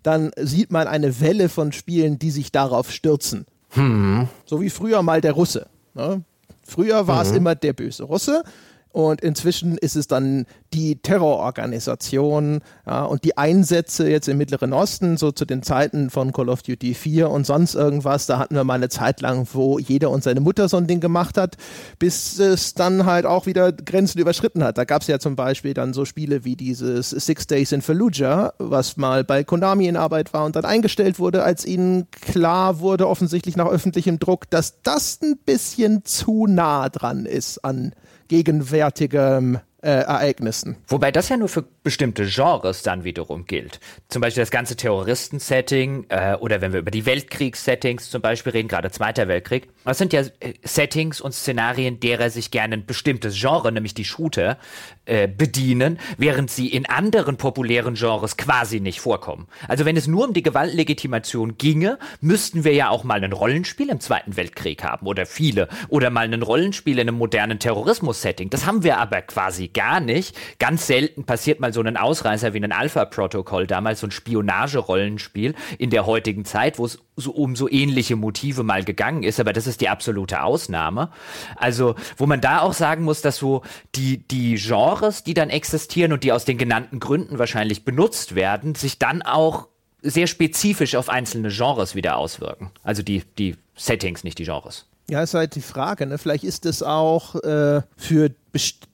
[0.03, 3.45] dann sieht man eine Welle von Spielen, die sich darauf stürzen.
[3.69, 4.27] Hm.
[4.45, 5.67] So wie früher mal der Russe.
[5.93, 6.23] Ne?
[6.63, 7.37] Früher war es mhm.
[7.37, 8.43] immer der böse Russe
[8.91, 15.17] und inzwischen ist es dann die Terrororganisation ja, und die Einsätze jetzt im Mittleren Osten,
[15.17, 18.25] so zu den Zeiten von Call of Duty 4 und sonst irgendwas.
[18.25, 21.01] Da hatten wir mal eine Zeit lang, wo jeder und seine Mutter so ein Ding
[21.01, 21.57] gemacht hat,
[21.99, 24.79] bis es dann halt auch wieder Grenzen überschritten hat.
[24.79, 28.53] Da gab es ja zum Beispiel dann so Spiele wie dieses Six Days in Fallujah,
[28.57, 33.07] was mal bei Konami in Arbeit war und dann eingestellt wurde, als ihnen klar wurde,
[33.07, 37.93] offensichtlich nach öffentlichem Druck, dass das ein bisschen zu nah dran ist an
[38.29, 40.77] gegenwärtigem äh, Ereignissen.
[40.87, 43.79] Wobei das ja nur für bestimmte Genres dann wiederum gilt.
[44.09, 48.67] Zum Beispiel das ganze Terroristen-Setting äh, oder wenn wir über die Weltkriegs-Settings zum Beispiel reden,
[48.67, 49.69] gerade Zweiter Weltkrieg.
[49.85, 54.05] Das sind ja äh, Settings und Szenarien, derer sich gerne ein bestimmtes Genre, nämlich die
[54.05, 54.59] Shooter,
[55.05, 59.47] äh, bedienen, während sie in anderen populären Genres quasi nicht vorkommen.
[59.67, 63.89] Also wenn es nur um die Gewaltlegitimation ginge, müssten wir ja auch mal ein Rollenspiel
[63.89, 68.51] im Zweiten Weltkrieg haben oder viele oder mal ein Rollenspiel in einem modernen Terrorismus-Setting.
[68.51, 70.37] Das haben wir aber quasi gar nicht.
[70.59, 75.89] Ganz selten passiert mal so ein Ausreißer wie ein Alpha-Protokoll, damals so ein Spionage-Rollenspiel in
[75.89, 79.67] der heutigen Zeit, wo es so um so ähnliche Motive mal gegangen ist, aber das
[79.67, 81.11] ist die absolute Ausnahme.
[81.55, 83.61] Also, wo man da auch sagen muss, dass so
[83.95, 88.75] die, die Genres, die dann existieren und die aus den genannten Gründen wahrscheinlich benutzt werden,
[88.75, 89.67] sich dann auch
[90.01, 92.71] sehr spezifisch auf einzelne Genres wieder auswirken.
[92.83, 94.88] Also die, die Settings, nicht die Genres.
[95.09, 96.05] Ja, ist halt die Frage.
[96.05, 96.17] Ne?
[96.17, 98.31] Vielleicht ist es auch äh, für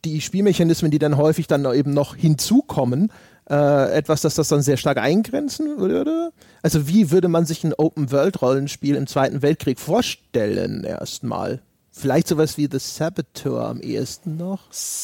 [0.05, 3.11] die Spielmechanismen, die dann häufig dann eben noch hinzukommen,
[3.49, 6.31] äh, etwas, das das dann sehr stark eingrenzen würde.
[6.61, 11.61] Also wie würde man sich ein Open-World-Rollenspiel im Zweiten Weltkrieg vorstellen erstmal?
[11.91, 14.61] Vielleicht sowas wie The Saboteur am ehesten noch?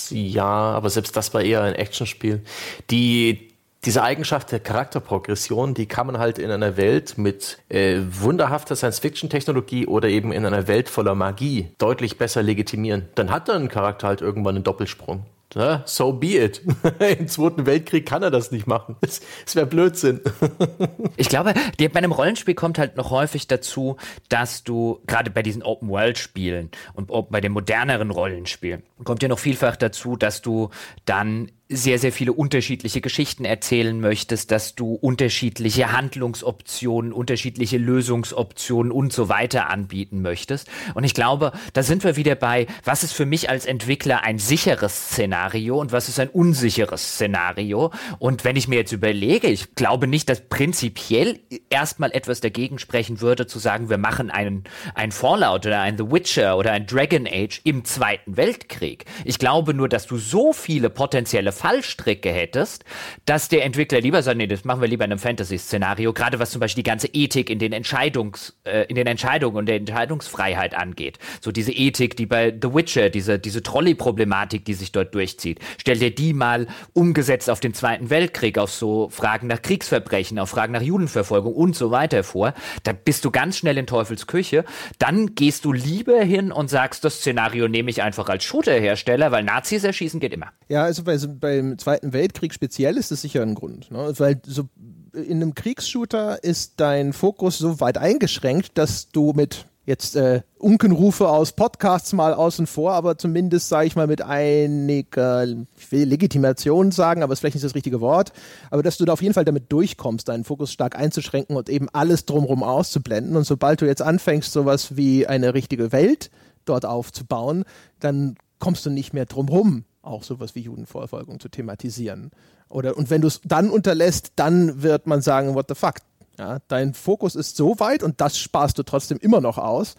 [0.09, 2.41] Ja, aber selbst das war eher ein Actionspiel.
[2.89, 3.50] Die,
[3.85, 9.87] diese Eigenschaft der Charakterprogression, die kann man halt in einer Welt mit äh, wunderhafter Science-Fiction-Technologie
[9.87, 13.09] oder eben in einer Welt voller Magie deutlich besser legitimieren.
[13.15, 15.25] Dann hat dann ein Charakter halt irgendwann einen Doppelsprung.
[15.53, 16.61] Ja, so be it.
[17.19, 18.95] Im Zweiten Weltkrieg kann er das nicht machen.
[19.01, 19.21] Es
[19.53, 20.21] wäre Blödsinn.
[21.17, 23.97] ich glaube, bei einem Rollenspiel kommt halt noch häufig dazu,
[24.29, 29.75] dass du gerade bei diesen Open-World-Spielen und bei den moderneren Rollenspielen kommt ja noch vielfach
[29.75, 30.69] dazu, dass du
[31.05, 39.13] dann sehr, sehr viele unterschiedliche Geschichten erzählen möchtest, dass du unterschiedliche Handlungsoptionen, unterschiedliche Lösungsoptionen und
[39.13, 40.67] so weiter anbieten möchtest.
[40.93, 44.37] Und ich glaube, da sind wir wieder bei, was ist für mich als Entwickler ein
[44.37, 47.91] sicheres Szenario und was ist ein unsicheres Szenario.
[48.19, 53.21] Und wenn ich mir jetzt überlege, ich glaube nicht, dass prinzipiell erstmal etwas dagegen sprechen
[53.21, 57.27] würde, zu sagen, wir machen einen, ein Fallout oder ein The Witcher oder ein Dragon
[57.27, 59.05] Age im Zweiten Weltkrieg.
[59.23, 62.85] Ich glaube nur, dass du so viele potenzielle Fallstricke hättest,
[63.25, 66.49] dass der Entwickler lieber sagt, nee, das machen wir lieber in einem Fantasy-Szenario, gerade was
[66.49, 70.73] zum Beispiel die ganze Ethik in den Entscheidungs, äh, in den Entscheidungen und der Entscheidungsfreiheit
[70.73, 71.19] angeht.
[71.39, 75.59] So diese Ethik, die bei The Witcher, diese, diese Trolley-Problematik, die sich dort durchzieht.
[75.77, 80.49] Stell dir die mal umgesetzt auf den Zweiten Weltkrieg, auf so Fragen nach Kriegsverbrechen, auf
[80.49, 82.55] Fragen nach Judenverfolgung und so weiter vor.
[82.81, 84.65] Da bist du ganz schnell in Teufels Küche.
[84.97, 89.43] Dann gehst du lieber hin und sagst, das Szenario nehme ich einfach als Shooter-Hersteller, weil
[89.43, 90.47] Nazis erschießen geht immer.
[90.67, 93.91] Ja, also bei, bei beim Zweiten Weltkrieg speziell ist das sicher ein Grund.
[93.91, 94.13] Ne?
[94.17, 94.69] Weil so
[95.13, 101.27] in einem Kriegsshooter ist dein Fokus so weit eingeschränkt, dass du mit jetzt äh, Unkenrufe
[101.27, 106.91] aus Podcasts mal außen vor, aber zumindest sage ich mal mit einiger, ich will Legitimation
[106.91, 108.31] sagen, aber es ist vielleicht nicht das richtige Wort,
[108.69, 111.89] aber dass du da auf jeden Fall damit durchkommst, deinen Fokus stark einzuschränken und eben
[111.89, 113.35] alles drumherum auszublenden.
[113.35, 116.29] Und sobald du jetzt anfängst, sowas wie eine richtige Welt
[116.63, 117.65] dort aufzubauen,
[117.99, 122.31] dann kommst du nicht mehr drumherum auch sowas wie Judenverfolgung zu thematisieren.
[122.69, 125.95] Oder, und wenn du es dann unterlässt, dann wird man sagen, what the fuck.
[126.39, 129.95] Ja, dein Fokus ist so weit und das sparst du trotzdem immer noch aus.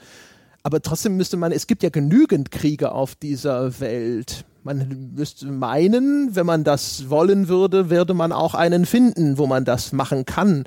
[0.63, 4.45] Aber trotzdem müsste man, es gibt ja genügend Kriege auf dieser Welt.
[4.63, 9.65] Man müsste meinen, wenn man das wollen würde, würde man auch einen finden, wo man
[9.65, 10.65] das machen kann.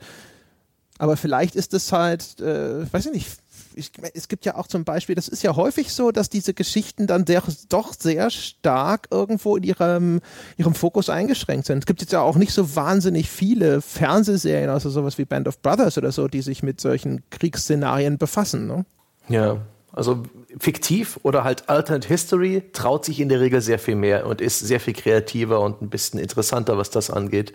[0.97, 3.29] Aber vielleicht ist es halt, äh, weiß ich nicht,
[3.76, 7.07] ich, es gibt ja auch zum Beispiel, das ist ja häufig so, dass diese Geschichten
[7.07, 10.21] dann der, doch sehr stark irgendwo in ihrem,
[10.57, 11.80] ihrem Fokus eingeschränkt sind.
[11.80, 15.61] Es gibt jetzt ja auch nicht so wahnsinnig viele Fernsehserien, also sowas wie Band of
[15.61, 18.67] Brothers oder so, die sich mit solchen Kriegsszenarien befassen.
[18.67, 18.86] Ne?
[19.28, 19.57] Ja,
[19.91, 20.23] also
[20.59, 24.59] fiktiv oder halt Alternate History traut sich in der Regel sehr viel mehr und ist
[24.59, 27.53] sehr viel kreativer und ein bisschen interessanter, was das angeht.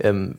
[0.00, 0.38] Ähm,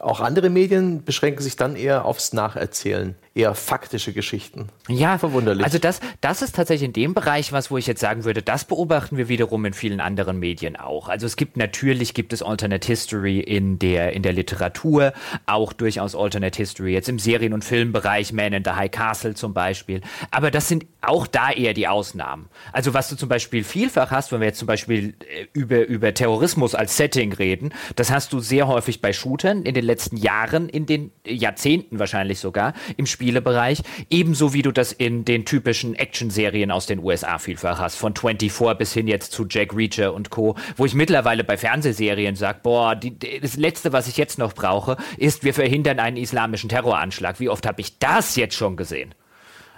[0.00, 4.68] auch andere Medien beschränken sich dann eher aufs Nacherzählen, eher faktische Geschichten.
[4.88, 5.64] Ja, verwunderlich.
[5.64, 8.64] Also das, das ist tatsächlich in dem Bereich was, wo ich jetzt sagen würde, das
[8.64, 11.08] beobachten wir wiederum in vielen anderen Medien auch.
[11.08, 15.12] Also es gibt natürlich gibt es Alternate History in der in der Literatur,
[15.46, 19.54] auch durchaus Alternate History jetzt im Serien- und Filmbereich, Man in the High Castle zum
[19.54, 20.00] Beispiel.
[20.32, 22.48] Aber das sind auch da eher die Ausnahmen.
[22.72, 26.12] Also was du zum Beispiel vielfach hast, wenn wir jetzt zum Beispiel äh, über über
[26.12, 30.68] Terrorismus als Setting reden, das hast du sehr häufig bei Shootern in den letzten Jahren,
[30.68, 36.70] in den Jahrzehnten wahrscheinlich sogar, im Spielebereich, ebenso wie du das in den typischen Action-Serien
[36.70, 40.56] aus den USA vielfach hast, von 24 bis hin jetzt zu Jack Reacher und Co.,
[40.78, 44.96] wo ich mittlerweile bei Fernsehserien sage, boah, die, das Letzte, was ich jetzt noch brauche,
[45.18, 47.38] ist, wir verhindern einen islamischen Terroranschlag.
[47.38, 49.14] Wie oft habe ich das jetzt schon gesehen?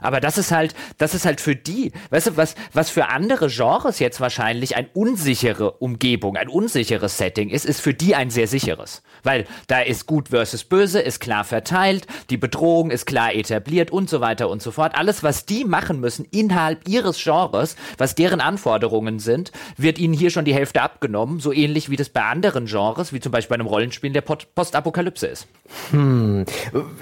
[0.01, 3.49] Aber das ist halt, das ist halt für die, weißt du, was, was für andere
[3.49, 8.47] Genres jetzt wahrscheinlich ein unsichere Umgebung, ein unsicheres Setting ist, ist für die ein sehr
[8.47, 9.03] sicheres.
[9.23, 14.09] Weil da ist gut versus böse, ist klar verteilt, die Bedrohung ist klar etabliert und
[14.09, 14.95] so weiter und so fort.
[14.95, 20.31] Alles, was die machen müssen innerhalb ihres Genres, was deren Anforderungen sind, wird ihnen hier
[20.31, 23.61] schon die Hälfte abgenommen, so ähnlich wie das bei anderen Genres, wie zum Beispiel bei
[23.61, 25.47] einem Rollenspiel der Postapokalypse ist.
[25.91, 26.45] Hm.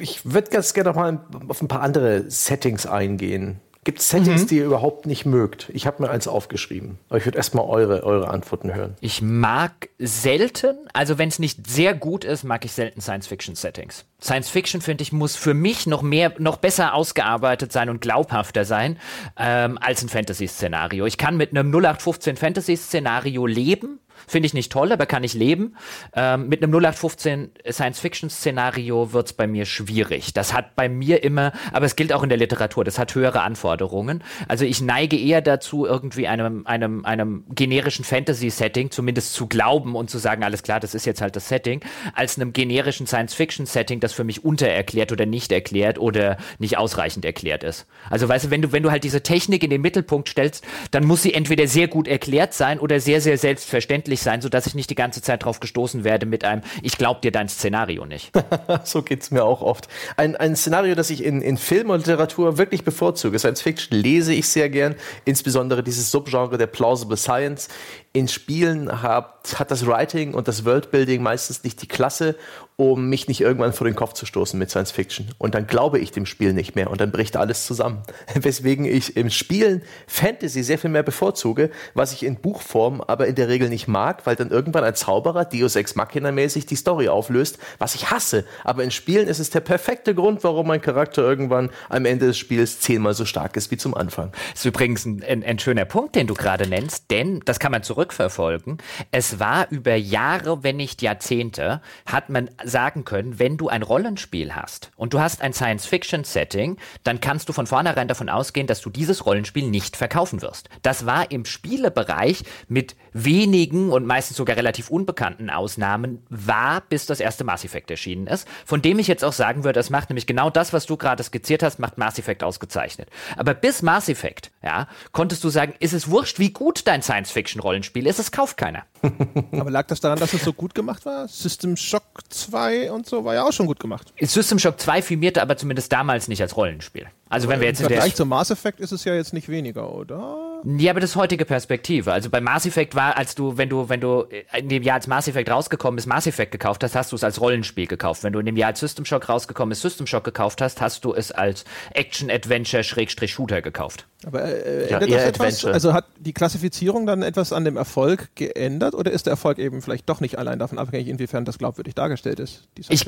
[0.01, 3.61] Ich würde ganz gerne noch mal auf ein paar andere Settings eingehen.
[3.89, 4.47] Gibt es Settings, mhm.
[4.49, 5.71] die ihr überhaupt nicht mögt?
[5.73, 6.99] Ich habe mir eins aufgeschrieben.
[7.09, 8.97] Aber ich würde erstmal eure, eure Antworten hören.
[9.01, 14.05] Ich mag selten, also wenn es nicht sehr gut ist, mag ich selten Science-Fiction-Settings.
[14.21, 18.99] Science-Fiction, finde ich, muss für mich noch mehr, noch besser ausgearbeitet sein und glaubhafter sein
[19.39, 21.07] ähm, als ein Fantasy-Szenario.
[21.07, 25.77] Ich kann mit einem 0815 Fantasy-Szenario leben, Finde ich nicht toll, aber kann ich leben.
[26.15, 30.33] Ähm, mit einem 0815 Science-Fiction-Szenario wird es bei mir schwierig.
[30.35, 33.43] Das hat bei mir immer, aber es gilt auch in der Literatur, das hat höhere
[33.43, 34.23] Anforderungen.
[34.49, 40.11] Also ich neige eher dazu, irgendwie einem, einem, einem generischen Fantasy-Setting zumindest zu glauben und
[40.11, 41.81] zu sagen, alles klar, das ist jetzt halt das Setting,
[42.15, 47.65] als einem generischen Science-Fiction-Setting, das für mich untererklärt oder nicht erklärt oder nicht ausreichend erklärt
[47.65, 47.87] ist.
[48.11, 51.05] Also weißt du, wenn du, wenn du halt diese Technik in den Mittelpunkt stellst, dann
[51.05, 54.75] muss sie entweder sehr gut erklärt sein oder sehr, sehr selbstverständlich verständlich sein, sodass ich
[54.75, 58.33] nicht die ganze Zeit drauf gestoßen werde mit einem, ich glaub dir dein Szenario nicht.
[58.85, 59.89] so geht es mir auch oft.
[60.17, 63.39] Ein, ein Szenario, das ich in, in Film und Literatur wirklich bevorzuge.
[63.39, 64.95] Science Fiction lese ich sehr gern,
[65.25, 67.69] insbesondere dieses Subgenre der Plausible Science.
[68.13, 72.37] In Spielen hat, hat das Writing und das Worldbuilding meistens nicht die Klasse,
[72.81, 75.27] um mich nicht irgendwann vor den Kopf zu stoßen mit Science Fiction.
[75.37, 78.05] Und dann glaube ich dem Spiel nicht mehr und dann bricht alles zusammen.
[78.35, 83.35] Weswegen ich im Spielen Fantasy sehr viel mehr bevorzuge, was ich in Buchform aber in
[83.35, 87.09] der Regel nicht mag, weil dann irgendwann ein Zauberer Deus Ex Machina mäßig die Story
[87.09, 88.45] auflöst, was ich hasse.
[88.63, 92.39] Aber in Spielen ist es der perfekte Grund, warum mein Charakter irgendwann am Ende des
[92.39, 94.31] Spiels zehnmal so stark ist wie zum Anfang.
[94.53, 97.73] Das ist übrigens ein, ein, ein schöner Punkt, den du gerade nennst, denn das kann
[97.73, 98.79] man zurückverfolgen.
[99.11, 104.55] Es war über Jahre, wenn nicht Jahrzehnte, hat man sagen können, wenn du ein Rollenspiel
[104.55, 108.91] hast und du hast ein Science-Fiction-Setting, dann kannst du von vornherein davon ausgehen, dass du
[108.91, 110.69] dieses Rollenspiel nicht verkaufen wirst.
[110.83, 117.21] Das war im Spielebereich mit wenigen und meistens sogar relativ unbekannten Ausnahmen war, bis das
[117.21, 120.27] erste Mass Effect erschienen ist, von dem ich jetzt auch sagen würde, es macht nämlich
[120.27, 123.09] genau das, was du gerade skizziert hast, macht Mass Effect ausgezeichnet.
[123.37, 128.07] Aber bis Mass Effect, ja, konntest du sagen, ist es wurscht, wie gut dein Science-Fiction-Rollenspiel
[128.07, 128.85] ist, es kauft keiner.
[129.53, 131.29] Aber lag das daran, dass es so gut gemacht war?
[131.29, 134.13] System Shock 2 und so war ja auch schon gut gemacht.
[134.21, 137.07] System Shock 2 firmierte aber zumindest damals nicht als Rollenspiel.
[137.29, 139.93] Also wenn wir jetzt Im Vergleich zum Mass Effect ist es ja jetzt nicht weniger,
[139.93, 140.49] oder?
[140.65, 142.13] Ja, aber das ist heutige Perspektive.
[142.13, 144.27] Also bei Mass Effect war, als du, wenn du, wenn du
[144.57, 147.25] in dem Jahr als Mass Effect rausgekommen ist, Mass Effect gekauft hast, hast du es
[147.25, 148.25] als Rollenspiel gekauft.
[148.25, 151.05] Wenn du in dem Jahr als System Shock rausgekommen ist, System Shock gekauft hast, hast
[151.05, 151.65] du es als
[151.95, 154.07] Action Adventure Schrägstrich Shooter gekauft.
[154.27, 158.95] Aber äh, ja, das etwas, also hat die Klassifizierung dann etwas an dem Erfolg geändert
[158.95, 162.41] oder ist der Erfolg eben vielleicht doch nicht allein davon abhängig, inwiefern das glaubwürdig dargestellt
[162.41, 162.67] ist?
[162.89, 163.07] Ich,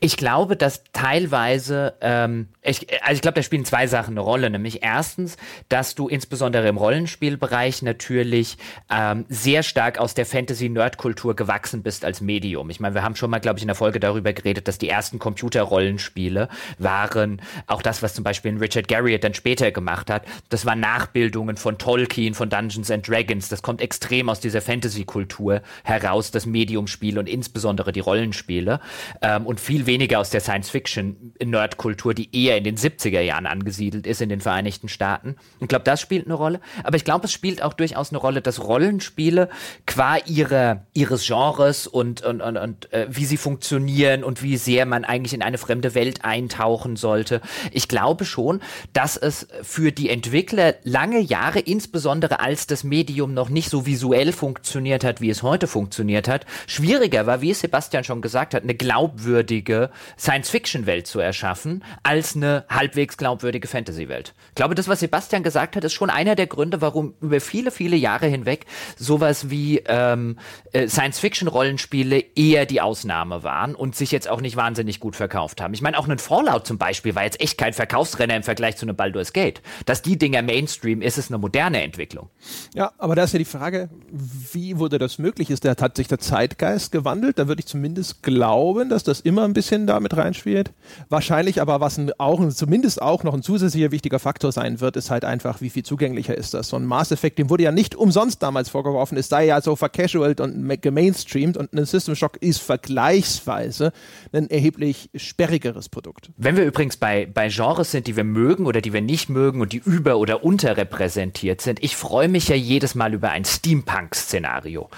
[0.00, 4.50] ich glaube, dass teilweise, ähm, ich, also ich glaube, da spielen zwei Sachen eine Rolle.
[4.50, 5.36] Nämlich erstens,
[5.68, 8.56] dass du insbesondere im Rollenspielbereich natürlich
[8.90, 12.70] ähm, sehr stark aus der Fantasy-Nerd-Kultur gewachsen bist als Medium.
[12.70, 14.88] Ich meine, wir haben schon mal, glaube ich, in der Folge darüber geredet, dass die
[14.88, 16.48] ersten Computer-Rollenspiele
[16.78, 21.56] waren auch das, was zum Beispiel Richard Garriott dann später gemacht hat das waren Nachbildungen
[21.56, 23.48] von Tolkien, von Dungeons and Dragons.
[23.48, 28.80] Das kommt extrem aus dieser Fantasy-Kultur heraus, das Mediumspiel und insbesondere die Rollenspiele.
[29.22, 34.20] Ähm, und viel weniger aus der Science-Fiction-Nerd-Kultur, die eher in den 70er Jahren angesiedelt ist
[34.20, 35.36] in den Vereinigten Staaten.
[35.60, 36.60] Ich glaube, das spielt eine Rolle.
[36.84, 39.48] Aber ich glaube, es spielt auch durchaus eine Rolle, dass Rollenspiele
[39.86, 44.86] qua ihrer, ihres Genres und, und, und, und äh, wie sie funktionieren und wie sehr
[44.86, 47.40] man eigentlich in eine fremde Welt eintauchen sollte.
[47.72, 48.60] Ich glaube schon,
[48.92, 54.32] dass es für die Entwickler lange Jahre, insbesondere als das Medium noch nicht so visuell
[54.32, 58.62] funktioniert hat, wie es heute funktioniert hat, schwieriger war, wie es Sebastian schon gesagt hat,
[58.62, 64.34] eine glaubwürdige Science-Fiction-Welt zu erschaffen, als eine halbwegs glaubwürdige Fantasy-Welt.
[64.50, 67.70] Ich glaube, das, was Sebastian gesagt hat, ist schon einer der Gründe, warum über viele,
[67.70, 68.66] viele Jahre hinweg
[68.96, 70.38] sowas wie ähm,
[70.72, 75.74] äh, Science-Fiction-Rollenspiele eher die Ausnahme waren und sich jetzt auch nicht wahnsinnig gut verkauft haben.
[75.74, 78.86] Ich meine, auch ein Fallout zum Beispiel war jetzt echt kein Verkaufsrenner im Vergleich zu
[78.86, 79.62] einem Baldur's Gate.
[79.84, 82.28] Dass die Dinge Dinger Mainstream, ist es eine moderne Entwicklung.
[82.74, 85.50] Ja, aber da ist ja die Frage, wie wurde das möglich?
[85.50, 87.38] Ist der, hat sich der Zeitgeist gewandelt?
[87.38, 90.72] Da würde ich zumindest glauben, dass das immer ein bisschen damit reinspielt.
[91.08, 95.24] Wahrscheinlich aber, was auch, zumindest auch noch ein zusätzlicher wichtiger Faktor sein wird, ist halt
[95.24, 96.68] einfach, wie viel zugänglicher ist das.
[96.68, 99.76] So ein Mass Effect, dem wurde ja nicht umsonst damals vorgeworfen, es sei ja so
[99.76, 103.92] vercasualt und gemainstreamed und ein System Shock ist vergleichsweise
[104.32, 106.30] ein erheblich sperrigeres Produkt.
[106.38, 109.60] Wenn wir übrigens bei, bei Genres sind, die wir mögen oder die wir nicht mögen
[109.60, 114.88] und die über- oder unterrepräsentiert sind, ich freue mich ja jedes Mal über ein Steampunk-Szenario.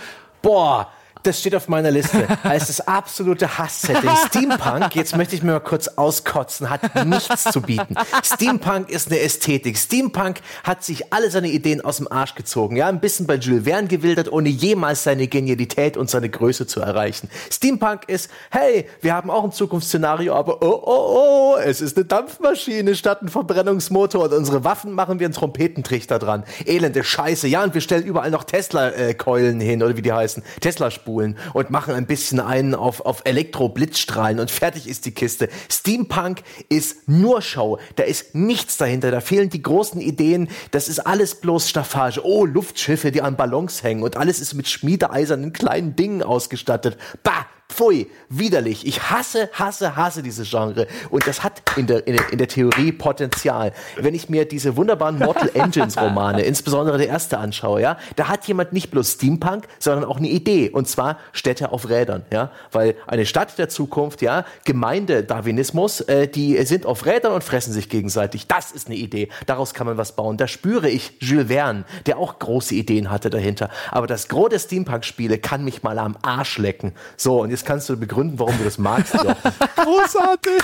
[0.41, 0.93] Boah,
[1.23, 4.11] das steht auf meiner Liste als das absolute Hasssetting.
[4.27, 7.95] Steampunk, jetzt möchte ich mir mal kurz auskotzen, hat nichts zu bieten.
[8.23, 9.77] Steampunk ist eine Ästhetik.
[9.79, 12.77] Steampunk hat sich alle seine Ideen aus dem Arsch gezogen.
[12.77, 16.81] Ja, ein bisschen bei Jules Verne gewildert, ohne jemals seine Genialität und seine Größe zu
[16.81, 17.29] erreichen.
[17.51, 22.07] Steampunk ist, hey, wir haben auch ein Zukunftsszenario, aber oh, oh, oh, es ist eine
[22.07, 26.45] Dampfmaschine statt ein Verbrennungsmotor und unsere Waffen machen wir einen Trompetentrichter dran.
[26.65, 27.47] Elende Scheiße.
[27.49, 30.43] Ja, und wir stellen überall noch Tesla-Keulen hin, oder wie die heißen.
[30.61, 35.49] Tesla-Spuren abspulen und machen ein bisschen einen auf, auf Elektro-Blitzstrahlen und fertig ist die Kiste.
[35.71, 37.79] Steampunk ist nur Show.
[37.97, 39.11] Da ist nichts dahinter.
[39.11, 40.49] Da fehlen die großen Ideen.
[40.71, 42.21] Das ist alles bloß Staffage.
[42.23, 46.97] Oh, Luftschiffe, die an Ballons hängen und alles ist mit schmiedeeisernen kleinen Dingen ausgestattet.
[47.23, 47.47] Bah!
[47.71, 48.87] Pfui, widerlich.
[48.87, 50.87] Ich hasse, hasse, hasse dieses Genre.
[51.11, 53.73] Und das hat in der, in der, in der Theorie Potenzial.
[53.97, 58.47] Wenn ich mir diese wunderbaren Mortal Engines Romane, insbesondere der erste anschaue, ja, da hat
[58.47, 60.71] jemand nicht bloß Steampunk, sondern auch eine Idee.
[60.71, 62.51] Und zwar Städte auf Rädern, ja.
[62.73, 67.89] Weil eine Stadt der Zukunft, ja, Gemeinde-Darwinismus, äh, die sind auf Rädern und fressen sich
[67.89, 68.47] gegenseitig.
[68.47, 69.29] Das ist eine Idee.
[69.47, 70.37] Daraus kann man was bauen.
[70.37, 73.71] Da spüre ich Jules Verne, der auch große Ideen hatte dahinter.
[73.91, 76.93] Aber das Gros der Steampunk-Spiele kann mich mal am Arsch lecken.
[77.17, 79.13] So, und jetzt kannst du begründen, warum du das magst.
[79.77, 80.63] Großartig!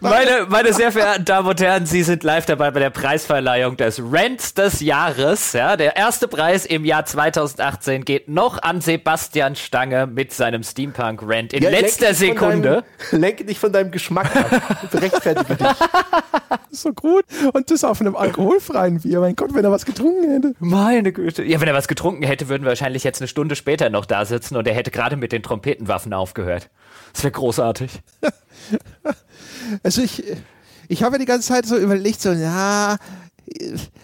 [0.00, 4.00] Meine, meine sehr verehrten Damen und Herren, Sie sind live dabei bei der Preisverleihung des
[4.00, 5.52] Rents des Jahres.
[5.52, 11.22] Ja, der erste Preis im Jahr 2018 geht noch an Sebastian Stange mit seinem Steampunk
[11.26, 12.84] Rent in ja, letzter lenk Sekunde.
[13.10, 14.78] Deinem, lenke dich von deinem Geschmack ab.
[14.92, 15.66] Rechtfertige dich.
[16.70, 17.24] so gut.
[17.52, 19.20] Und das auf einem alkoholfreien Bier.
[19.20, 20.54] Mein Gott, wenn er was getrunken hätte.
[20.58, 21.44] Meine Güte.
[21.44, 24.24] Ja, wenn er was getrunken hätte, würden wir wahrscheinlich jetzt eine Stunde später noch da
[24.24, 26.70] sitzen und er hätte gerade mit den Trompetenwaffen aufgehört.
[27.14, 28.02] Das wäre großartig.
[29.82, 30.22] also ich,
[30.88, 32.98] ich habe die ganze Zeit so überlegt, so, ja,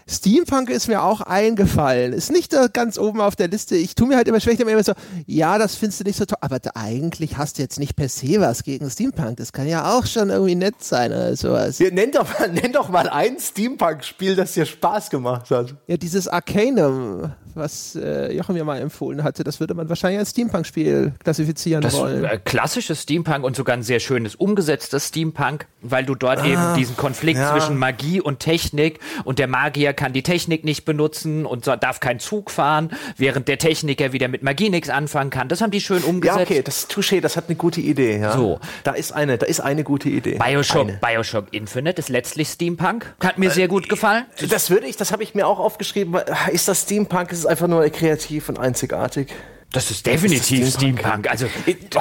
[0.06, 2.12] Steampunk ist mir auch eingefallen.
[2.12, 3.76] Ist nicht da ganz oben auf der Liste.
[3.76, 4.92] Ich tue mir halt immer schwer, ich immer so,
[5.26, 6.38] ja, das findest du nicht so toll.
[6.40, 9.38] Aber da, eigentlich hast du jetzt nicht per se was gegen Steampunk.
[9.38, 11.78] Das kann ja auch schon irgendwie nett sein oder sowas.
[11.78, 15.74] Ja, nenn, doch mal, nenn doch mal ein Steampunk-Spiel, das dir Spaß gemacht hat.
[15.86, 20.30] Ja, dieses Arcanum, was äh, Jochen mir mal empfohlen hatte, das würde man wahrscheinlich als
[20.30, 22.24] Steampunk-Spiel klassifizieren das, wollen.
[22.24, 26.74] Äh, klassisches Steampunk und sogar ein sehr schönes umgesetztes Steampunk, weil du dort ah, eben
[26.76, 27.52] diesen Konflikt ja.
[27.52, 32.00] zwischen Magie und Technik und der Magier kann die Technik nicht benutzen und so, darf
[32.00, 35.48] keinen Zug fahren, während der Techniker wieder mit Magie nichts anfangen kann.
[35.48, 36.38] Das haben die schön umgesetzt.
[36.38, 38.18] Ja, okay, das Touché, das hat eine gute Idee.
[38.18, 38.32] Ja.
[38.32, 38.60] So.
[38.84, 40.38] Da ist eine, da ist eine gute Idee.
[40.38, 40.98] Bioshock, eine.
[40.98, 43.14] Bioshock Infinite ist letztlich Steampunk.
[43.22, 44.24] Hat mir äh, sehr gut gefallen.
[44.48, 46.20] Das würde ich, das habe ich mir auch aufgeschrieben.
[46.52, 47.30] Ist das Steampunk?
[47.40, 49.32] Ist einfach nur kreativ und einzigartig?
[49.72, 51.26] Das ist definitiv das ist Steampunk.
[51.26, 51.30] Steampunk.
[51.30, 51.46] Also,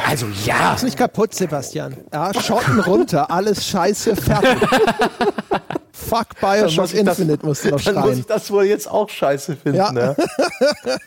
[0.06, 0.74] also ja.
[0.74, 1.96] Ist nicht kaputt, Sebastian.
[2.12, 4.58] Ja, Schotten runter, alles scheiße, fertig.
[5.92, 7.96] Fuck Bioshock Infinite das, musst du noch schreien.
[7.96, 9.78] Dann muss ich das wohl jetzt auch scheiße finden.
[9.78, 9.92] Ja.
[9.92, 10.16] Ne?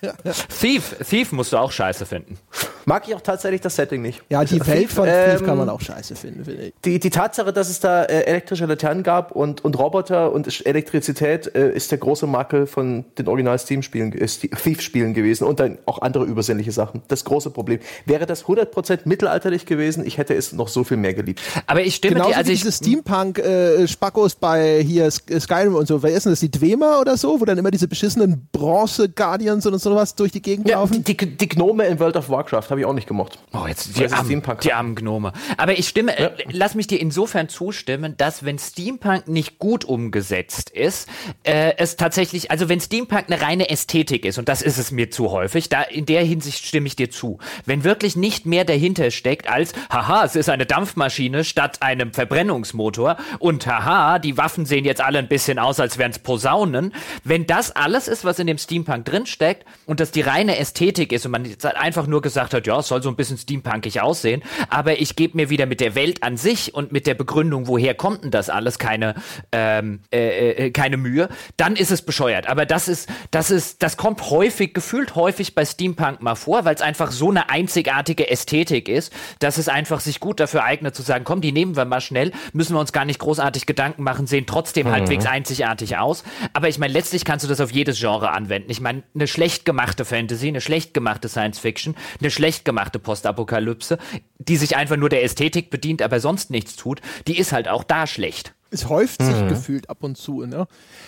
[0.60, 2.38] Thief, Thief musst du auch scheiße finden.
[2.84, 4.22] Mag ich auch tatsächlich das Setting nicht.
[4.28, 6.74] Ja, die Welt von ähm, Thief kann man auch scheiße finden, finde ich.
[6.84, 11.54] Die, die Tatsache, dass es da äh, elektrische Laternen gab und, und Roboter und Elektrizität
[11.54, 16.02] äh, ist der große Makel von den Original Steam-Spielen, äh, Thief-Spielen gewesen und dann auch
[16.02, 17.02] andere übersinnliche Sachen.
[17.08, 17.78] Das große Problem.
[18.04, 21.40] Wäre das 100% mittelalterlich gewesen, ich hätte es noch so viel mehr geliebt.
[21.66, 24.36] Aber ich stimme Genauso dir, also wie diese Steampunk-Spackos äh,
[24.72, 26.02] bei hier Skyrim und so.
[26.02, 26.40] Wer ist denn das?
[26.40, 27.40] Die Dwemer oder so?
[27.40, 31.04] Wo dann immer diese beschissenen Bronze-Guardians und sowas durch die Gegend ja, laufen?
[31.04, 33.38] Die, die, die Gnome in World of Warcraft habe ich auch nicht gemocht.
[33.52, 35.32] Oh, jetzt die, armen, die armen Gnome.
[35.56, 36.26] Aber ich stimme, ja.
[36.26, 41.08] äh, lass mich dir insofern zustimmen, dass wenn Steampunk nicht gut umgesetzt ist,
[41.42, 45.10] äh, es tatsächlich, also wenn Steampunk eine reine Ästhetik ist, und das ist es mir
[45.10, 47.38] zu häufig, da in der Hinsicht stimme ich dir zu.
[47.66, 53.16] Wenn wirklich nicht mehr dahinter steckt als, haha, es ist eine Dampfmaschine statt einem Verbrennungsmotor
[53.38, 56.92] und haha, die Waffen sehen jetzt alle ein bisschen aus, als wären es Posaunen.
[57.24, 61.26] Wenn das alles ist, was in dem Steampunk drinsteckt und das die reine Ästhetik ist
[61.26, 64.42] und man jetzt einfach nur gesagt hat, ja, es soll so ein bisschen steampunkig aussehen,
[64.68, 67.94] aber ich gebe mir wieder mit der Welt an sich und mit der Begründung, woher
[67.94, 69.14] kommt denn das alles, keine,
[69.52, 72.48] ähm, äh, äh, keine Mühe, dann ist es bescheuert.
[72.48, 76.74] Aber das ist, das ist, das kommt häufig, gefühlt häufig bei Steampunk mal vor, weil
[76.74, 81.02] es einfach so eine einzigartige Ästhetik ist, dass es einfach sich gut dafür eignet zu
[81.02, 84.26] sagen, komm, die nehmen wir mal schnell, müssen wir uns gar nicht großartig Gedanken machen,
[84.26, 84.92] sehen trotzdem mhm.
[84.92, 86.24] halbwegs einzigartig aus.
[86.52, 88.70] Aber ich meine, letztlich kannst du das auf jedes Genre anwenden.
[88.70, 93.98] Ich meine, eine schlecht gemachte Fantasy, eine schlecht gemachte Science Fiction, eine schlecht gemachte Postapokalypse,
[94.38, 97.84] die sich einfach nur der Ästhetik bedient, aber sonst nichts tut, die ist halt auch
[97.84, 98.54] da schlecht.
[98.72, 99.48] Es häuft sich mhm.
[99.48, 100.44] gefühlt ab und zu.
[100.44, 100.66] Ne?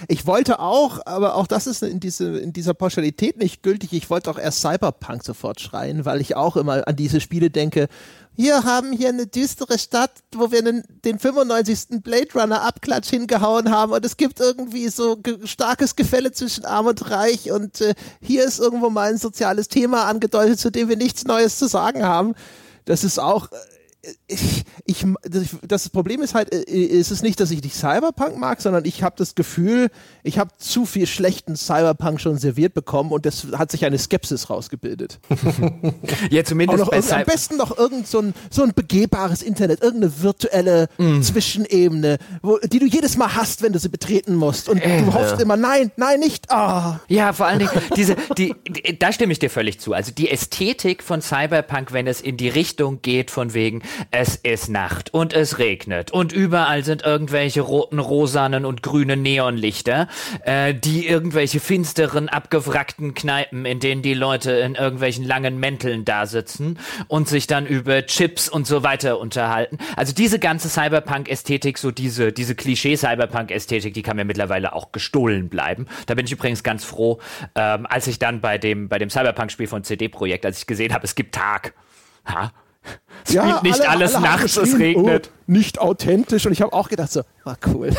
[0.09, 4.11] Ich wollte auch, aber auch das ist in, diese, in dieser Pauschalität nicht gültig, ich
[4.11, 7.89] wollte auch erst Cyberpunk sofort schreien, weil ich auch immer an diese Spiele denke,
[8.37, 12.03] wir haben hier eine düstere Stadt, wo wir den, den 95.
[12.03, 16.87] Blade Runner Abklatsch hingehauen haben und es gibt irgendwie so ge starkes Gefälle zwischen Arm
[16.87, 20.97] und Reich und äh, hier ist irgendwo mal ein soziales Thema angedeutet, zu dem wir
[20.97, 22.35] nichts Neues zu sagen haben.
[22.87, 23.57] Das ist auch äh,
[24.27, 25.07] ich, ich,
[25.63, 29.03] das Problem ist halt, äh, ist es nicht, dass ich nicht Cyberpunk mag, sondern ich
[29.03, 29.91] habe das Gefühl,
[30.23, 34.51] ich habe zu viel schlechten Cyberpunk schon serviert bekommen und das hat sich eine Skepsis
[34.51, 35.21] rausgebildet.
[36.31, 40.89] ja, zumindest noch, am besten noch irgend so ein, so ein begehbares Internet, irgendeine virtuelle
[40.99, 41.23] mm.
[41.23, 45.15] Zwischenebene, wo, die du jedes Mal hast, wenn du sie betreten musst und äh, du
[45.15, 45.43] hoffst ja.
[45.43, 46.47] immer, nein, nein, nicht.
[46.51, 46.95] Oh.
[47.09, 49.93] Ja, vor allen Dingen diese, die, die, da stimme ich dir völlig zu.
[49.93, 54.69] Also die Ästhetik von Cyberpunk, wenn es in die Richtung geht von wegen es ist
[54.69, 60.09] Nacht und es regnet und überall sind irgendwelche roten, rosanen und grünen Neonlichter,
[60.45, 66.27] äh, die irgendwelche finsteren, abgewrackten Kneipen, in denen die Leute in irgendwelchen langen Mänteln da
[66.27, 66.79] sitzen
[67.09, 69.79] und sich dann über Chips und so weiter unterhalten.
[69.97, 75.87] Also diese ganze Cyberpunk-Ästhetik, so diese, diese Klischee-Cyberpunk-Ästhetik, die kann mir mittlerweile auch gestohlen bleiben.
[76.07, 77.19] Da bin ich übrigens ganz froh,
[77.55, 81.05] ähm, als ich dann bei dem, bei dem Cyberpunk-Spiel von CD-Projekt, als ich gesehen habe,
[81.05, 81.75] es gibt Tag.
[82.27, 82.53] Ha,
[83.27, 85.31] es ja, nicht alle, alles alle nachts, es regnet.
[85.33, 86.47] Oh, nicht authentisch.
[86.47, 87.91] Und ich habe auch gedacht so, war oh, cool.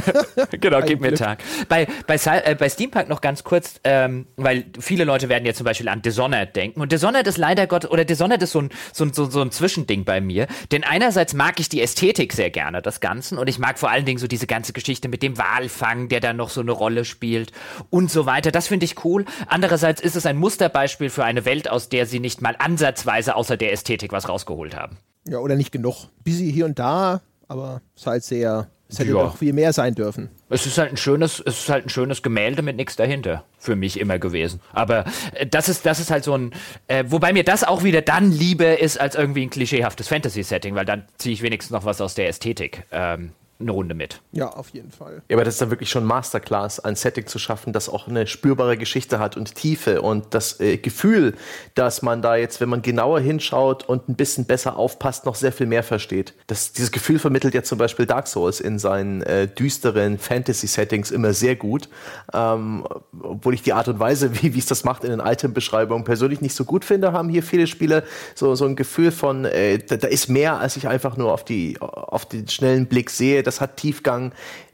[0.50, 1.42] genau, gib mir Tag.
[1.68, 5.64] Bei, bei, äh, bei Steampunk noch ganz kurz, ähm, weil viele Leute werden jetzt zum
[5.64, 6.80] Beispiel an Dishonored denken.
[6.80, 9.50] Und Dishonored ist leider Gott, oder Dishonored ist so ein, so, ein, so, so ein
[9.50, 10.46] Zwischending bei mir.
[10.72, 13.38] Denn einerseits mag ich die Ästhetik sehr gerne, das Ganze.
[13.38, 16.36] Und ich mag vor allen Dingen so diese ganze Geschichte mit dem Walfang, der dann
[16.36, 17.52] noch so eine Rolle spielt
[17.90, 18.50] und so weiter.
[18.50, 19.24] Das finde ich cool.
[19.46, 23.56] Andererseits ist es ein Musterbeispiel für eine Welt, aus der sie nicht mal ansatzweise außer
[23.56, 24.98] der Ästhetik was rausgeholt haben.
[25.28, 26.08] Ja, oder nicht genug.
[26.24, 29.22] Busy hier und da, aber es ist halt sehr, es hätte ja.
[29.22, 30.28] doch viel mehr sein dürfen.
[30.50, 33.44] Es ist halt ein schönes, es ist halt ein schönes Gemälde mit nichts dahinter.
[33.58, 34.60] Für mich immer gewesen.
[34.72, 36.52] Aber äh, das ist, das ist halt so ein,
[36.86, 40.84] äh, wobei mir das auch wieder dann lieber ist als irgendwie ein klischeehaftes Fantasy-Setting, weil
[40.84, 44.20] dann ziehe ich wenigstens noch was aus der Ästhetik ähm, eine Runde mit.
[44.32, 45.22] Ja, auf jeden Fall.
[45.28, 48.26] Ja, aber das ist dann wirklich schon Masterclass, ein Setting zu schaffen, das auch eine
[48.26, 51.34] spürbare Geschichte hat und Tiefe und das äh, Gefühl,
[51.74, 55.52] dass man da jetzt, wenn man genauer hinschaut und ein bisschen besser aufpasst, noch sehr
[55.52, 56.34] viel mehr versteht.
[56.48, 61.32] Das, dieses Gefühl vermittelt ja zum Beispiel Dark Souls in seinen äh, düsteren Fantasy-Settings immer
[61.32, 61.88] sehr gut,
[62.32, 62.84] ähm,
[63.22, 66.56] obwohl ich die Art und Weise, wie es das macht in den Item-Beschreibungen persönlich nicht
[66.56, 68.02] so gut finde, haben hier viele Spiele
[68.34, 71.44] so, so ein Gefühl von, äh, da, da ist mehr, als ich einfach nur auf,
[71.44, 74.32] die, auf den schnellen Blick sehe das hat Tiefgang.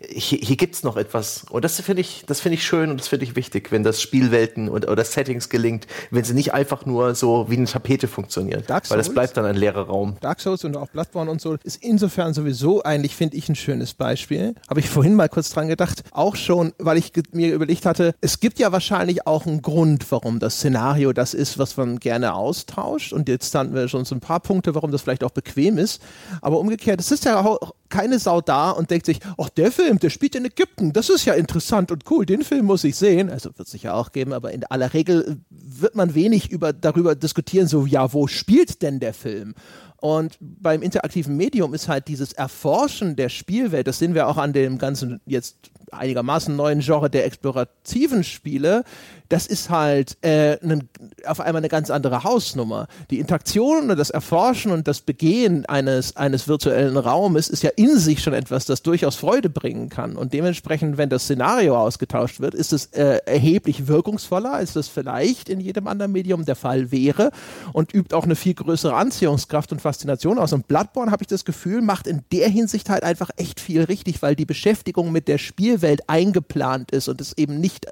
[0.09, 1.45] Hier, hier gibt es noch etwas.
[1.51, 4.69] Und das finde ich, das ich schön und das finde ich wichtig, wenn das Spielwelten
[4.69, 8.65] und, oder Settings gelingt, wenn sie nicht einfach nur so wie eine Tapete funktionieren.
[8.67, 10.17] Dark Souls, weil es bleibt dann ein leerer Raum.
[10.21, 13.95] Dark Souls und auch Bloodborne und so ist insofern sowieso eigentlich, finde ich, ein schönes
[13.95, 14.55] Beispiel.
[14.69, 16.03] Habe ich vorhin mal kurz dran gedacht.
[16.13, 20.39] Auch schon, weil ich mir überlegt hatte, es gibt ja wahrscheinlich auch einen Grund, warum
[20.41, 23.13] das Szenario das ist, was man gerne austauscht.
[23.13, 26.01] Und jetzt hatten wir schon so ein paar Punkte, warum das vielleicht auch bequem ist.
[26.41, 29.90] Aber umgekehrt, es ist ja auch keine Sau da und denkt sich, ach, der Film,
[29.99, 33.31] der spielt in Ägypten, das ist ja interessant und cool, den Film muss ich sehen.
[33.31, 37.15] Also wird es sicher auch geben, aber in aller Regel wird man wenig über, darüber
[37.15, 39.55] diskutieren, so, ja, wo spielt denn der Film?
[40.01, 44.53] Und beim interaktiven Medium ist halt dieses Erforschen der Spielwelt, das sehen wir auch an
[44.53, 48.85] dem ganzen jetzt einigermaßen neuen Genre der explorativen Spiele,
[49.31, 50.81] das ist halt äh, ne,
[51.25, 52.89] auf einmal eine ganz andere Hausnummer.
[53.11, 57.97] Die Interaktion und das Erforschen und das Begehen eines, eines virtuellen Raumes ist ja in
[57.97, 60.17] sich schon etwas, das durchaus Freude bringen kann.
[60.17, 65.49] Und dementsprechend, wenn das Szenario ausgetauscht wird, ist es äh, erheblich wirkungsvoller, als das vielleicht
[65.49, 67.31] in jedem anderen Medium der Fall wäre
[67.73, 70.53] und übt auch eine viel größere Anziehungskraft und Faszination aus.
[70.53, 74.23] Und Bloodborne, habe ich das Gefühl, macht in der Hinsicht halt einfach echt viel richtig,
[74.23, 77.87] weil die Beschäftigung mit der Spielwelt eingeplant ist und es eben nicht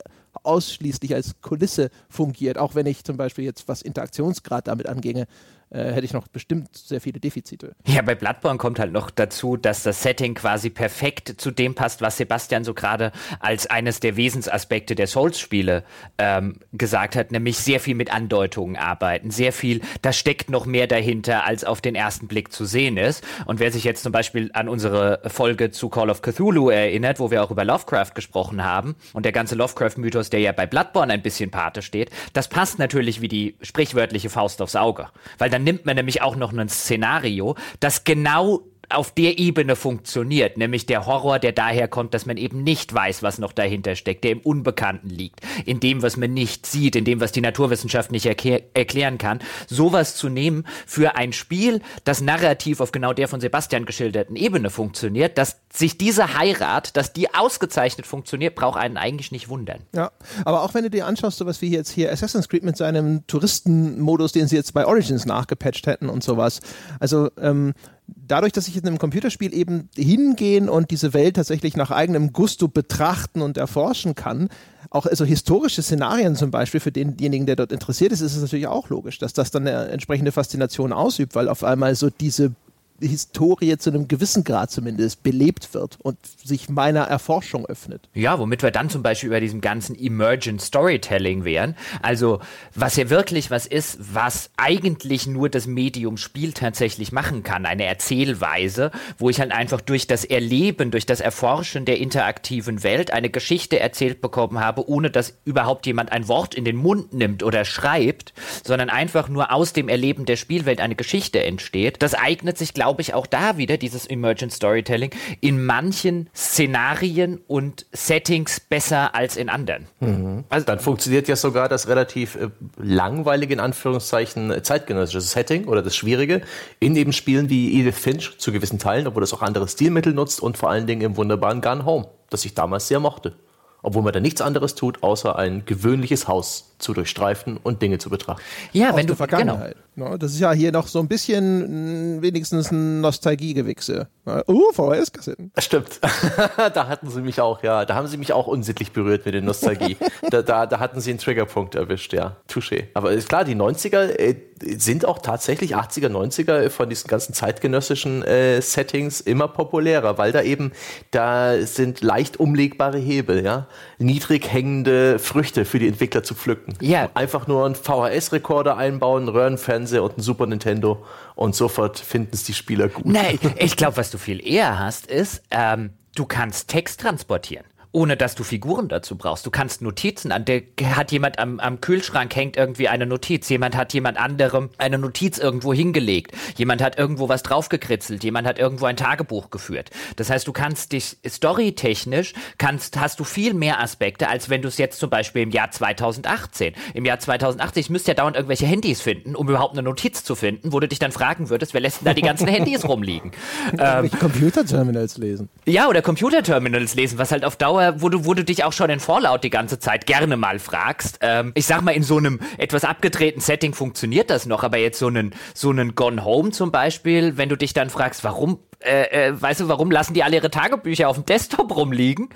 [0.44, 5.26] ausschließlich als Kulisse fungiert, auch wenn ich zum Beispiel jetzt, was Interaktionsgrad damit anginge,
[5.70, 7.74] äh, hätte ich noch bestimmt sehr viele Defizite.
[7.86, 12.00] Ja, bei Bloodborne kommt halt noch dazu, dass das Setting quasi perfekt zu dem passt,
[12.00, 15.84] was Sebastian so gerade als eines der Wesensaspekte der Souls-Spiele
[16.18, 20.86] ähm, gesagt hat, nämlich sehr viel mit Andeutungen arbeiten, sehr viel, da steckt noch mehr
[20.86, 23.24] dahinter, als auf den ersten Blick zu sehen ist.
[23.46, 27.30] Und wer sich jetzt zum Beispiel an unsere Folge zu Call of Cthulhu erinnert, wo
[27.30, 31.22] wir auch über Lovecraft gesprochen haben und der ganze Lovecraft-Mythos, der ja bei Bloodborne ein
[31.22, 35.08] bisschen Pate steht, das passt natürlich wie die sprichwörtliche Faust aufs Auge,
[35.38, 40.56] weil dann nimmt man nämlich auch noch ein Szenario, das genau auf der Ebene funktioniert,
[40.56, 44.24] nämlich der Horror, der daher kommt, dass man eben nicht weiß, was noch dahinter steckt,
[44.24, 48.10] der im Unbekannten liegt, in dem, was man nicht sieht, in dem, was die Naturwissenschaft
[48.10, 53.28] nicht erklär erklären kann, sowas zu nehmen für ein Spiel, das narrativ auf genau der
[53.28, 58.96] von Sebastian geschilderten Ebene funktioniert, dass sich diese Heirat, dass die ausgezeichnet funktioniert, braucht einen
[58.96, 59.80] eigentlich nicht wundern.
[59.94, 60.12] Ja,
[60.44, 63.26] aber auch wenn du dir anschaust, so was wie jetzt hier Assassin's Creed mit seinem
[63.26, 66.60] Touristenmodus, den sie jetzt bei Origins nachgepatcht hätten und sowas.
[67.00, 67.74] Also ähm,
[68.16, 72.68] dadurch, dass ich in einem Computerspiel eben hingehen und diese Welt tatsächlich nach eigenem Gusto
[72.68, 74.48] betrachten und erforschen kann,
[74.90, 78.66] auch also historische Szenarien zum Beispiel für denjenigen, der dort interessiert ist, ist es natürlich
[78.66, 82.52] auch logisch, dass das dann eine entsprechende Faszination ausübt, weil auf einmal so diese
[83.00, 88.08] Historie zu einem gewissen Grad zumindest belebt wird und sich meiner Erforschung öffnet.
[88.14, 91.76] Ja, womit wir dann zum Beispiel über diesem ganzen Emergent Storytelling wären.
[92.02, 92.40] Also,
[92.74, 97.66] was ja wirklich was ist, was eigentlich nur das Medium Spiel tatsächlich machen kann.
[97.66, 103.12] Eine Erzählweise, wo ich halt einfach durch das Erleben, durch das Erforschen der interaktiven Welt
[103.12, 107.42] eine Geschichte erzählt bekommen habe, ohne dass überhaupt jemand ein Wort in den Mund nimmt
[107.42, 108.32] oder schreibt,
[108.64, 112.02] sondern einfach nur aus dem Erleben der Spielwelt eine Geschichte entsteht.
[112.02, 115.10] Das eignet sich, glaube glaube ich, auch da wieder dieses Emergent Storytelling
[115.42, 119.86] in manchen Szenarien und Settings besser als in anderen.
[120.00, 120.44] Mhm.
[120.48, 125.94] Also dann funktioniert ja sogar das relativ äh, langweilige, in Anführungszeichen, zeitgenössische Setting oder das
[125.96, 126.40] Schwierige
[126.80, 130.40] in eben Spielen wie Edith Finch zu gewissen Teilen, obwohl das auch andere Stilmittel nutzt
[130.40, 133.34] und vor allen Dingen im wunderbaren Gun Home, das ich damals sehr mochte
[133.82, 138.10] obwohl man da nichts anderes tut, außer ein gewöhnliches Haus zu durchstreifen und Dinge zu
[138.10, 138.42] betrachten.
[138.72, 139.74] Ja, Aus wenn du Vergangenheit.
[139.74, 139.84] Genau.
[140.18, 144.08] Das ist ja hier noch so ein bisschen wenigstens ein Nostalgiegewichse.
[144.46, 145.52] Uh, VHS-Kassetten.
[145.58, 146.00] Stimmt.
[146.74, 147.84] da hatten sie mich auch, ja.
[147.84, 149.96] Da haben sie mich auch unsittlich berührt mit der Nostalgie.
[150.30, 152.36] da, da, da hatten sie einen Triggerpunkt erwischt, ja.
[152.48, 152.88] Touché.
[152.94, 154.36] Aber ist klar, die 90er äh,
[154.76, 160.42] sind auch tatsächlich 80er, 90er von diesen ganzen zeitgenössischen äh, Settings immer populärer, weil da
[160.42, 160.72] eben,
[161.10, 163.66] da sind leicht umlegbare Hebel, ja.
[163.98, 166.74] Niedrig hängende Früchte für die Entwickler zu pflücken.
[166.82, 167.08] Ja.
[167.14, 172.54] Einfach nur einen VHS-Rekorder einbauen, Röhrenfernseher und ein Super Nintendo und sofort finden es die
[172.54, 173.06] Spieler gut.
[173.06, 177.64] Nein, ich glaube, was du viel eher hast, ist, ähm, du kannst Text transportieren
[177.98, 179.44] ohne dass du Figuren dazu brauchst.
[179.44, 180.62] Du kannst Notizen an, der
[180.94, 185.36] hat jemand am, am Kühlschrank hängt irgendwie eine Notiz, jemand hat jemand anderem eine Notiz
[185.38, 189.90] irgendwo hingelegt, jemand hat irgendwo was draufgekritzelt, jemand hat irgendwo ein Tagebuch geführt.
[190.14, 194.68] Das heißt, du kannst dich storytechnisch kannst, hast du viel mehr Aspekte, als wenn du
[194.68, 196.74] es jetzt zum Beispiel im Jahr 2018.
[196.94, 200.36] Im Jahr 2080 ich müsste ja dauernd irgendwelche Handys finden, um überhaupt eine Notiz zu
[200.36, 203.32] finden, wo du dich dann fragen würdest, wer lässt denn da die ganzen Handys rumliegen?
[203.78, 205.48] ähm, Computerterminals lesen.
[205.66, 208.72] Ja, oder Computerterminals lesen, was halt auf Dauer Dauer, wo du, wo du dich auch
[208.72, 211.18] schon in Fallout die ganze Zeit gerne mal fragst.
[211.22, 214.98] Ähm, ich sag mal, in so einem etwas abgedrehten Setting funktioniert das noch, aber jetzt
[214.98, 219.28] so einen, so einen Gone Home zum Beispiel, wenn du dich dann fragst, warum äh,
[219.28, 222.28] äh, weißt du, warum lassen die alle ihre Tagebücher auf dem Desktop rumliegen?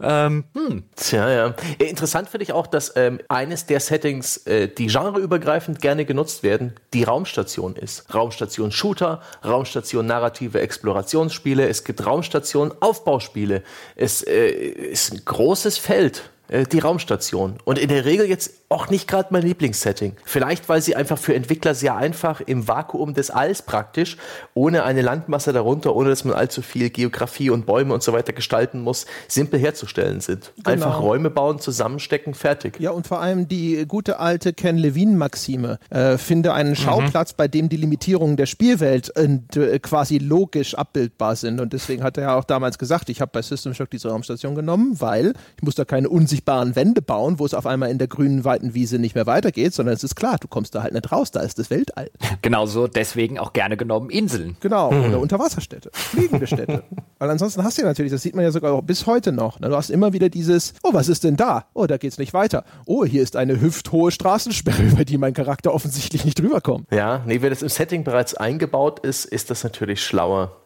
[0.00, 0.84] Ähm, hm.
[0.96, 1.54] Tja, ja.
[1.78, 6.74] Interessant finde ich auch, dass ähm, eines der Settings, äh, die genreübergreifend gerne genutzt werden,
[6.92, 8.14] die Raumstation ist.
[8.14, 13.62] Raumstation Shooter, Raumstation narrative Explorationsspiele, es gibt Raumstation Aufbauspiele.
[13.96, 17.58] Es äh, ist ein großes Feld äh, die Raumstation.
[17.64, 20.16] Und in der Regel jetzt auch nicht gerade mein Lieblingssetting.
[20.24, 24.18] Vielleicht, weil sie einfach für Entwickler sehr einfach im Vakuum des Alls praktisch,
[24.54, 28.32] ohne eine Landmasse darunter, ohne dass man allzu viel Geografie und Bäume und so weiter
[28.32, 30.52] gestalten muss, simpel herzustellen sind.
[30.56, 30.70] Genau.
[30.70, 32.78] Einfach Räume bauen, zusammenstecken, fertig.
[32.78, 35.78] Ja, und vor allem die gute alte Ken Levine-Maxime.
[35.88, 36.76] Äh, finde einen mhm.
[36.76, 37.36] Schauplatz, mhm.
[37.38, 41.60] bei dem die Limitierungen der Spielwelt äh, quasi logisch abbildbar sind.
[41.60, 44.54] Und deswegen hat er ja auch damals gesagt, ich habe bei System Shock diese Raumstation
[44.54, 48.06] genommen, weil ich muss da keine unsichtbaren Wände bauen, wo es auf einmal in der
[48.06, 51.10] grünen Weite Wiese nicht mehr weitergeht, sondern es ist klar, du kommst da halt nicht
[51.10, 52.10] raus, da ist das Weltall.
[52.42, 54.56] Genauso deswegen auch gerne genommen Inseln.
[54.60, 55.04] Genau, mhm.
[55.06, 56.84] oder Unterwasserstädte, fliegende Städte.
[57.18, 59.58] Weil ansonsten hast du ja natürlich, das sieht man ja sogar auch bis heute noch,
[59.60, 59.68] ne?
[59.68, 61.66] du hast immer wieder dieses, oh, was ist denn da?
[61.74, 62.64] Oh, da geht's nicht weiter.
[62.86, 66.92] Oh, hier ist eine hüfthohe Straßensperre, über die mein Charakter offensichtlich nicht drüber kommt.
[66.92, 70.56] Ja, nee, wenn das im Setting bereits eingebaut ist, ist das natürlich schlauer.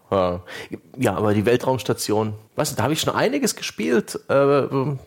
[0.99, 4.63] Ja, aber die Weltraumstation, weißt da habe ich schon einiges gespielt, äh,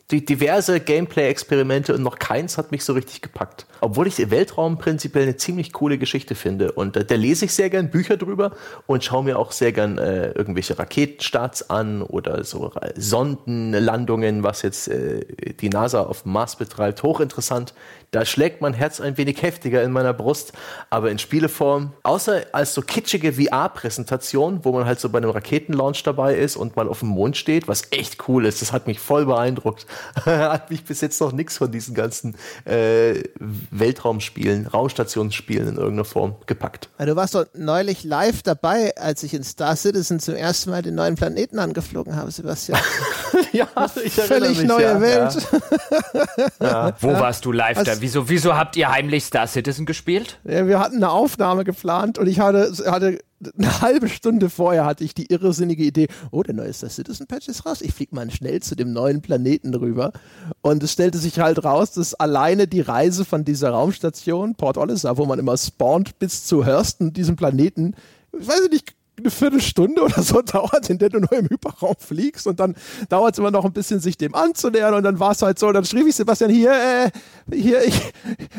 [0.10, 3.68] die diverse Gameplay-Experimente und noch keins hat mich so richtig gepackt.
[3.82, 7.70] Obwohl ich Weltraum prinzipiell eine ziemlich coole Geschichte finde und äh, da lese ich sehr
[7.70, 8.54] gern Bücher drüber
[8.88, 14.88] und schaue mir auch sehr gern äh, irgendwelche Raketenstarts an oder so Sondenlandungen, was jetzt
[14.88, 17.04] äh, die NASA auf dem Mars betreibt.
[17.04, 17.76] Hochinteressant.
[18.12, 20.54] Da schlägt mein Herz ein wenig heftiger in meiner Brust,
[20.90, 26.04] aber in Spieleform, außer als so kitschige VR-Präsentation, wo man halt so bei einem Raketenlaunch
[26.04, 28.62] dabei ist und mal auf dem Mond steht, was echt cool ist.
[28.62, 29.86] Das hat mich voll beeindruckt.
[30.26, 32.36] hat mich bis jetzt noch nichts von diesen ganzen
[32.66, 33.24] äh,
[33.72, 36.90] Weltraumspielen, Raumstationsspielen in irgendeiner Form gepackt.
[36.98, 40.96] Du warst doch neulich live dabei, als ich in Star Citizen zum ersten Mal den
[40.96, 42.80] neuen Planeten angeflogen habe, Sebastian.
[43.52, 43.68] ja,
[44.04, 45.48] ich Völlig mich, neue ja, Welt.
[45.52, 46.56] Ja.
[46.62, 46.96] Ja.
[47.02, 50.40] Wo warst du live Wieso, wieso habt ihr heimlich Star Citizen gespielt?
[50.44, 53.20] Ja, wir hatten eine Aufnahme geplant und ich hatte, hatte
[53.58, 57.48] eine halbe Stunde vorher hatte ich die irrsinnige Idee, oh, der neue Star Citizen Patch
[57.48, 60.14] ist raus, ich fliege mal schnell zu dem neuen Planeten rüber.
[60.62, 65.18] Und es stellte sich halt raus, dass alleine die Reise von dieser Raumstation, Port Olisar,
[65.18, 67.96] wo man immer spawnt, bis zu Hurston, diesem Planeten,
[68.38, 72.48] ich weiß nicht, eine Viertelstunde oder so dauert, in der du nur im Hyperraum fliegst
[72.48, 72.76] und dann
[73.10, 75.72] dauert es immer noch ein bisschen, sich dem anzunähern und dann war es halt so,
[75.72, 77.12] dann schrieb ich Sebastian, hier, äh,
[77.56, 78.14] hier, ich,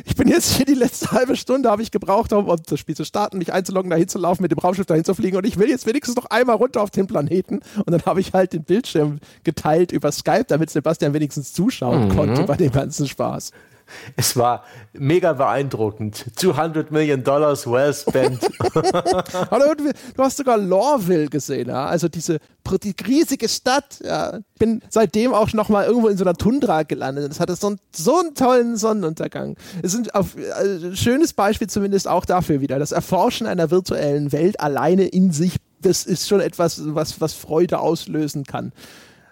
[0.05, 2.97] ich bin jetzt hier die letzte halbe Stunde, habe ich gebraucht, um, um das Spiel
[2.97, 5.59] zu starten, mich einzuloggen, dahin zu laufen, mit dem Raumschiff dahin zu fliegen und ich
[5.59, 8.65] will jetzt wenigstens noch einmal runter auf den Planeten und dann habe ich halt den
[8.65, 12.17] Bildschirm geteilt über Skype, damit Sebastian wenigstens zuschauen mhm.
[12.17, 13.53] konnte bei dem ganzen Spaß.
[14.17, 16.25] Es war mega beeindruckend.
[16.37, 18.41] 200 Millionen Dollars well spent.
[20.17, 21.87] du hast sogar Lorville gesehen, ja?
[21.87, 22.39] also diese
[22.83, 24.01] die riesige Stadt.
[24.05, 24.41] Ja.
[24.59, 27.31] Bin seitdem auch noch mal irgendwo in so einer Tundra gelandet.
[27.31, 29.57] Es hatte so, einen, so einen tollen Sonnenuntergang.
[29.83, 32.79] Es ist ein äh, schönes Beispiel zumindest auch dafür wieder.
[32.79, 37.79] Das Erforschen einer virtuellen Welt alleine in sich, das ist schon etwas, was, was Freude
[37.79, 38.73] auslösen kann.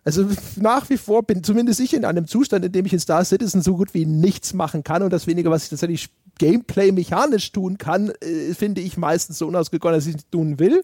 [0.04, 0.26] Also
[0.56, 3.62] nach wie vor bin zumindest ich in einem Zustand, in dem ich in Star Citizen
[3.62, 7.78] so gut wie nichts machen kann und das wenige, was ich tatsächlich Gameplay mechanisch tun
[7.78, 10.82] kann, äh, finde ich meistens so unausgegoren, dass ich es tun will.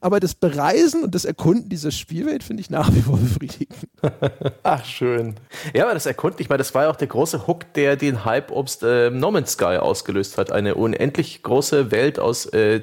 [0.00, 3.88] Aber das Bereisen und das Erkunden dieser Spielwelt finde ich nach wie vor befriedigend.
[4.62, 5.34] Ach, schön.
[5.74, 8.24] Ja, aber das Erkunden, ich meine, das war ja auch der große Hook, der den
[8.24, 10.52] Hype obst äh, No Man's Sky ausgelöst hat.
[10.52, 12.82] Eine unendlich große Welt aus äh,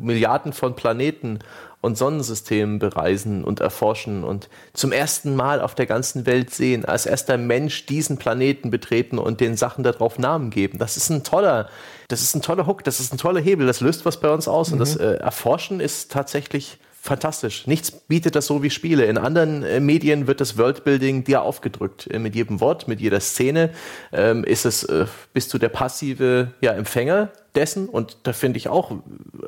[0.00, 1.38] Milliarden von Planeten
[1.80, 7.06] und Sonnensystemen bereisen und erforschen und zum ersten Mal auf der ganzen Welt sehen, als
[7.06, 10.78] erster Mensch diesen Planeten betreten und den Sachen darauf Namen geben.
[10.78, 11.68] Das ist ein toller,
[12.08, 14.48] das ist ein toller Hook, das ist ein toller Hebel, das löst was bei uns
[14.48, 14.72] aus mhm.
[14.74, 15.04] und das mhm.
[15.04, 17.66] äh, Erforschen ist tatsächlich fantastisch.
[17.66, 19.06] Nichts bietet das so wie Spiele.
[19.06, 22.08] In anderen äh, Medien wird das Worldbuilding dir aufgedrückt.
[22.10, 23.70] Äh, mit jedem Wort, mit jeder Szene
[24.12, 28.68] ähm, ist es, äh, bist du der passive ja, Empfänger dessen, und da finde ich
[28.68, 28.92] auch,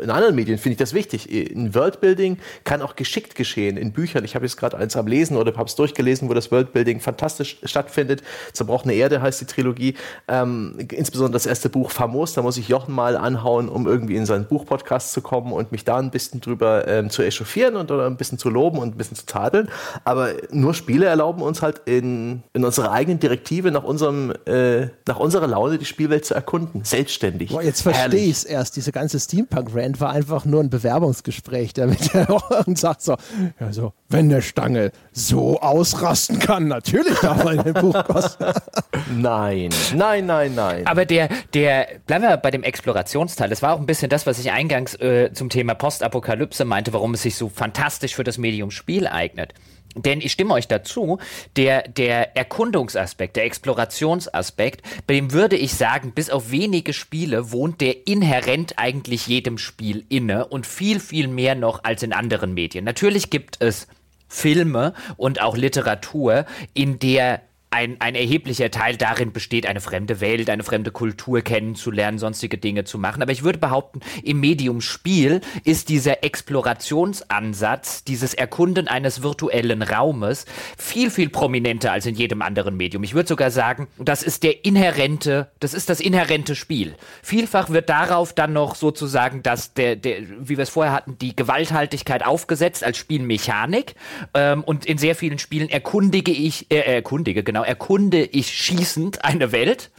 [0.01, 4.25] in anderen Medien finde ich das wichtig, in Worldbuilding kann auch geschickt geschehen, in Büchern.
[4.25, 7.59] Ich habe jetzt gerade eins am Lesen oder habe es durchgelesen, wo das Worldbuilding fantastisch
[7.65, 8.23] stattfindet.
[8.53, 9.95] Zerbrochene Erde heißt die Trilogie.
[10.29, 14.27] Ähm, insbesondere das erste Buch Famos, da muss ich Jochen mal anhauen, um irgendwie in
[14.27, 18.07] seinen Buchpodcast zu kommen und mich da ein bisschen drüber ähm, zu echauffieren und oder
[18.07, 19.69] ein bisschen zu loben und ein bisschen zu tadeln.
[20.05, 25.19] Aber nur Spiele erlauben uns halt in, in unserer eigenen Direktive nach unserem, äh, nach
[25.19, 27.51] unserer Laune die Spielwelt zu erkunden, selbstständig.
[27.51, 28.77] Boah, jetzt verstehe ich es erst.
[28.77, 32.29] Diese ganze Steampunk-Rant war einfach nur ein Bewerbungsgespräch, damit er
[32.67, 33.17] und sagt so,
[33.59, 38.45] ja so, wenn der Stange so ausrasten kann, natürlich darf er ein Buch kosten.
[39.17, 40.87] nein, nein, nein, nein.
[40.87, 43.49] Aber der, der, bleiben wir bei dem Explorationsteil.
[43.49, 47.15] Das war auch ein bisschen das, was ich eingangs äh, zum Thema Postapokalypse meinte, warum
[47.15, 49.55] es sich so fantastisch für das Medium Spiel eignet.
[49.97, 51.19] Denn ich stimme euch dazu,
[51.57, 57.81] der, der Erkundungsaspekt, der Explorationsaspekt, bei dem würde ich sagen, bis auf wenige Spiele wohnt
[57.81, 62.85] der inhärent eigentlich jedem Spiel inne und viel, viel mehr noch als in anderen Medien.
[62.85, 63.89] Natürlich gibt es
[64.29, 70.51] Filme und auch Literatur, in der ein, ein erheblicher Teil darin besteht, eine fremde Welt,
[70.51, 73.23] eine fremde Kultur kennenzulernen, sonstige Dinge zu machen.
[73.23, 80.47] Aber ich würde behaupten, im Medium Spiel ist dieser Explorationsansatz, dieses Erkunden eines virtuellen Raumes
[80.77, 83.05] viel, viel prominenter als in jedem anderen Medium.
[83.05, 86.97] Ich würde sogar sagen, das ist der inhärente, das ist das inhärente Spiel.
[87.23, 91.37] Vielfach wird darauf dann noch sozusagen, dass der, der wie wir es vorher hatten, die
[91.37, 93.95] Gewalthaltigkeit aufgesetzt als Spielmechanik.
[94.35, 99.25] Ähm, und in sehr vielen Spielen erkundige ich, äh, erkundige, genau, genau, erkunde ich schießend
[99.25, 99.91] eine Welt.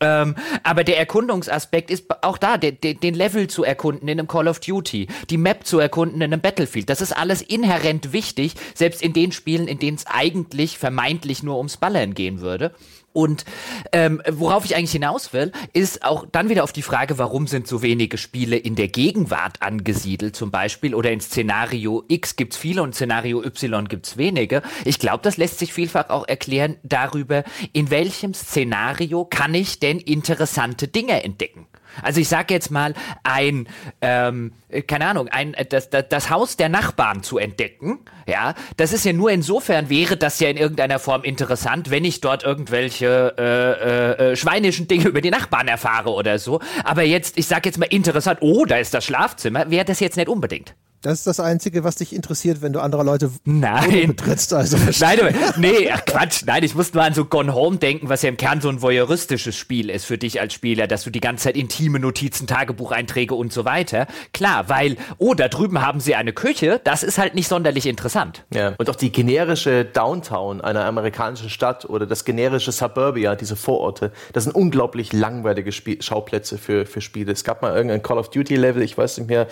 [0.00, 4.28] Ähm, aber der Erkundungsaspekt ist auch da, de, de, den Level zu erkunden in einem
[4.28, 6.88] Call of Duty, die Map zu erkunden in einem Battlefield.
[6.88, 11.56] Das ist alles inhärent wichtig, selbst in den Spielen, in denen es eigentlich vermeintlich nur
[11.56, 12.72] ums Ballern gehen würde.
[13.18, 13.44] Und
[13.90, 17.66] ähm, worauf ich eigentlich hinaus will, ist auch dann wieder auf die Frage, warum sind
[17.66, 22.80] so wenige Spiele in der Gegenwart angesiedelt zum Beispiel oder in Szenario X gibt's viele
[22.80, 24.62] und Szenario Y gibt's wenige.
[24.84, 27.42] Ich glaube, das lässt sich vielfach auch erklären darüber,
[27.72, 31.66] in welchem Szenario kann ich denn interessante Dinge entdecken.
[32.02, 33.68] Also ich sage jetzt mal, ein,
[34.00, 34.52] ähm,
[34.86, 39.12] keine Ahnung, ein, das, das, das Haus der Nachbarn zu entdecken, ja, das ist ja
[39.12, 44.32] nur insofern wäre das ja in irgendeiner Form interessant, wenn ich dort irgendwelche äh, äh,
[44.32, 46.60] äh schweinischen Dinge über die Nachbarn erfahre oder so.
[46.84, 50.16] Aber jetzt, ich sage jetzt mal interessant, oh, da ist das Schlafzimmer, wäre das jetzt
[50.16, 50.74] nicht unbedingt.
[51.00, 54.08] Das ist das Einzige, was dich interessiert, wenn du andere Leute Nein.
[54.08, 54.52] betrittst.
[54.52, 56.42] Also Nein, aber, nee, ach Quatsch.
[56.44, 58.82] Nein, ich musste nur an so Gone Home denken, was ja im Kern so ein
[58.82, 63.34] voyeuristisches Spiel ist für dich als Spieler, dass du die ganze Zeit intime Notizen, Tagebucheinträge
[63.36, 64.08] und so weiter.
[64.32, 68.44] Klar, weil, oh, da drüben haben sie eine Küche, das ist halt nicht sonderlich interessant.
[68.52, 68.74] Ja.
[68.76, 74.44] Und auch die generische Downtown einer amerikanischen Stadt oder das generische Suburbia, diese Vororte, das
[74.44, 77.30] sind unglaublich langweilige Spiel Schauplätze für, für Spiele.
[77.30, 79.46] Es gab mal irgendein Call of Duty Level, ich weiß nicht mehr,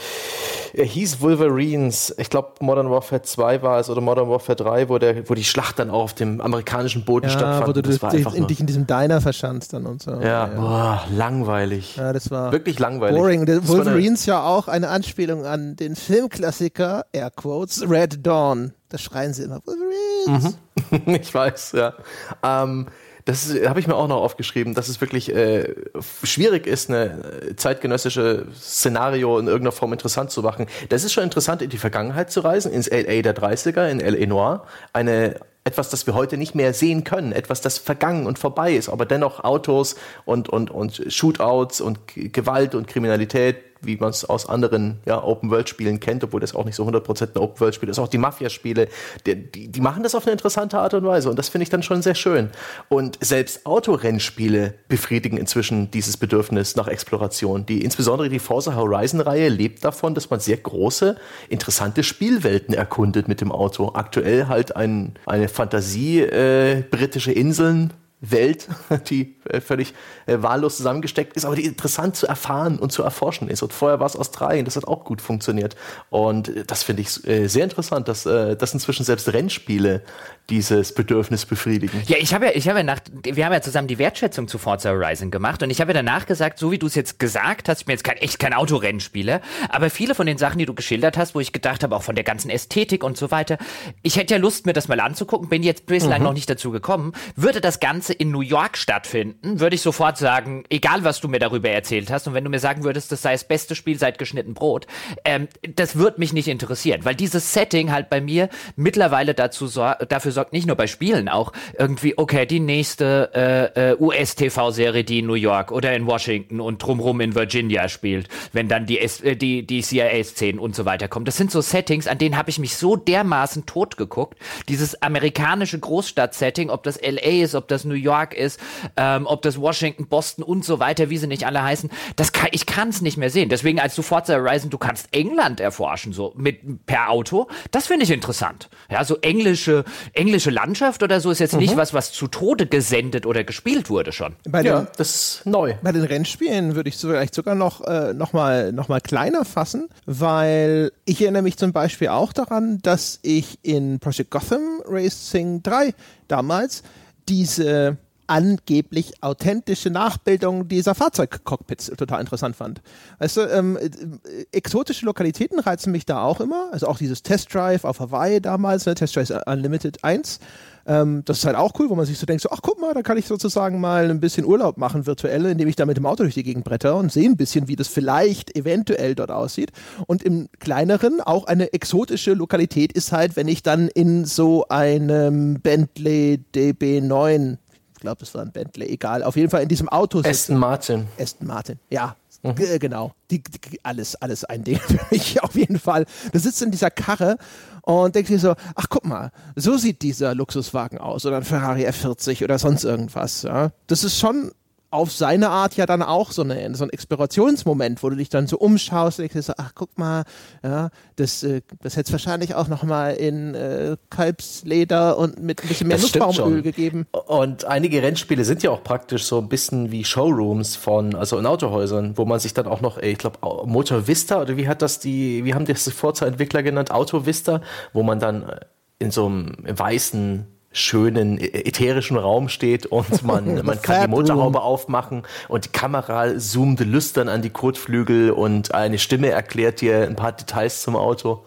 [0.74, 4.98] er hieß Wolverines, ich glaube Modern Warfare 2 war es oder Modern Warfare 3, wo,
[4.98, 7.68] der, wo die Schlacht dann auch auf dem amerikanischen Boden ja, stattfand.
[7.68, 10.12] wo du das dich, in, dich in diesem Diner verschanzt dann und so.
[10.12, 10.46] Ja, ja.
[10.46, 11.96] Boah, langweilig.
[11.96, 13.16] Ja, das war wirklich langweilig.
[13.16, 13.46] Boring.
[13.46, 18.72] Der Wolverines ja auch eine Anspielung an den Filmklassiker, Air Quotes, Red Dawn.
[18.88, 20.56] Da schreien sie immer, Wolverines.
[20.90, 21.14] Mhm.
[21.14, 21.94] ich weiß, ja.
[22.42, 22.86] Ähm,
[23.26, 25.74] das habe ich mir auch noch aufgeschrieben, dass es wirklich äh,
[26.22, 30.66] schwierig ist, eine zeitgenössische Szenario in irgendeiner Form interessant zu machen.
[30.90, 34.26] Das ist schon interessant, in die Vergangenheit zu reisen, ins LA der 30er, in LA
[34.26, 34.64] Noir.
[34.92, 38.88] Eine etwas, das wir heute nicht mehr sehen können, etwas, das vergangen und vorbei ist,
[38.88, 44.48] aber dennoch Autos und, und, und Shootouts und Gewalt und Kriminalität wie man es aus
[44.48, 47.98] anderen ja, Open-World-Spielen kennt, obwohl das auch nicht so 100% ein Open-World-Spiel ist.
[47.98, 48.88] Auch die Mafia-Spiele,
[49.26, 51.70] die, die, die, machen das auf eine interessante Art und Weise und das finde ich
[51.70, 52.50] dann schon sehr schön.
[52.88, 57.66] Und selbst Autorennspiele befriedigen inzwischen dieses Bedürfnis nach Exploration.
[57.66, 61.16] Die, insbesondere die Forza Horizon-Reihe lebt davon, dass man sehr große,
[61.48, 63.92] interessante Spielwelten erkundet mit dem Auto.
[63.94, 68.68] Aktuell halt ein, eine Fantasie, äh, britische Inseln, Welt,
[69.10, 69.94] die völlig
[70.26, 73.62] äh, wahllos zusammengesteckt ist, aber die interessant zu erfahren und zu erforschen ist.
[73.62, 75.76] Und vorher war es Australien, das hat auch gut funktioniert.
[76.10, 80.02] Und äh, das finde ich äh, sehr interessant, dass, äh, dass inzwischen selbst Rennspiele
[80.50, 82.02] dieses Bedürfnis befriedigen.
[82.06, 84.58] Ja, ich habe ja, ich habe ja nach, wir haben ja zusammen die Wertschätzung zu
[84.58, 87.68] Forza Horizon gemacht und ich habe ja danach gesagt, so wie du es jetzt gesagt
[87.68, 90.74] hast, ich bin jetzt kein, echt kein Autorennspieler, aber viele von den Sachen, die du
[90.74, 93.58] geschildert hast, wo ich gedacht habe, auch von der ganzen Ästhetik und so weiter,
[94.02, 96.24] ich hätte ja Lust, mir das mal anzugucken, bin jetzt bislang mhm.
[96.24, 100.64] noch nicht dazu gekommen, würde das Ganze in New York stattfinden, würde ich sofort sagen,
[100.70, 103.32] egal was du mir darüber erzählt hast und wenn du mir sagen würdest, das sei
[103.32, 104.86] das beste Spiel seit geschnitten Brot,
[105.24, 110.32] ähm, das wird mich nicht interessieren, weil dieses Setting halt bei mir mittlerweile dazu dafür
[110.32, 113.30] sorgt, nicht nur bei Spielen, auch irgendwie, okay, die nächste
[113.76, 118.28] äh, äh, US-TV-Serie, die in New York oder in Washington und drumrum in Virginia spielt,
[118.52, 121.26] wenn dann die, äh, die, die CIA-Szenen und so weiter kommen.
[121.26, 124.38] Das sind so Settings, an denen habe ich mich so dermaßen tot geguckt.
[124.68, 128.60] Dieses amerikanische Großstadt-Setting, ob das LA ist, ob das New York ist,
[128.96, 132.48] ähm, ob das Washington, Boston und so weiter, wie sie nicht alle heißen, das kann,
[132.52, 133.48] ich kann es nicht mehr sehen.
[133.48, 138.04] Deswegen als du Forza Horizon, du kannst England erforschen, so mit per Auto, das finde
[138.04, 138.68] ich interessant.
[138.90, 141.60] Ja, so englische, englische Landschaft oder so ist jetzt mhm.
[141.60, 144.36] nicht was, was zu Tode gesendet oder gespielt wurde schon.
[144.48, 145.74] Bei den, ja, das ist neu.
[145.82, 149.88] Bei den Rennspielen würde ich vielleicht sogar noch, äh, noch, mal, noch mal kleiner fassen,
[150.06, 155.94] weil ich erinnere mich zum Beispiel auch daran, dass ich in Project Gotham Racing 3
[156.28, 156.82] damals
[157.28, 157.96] diese
[158.26, 162.82] angeblich authentische Nachbildung dieser Fahrzeugcockpits total interessant fand.
[163.18, 166.68] Weißt du, ähm, äh, exotische Lokalitäten reizen mich da auch immer.
[166.72, 170.40] Also auch dieses Test Drive auf Hawaii damals, ne, Test Drive Unlimited 1.
[170.86, 172.94] Ähm, das ist halt auch cool, wo man sich so denkt, so, ach guck mal,
[172.94, 176.06] da kann ich sozusagen mal ein bisschen Urlaub machen, virtuell, indem ich da mit dem
[176.06, 179.72] Auto durch die Gegend bretter und sehe ein bisschen, wie das vielleicht eventuell dort aussieht.
[180.06, 185.60] Und im kleineren auch eine exotische Lokalität ist halt, wenn ich dann in so einem
[185.60, 187.65] Bentley DB9 ich
[188.06, 189.24] glaube, es war ein Bentley, egal.
[189.24, 190.22] Auf jeden Fall in diesem Auto.
[190.24, 191.08] Aston Martin.
[191.18, 192.14] Aston Martin, ja.
[192.42, 192.54] Mhm.
[192.78, 193.12] Genau.
[193.32, 196.06] Die, die, alles, alles ein Ding für mich auf jeden Fall.
[196.32, 197.36] Du sitzt in dieser Karre
[197.82, 201.88] und denkst dir so, ach guck mal, so sieht dieser Luxuswagen aus oder ein Ferrari
[201.88, 203.42] F40 oder sonst irgendwas.
[203.42, 203.72] Ja.
[203.88, 204.52] Das ist schon
[204.96, 208.46] auf seine Art ja dann auch so, eine, so ein Explorationsmoment, wo du dich dann
[208.46, 210.24] so umschaust und denkst so, ach guck mal,
[210.62, 215.68] ja, das, äh, das hätte es wahrscheinlich auch nochmal in äh, Kalbsleder und mit ein
[215.68, 217.06] bisschen mehr Nussbaumöl gegeben.
[217.26, 221.44] Und einige Rennspiele sind ja auch praktisch so ein bisschen wie Showrooms von, also in
[221.44, 224.98] Autohäusern, wo man sich dann auch noch, ich glaube, Motor Vista oder wie hat das
[224.98, 226.90] die, wie haben das die Forza-Entwickler genannt?
[226.90, 227.60] Auto Vista,
[227.92, 228.50] wo man dann
[228.98, 230.46] in so einem weißen
[230.76, 236.80] schönen ätherischen Raum steht und man, man kann die Motorhaube aufmachen und die Kamera zoomt
[236.80, 241.44] lüstern an die Kotflügel und eine Stimme erklärt dir ein paar Details zum Auto.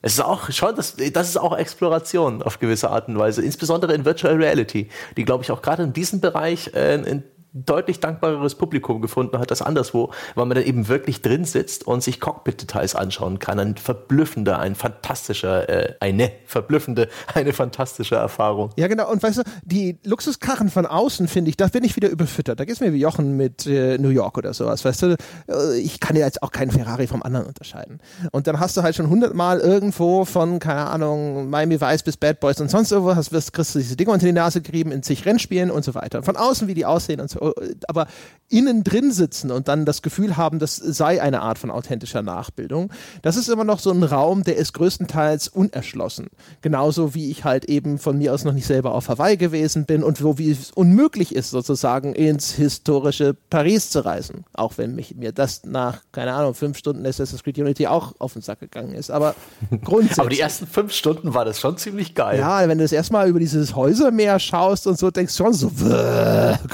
[0.00, 3.94] Es ist auch schon, das, das ist auch Exploration auf gewisse Art und Weise, insbesondere
[3.94, 7.20] in Virtual Reality, die glaube ich auch gerade in diesem Bereich äh,
[7.64, 12.02] deutlich dankbareres Publikum gefunden hat als anderswo, weil man dann eben wirklich drin sitzt und
[12.02, 13.58] sich Cockpit-Details anschauen kann.
[13.58, 18.70] Ein verblüffender, ein fantastischer, äh, eine verblüffende, eine fantastische Erfahrung.
[18.76, 19.10] Ja, genau.
[19.10, 22.60] Und weißt du, die Luxuskarren von außen, finde ich, da bin ich wieder überfüttert.
[22.60, 24.84] Da geht es mir wie Jochen mit äh, New York oder sowas.
[24.84, 25.16] Weißt du,
[25.48, 28.00] äh, ich kann ja jetzt auch keinen Ferrari vom anderen unterscheiden.
[28.32, 32.40] Und dann hast du halt schon hundertmal irgendwo von, keine Ahnung, Miami Vice bis Bad
[32.40, 35.24] Boys und sonst irgendwas, wirst, kriegst du diese Dinge unter die Nase gerieben in zig
[35.26, 36.22] Rennspielen und so weiter.
[36.22, 37.47] Von außen, wie die aussehen und so.
[37.86, 38.06] Aber
[38.50, 42.90] innen drin sitzen und dann das Gefühl haben, das sei eine Art von authentischer Nachbildung,
[43.22, 46.28] das ist immer noch so ein Raum, der ist größtenteils unerschlossen.
[46.62, 50.02] Genauso wie ich halt eben von mir aus noch nicht selber auf Hawaii gewesen bin
[50.02, 54.44] und wo wie es unmöglich ist, sozusagen ins historische Paris zu reisen.
[54.54, 58.32] Auch wenn mich, mir das nach, keine Ahnung, fünf Stunden Assassin's Creed Unity auch auf
[58.32, 59.10] den Sack gegangen ist.
[59.10, 59.34] Aber
[59.84, 60.18] grundsätzlich.
[60.20, 62.38] Aber die ersten fünf Stunden war das schon ziemlich geil.
[62.38, 65.70] Ja, wenn du das erstmal über dieses Häusermeer schaust und so, denkst du schon so,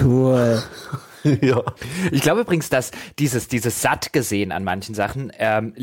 [0.03, 0.54] cool.
[1.41, 1.63] ja.
[2.11, 5.75] Ich glaube übrigens, dass dieses, dieses satt gesehen an manchen Sachen ähm,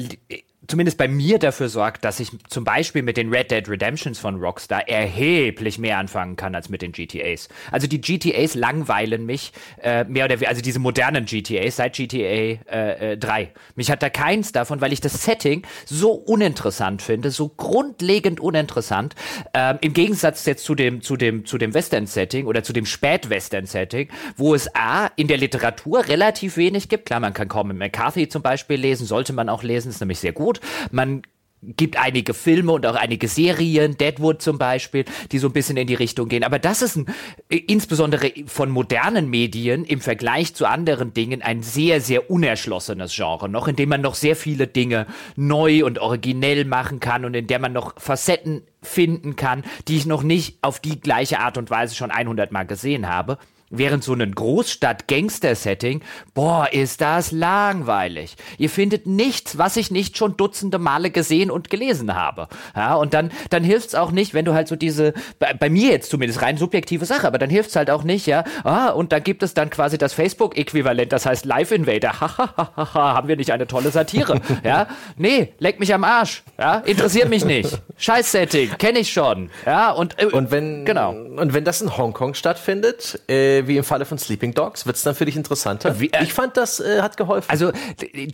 [0.71, 4.37] zumindest bei mir dafür sorgt, dass ich zum Beispiel mit den Red Dead Redemptions von
[4.37, 7.49] Rockstar erheblich mehr anfangen kann als mit den GTAs.
[7.71, 9.51] Also die GTAs langweilen mich
[9.83, 13.51] äh, mehr oder weniger, also diese modernen GTAs seit GTA äh, äh, 3.
[13.75, 19.15] Mich hat da keins davon, weil ich das Setting so uninteressant finde, so grundlegend uninteressant.
[19.53, 24.07] Ähm, Im Gegensatz jetzt zu dem, zu dem, zu dem Western-Setting oder zu dem Spät-Western-Setting,
[24.37, 27.07] wo es A, in der Literatur relativ wenig gibt.
[27.07, 30.31] Klar, man kann Cormac McCarthy zum Beispiel lesen, sollte man auch lesen, ist nämlich sehr
[30.31, 30.60] gut.
[30.91, 31.23] Man
[31.63, 35.87] gibt einige Filme und auch einige Serien, Deadwood zum Beispiel, die so ein bisschen in
[35.87, 36.43] die Richtung gehen.
[36.43, 37.05] Aber das ist ein,
[37.49, 43.67] insbesondere von modernen Medien im Vergleich zu anderen Dingen ein sehr, sehr unerschlossenes Genre noch,
[43.67, 45.05] in dem man noch sehr viele Dinge
[45.35, 50.07] neu und originell machen kann und in der man noch Facetten finden kann, die ich
[50.07, 53.37] noch nicht auf die gleiche Art und Weise schon 100 Mal gesehen habe.
[53.73, 56.01] Während so ein Großstadt-Gangster-Setting,
[56.33, 58.35] boah, ist das langweilig.
[58.57, 62.49] Ihr findet nichts, was ich nicht schon dutzende Male gesehen und gelesen habe.
[62.75, 65.89] Ja, und dann, dann hilft's auch nicht, wenn du halt so diese, bei, bei mir
[65.91, 69.19] jetzt zumindest rein subjektive Sache, aber dann hilft's halt auch nicht, ja, ah, und da
[69.19, 72.19] gibt es dann quasi das Facebook-Äquivalent, das heißt Live Invader.
[72.19, 74.41] Hahaha, haben wir nicht eine tolle Satire?
[74.65, 76.43] ja, nee, leck mich am Arsch.
[76.59, 77.81] Ja, interessiert mich nicht.
[77.97, 79.49] Scheiß-Setting, kenne ich schon.
[79.65, 81.11] Ja, und, äh, und wenn, genau.
[81.11, 84.85] Und wenn das in Hongkong stattfindet, äh, wie im Falle von Sleeping Dogs?
[84.85, 85.99] Wird es dann für dich interessanter?
[85.99, 87.49] Wie, äh, ich fand, das äh, hat geholfen.
[87.49, 87.71] Also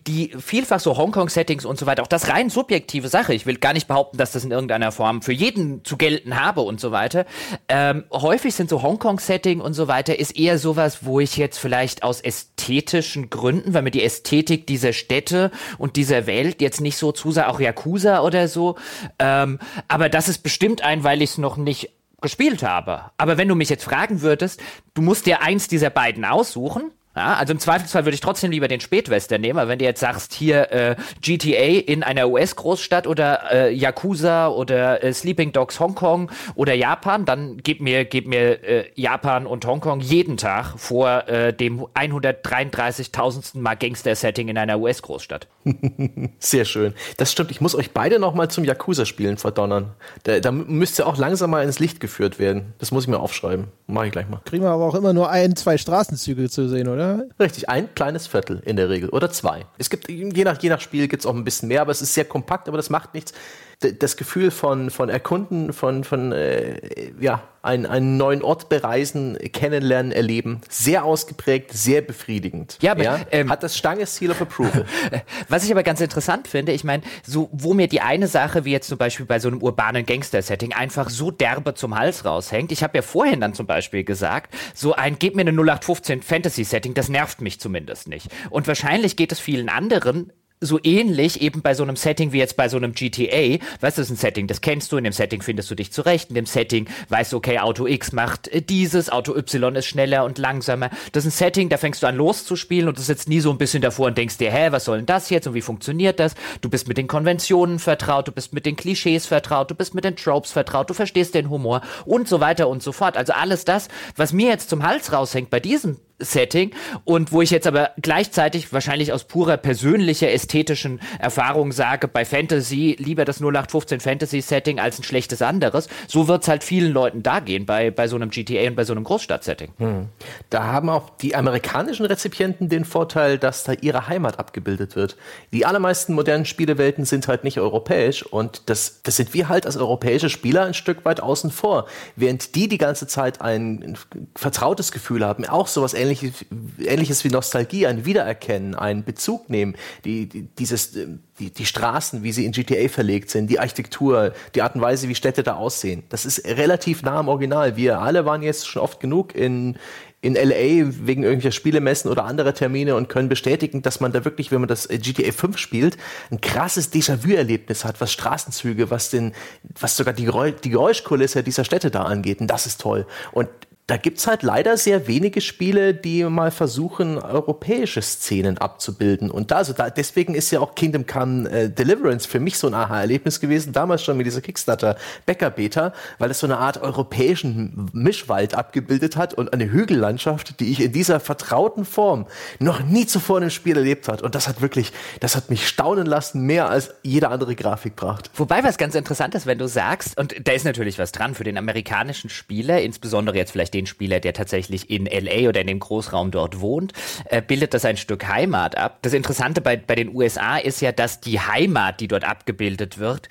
[0.07, 3.33] die vielfach so Hongkong-Settings und so weiter, auch das rein subjektive Sache.
[3.33, 6.61] Ich will gar nicht behaupten, dass das in irgendeiner Form für jeden zu gelten habe
[6.61, 7.25] und so weiter.
[7.67, 12.03] Ähm, häufig sind so Hongkong-Setting und so weiter ist eher sowas, wo ich jetzt vielleicht
[12.03, 17.11] aus ästhetischen Gründen, weil mir die Ästhetik dieser Städte und dieser Welt jetzt nicht so
[17.11, 18.75] zusah, auch Yakuza oder so.
[19.19, 23.11] Ähm, aber das ist bestimmt ein, weil ich es noch nicht gespielt habe.
[23.17, 24.61] Aber wenn du mich jetzt fragen würdest,
[24.93, 28.67] du musst dir eins dieser beiden aussuchen, ja, also im Zweifelsfall würde ich trotzdem lieber
[28.67, 33.51] den Spätwestern nehmen, aber wenn du jetzt sagst, hier äh, GTA in einer US-Großstadt oder
[33.51, 38.85] äh, Yakuza oder äh, Sleeping Dogs Hongkong oder Japan, dann gib mir, gib mir äh,
[38.93, 43.57] Japan und Hongkong jeden Tag vor äh, dem 133.000.
[43.57, 45.47] Mal Gangster-Setting in einer US-Großstadt.
[46.39, 46.93] Sehr schön.
[47.17, 47.49] Das stimmt.
[47.49, 49.93] Ich muss euch beide noch mal zum Yakuza-Spielen verdonnern.
[50.21, 52.73] Da, da müsst ihr auch langsam mal ins Licht geführt werden.
[52.77, 53.69] Das muss ich mir aufschreiben.
[53.87, 54.41] Mache ich gleich mal.
[54.45, 57.06] Kriegen wir aber auch immer nur ein, zwei Straßenzüge zu sehen, oder?
[57.39, 59.65] Richtig, ein kleines Viertel in der Regel oder zwei.
[59.77, 62.01] Es gibt, je nach, je nach Spiel gibt es auch ein bisschen mehr, aber es
[62.01, 63.33] ist sehr kompakt, aber das macht nichts
[63.79, 70.11] das Gefühl von, von Erkunden, von, von äh, ja, einen, einen neuen Ort bereisen, kennenlernen,
[70.11, 72.79] erleben, sehr ausgeprägt, sehr befriedigend.
[72.81, 73.19] Ja, aber, ja?
[73.29, 74.85] Ähm, hat das Stange Seal of Approval.
[75.47, 78.71] Was ich aber ganz interessant finde, ich meine, so, wo mir die eine Sache, wie
[78.71, 82.71] jetzt zum Beispiel bei so einem urbanen Gangster-Setting, einfach so derbe zum Hals raushängt.
[82.71, 86.95] Ich habe ja vorhin dann zum Beispiel gesagt, so ein, gib mir eine 0815 Fantasy-Setting,
[86.95, 88.29] das nervt mich zumindest nicht.
[88.49, 92.57] Und wahrscheinlich geht es vielen anderen so ähnlich eben bei so einem Setting wie jetzt
[92.57, 93.63] bei so einem GTA.
[93.79, 96.35] Das ist ein Setting, das kennst du, in dem Setting findest du dich zurecht, in
[96.35, 100.37] dem Setting weißt du, okay, Auto X macht äh, dieses, Auto Y ist schneller und
[100.37, 100.89] langsamer.
[101.11, 103.59] Das ist ein Setting, da fängst du an loszuspielen und du sitzt nie so ein
[103.59, 106.33] bisschen davor und denkst dir, hä, was soll denn das jetzt und wie funktioniert das?
[106.61, 110.03] Du bist mit den Konventionen vertraut, du bist mit den Klischees vertraut, du bist mit
[110.03, 113.15] den Tropes vertraut, du verstehst den Humor und so weiter und so fort.
[113.15, 116.71] Also alles das, was mir jetzt zum Hals raushängt bei diesem Setting
[117.03, 122.95] und wo ich jetzt aber gleichzeitig wahrscheinlich aus purer persönlicher ästhetischen Erfahrung sage, bei Fantasy
[122.97, 125.87] lieber das 0815 Fantasy Setting als ein schlechtes anderes.
[126.07, 128.93] So wird's halt vielen Leuten da gehen bei, bei so einem GTA und bei so
[128.93, 129.73] einem Großstadtsetting.
[129.77, 130.07] Hm.
[130.49, 135.17] Da haben auch die amerikanischen Rezipienten den Vorteil, dass da ihre Heimat abgebildet wird.
[135.53, 139.77] Die allermeisten modernen Spielewelten sind halt nicht europäisch und das, das sind wir halt als
[139.77, 141.85] europäische Spieler ein Stück weit außen vor.
[142.15, 143.95] Während die die ganze Zeit ein
[144.35, 146.45] vertrautes Gefühl haben, auch sowas ähnliches ähnliches,
[146.79, 149.75] ähnliches wie Nostalgie, ein Wiedererkennen, einen Bezug nehmen,
[150.05, 154.61] die, die dieses, die, die Straßen, wie sie in GTA verlegt sind, die Architektur, die
[154.61, 156.03] Art und Weise, wie Städte da aussehen.
[156.09, 157.75] Das ist relativ nah am Original.
[157.75, 159.77] Wir alle waren jetzt schon oft genug in,
[160.21, 164.51] in LA wegen irgendwelcher Spielemessen oder anderer Termine und können bestätigen, dass man da wirklich,
[164.51, 165.97] wenn man das GTA 5 spielt,
[166.31, 169.33] ein krasses Déjà-vu-Erlebnis hat, was Straßenzüge, was den,
[169.79, 170.29] was sogar die,
[170.63, 172.41] die Geräuschkulisse dieser Städte da angeht.
[172.41, 173.05] Und das ist toll.
[173.31, 173.47] Und
[173.87, 179.31] da gibt's halt leider sehr wenige Spiele, die mal versuchen, europäische Szenen abzubilden.
[179.31, 182.67] Und da, also da, deswegen ist ja auch Kingdom Come äh, Deliverance für mich so
[182.67, 186.81] ein Aha-Erlebnis gewesen, damals schon mit dieser Kickstarter Bäcker Beta, weil es so eine Art
[186.81, 192.27] europäischen Mischwald abgebildet hat und eine Hügellandschaft, die ich in dieser vertrauten Form
[192.59, 194.21] noch nie zuvor in einem Spiel erlebt hat.
[194.21, 194.91] Und das hat wirklich,
[195.21, 198.31] das hat mich staunen lassen, mehr als jede andere Grafik bracht.
[198.35, 201.45] Wobei was ganz interessant ist, wenn du sagst, und da ist natürlich was dran für
[201.45, 205.79] den amerikanischen Spieler, insbesondere jetzt vielleicht den Spieler, der tatsächlich in LA oder in dem
[205.79, 206.93] Großraum dort wohnt,
[207.25, 208.99] äh, bildet das ein Stück Heimat ab.
[209.01, 213.29] Das Interessante bei, bei den USA ist ja, dass die Heimat, die dort abgebildet wird,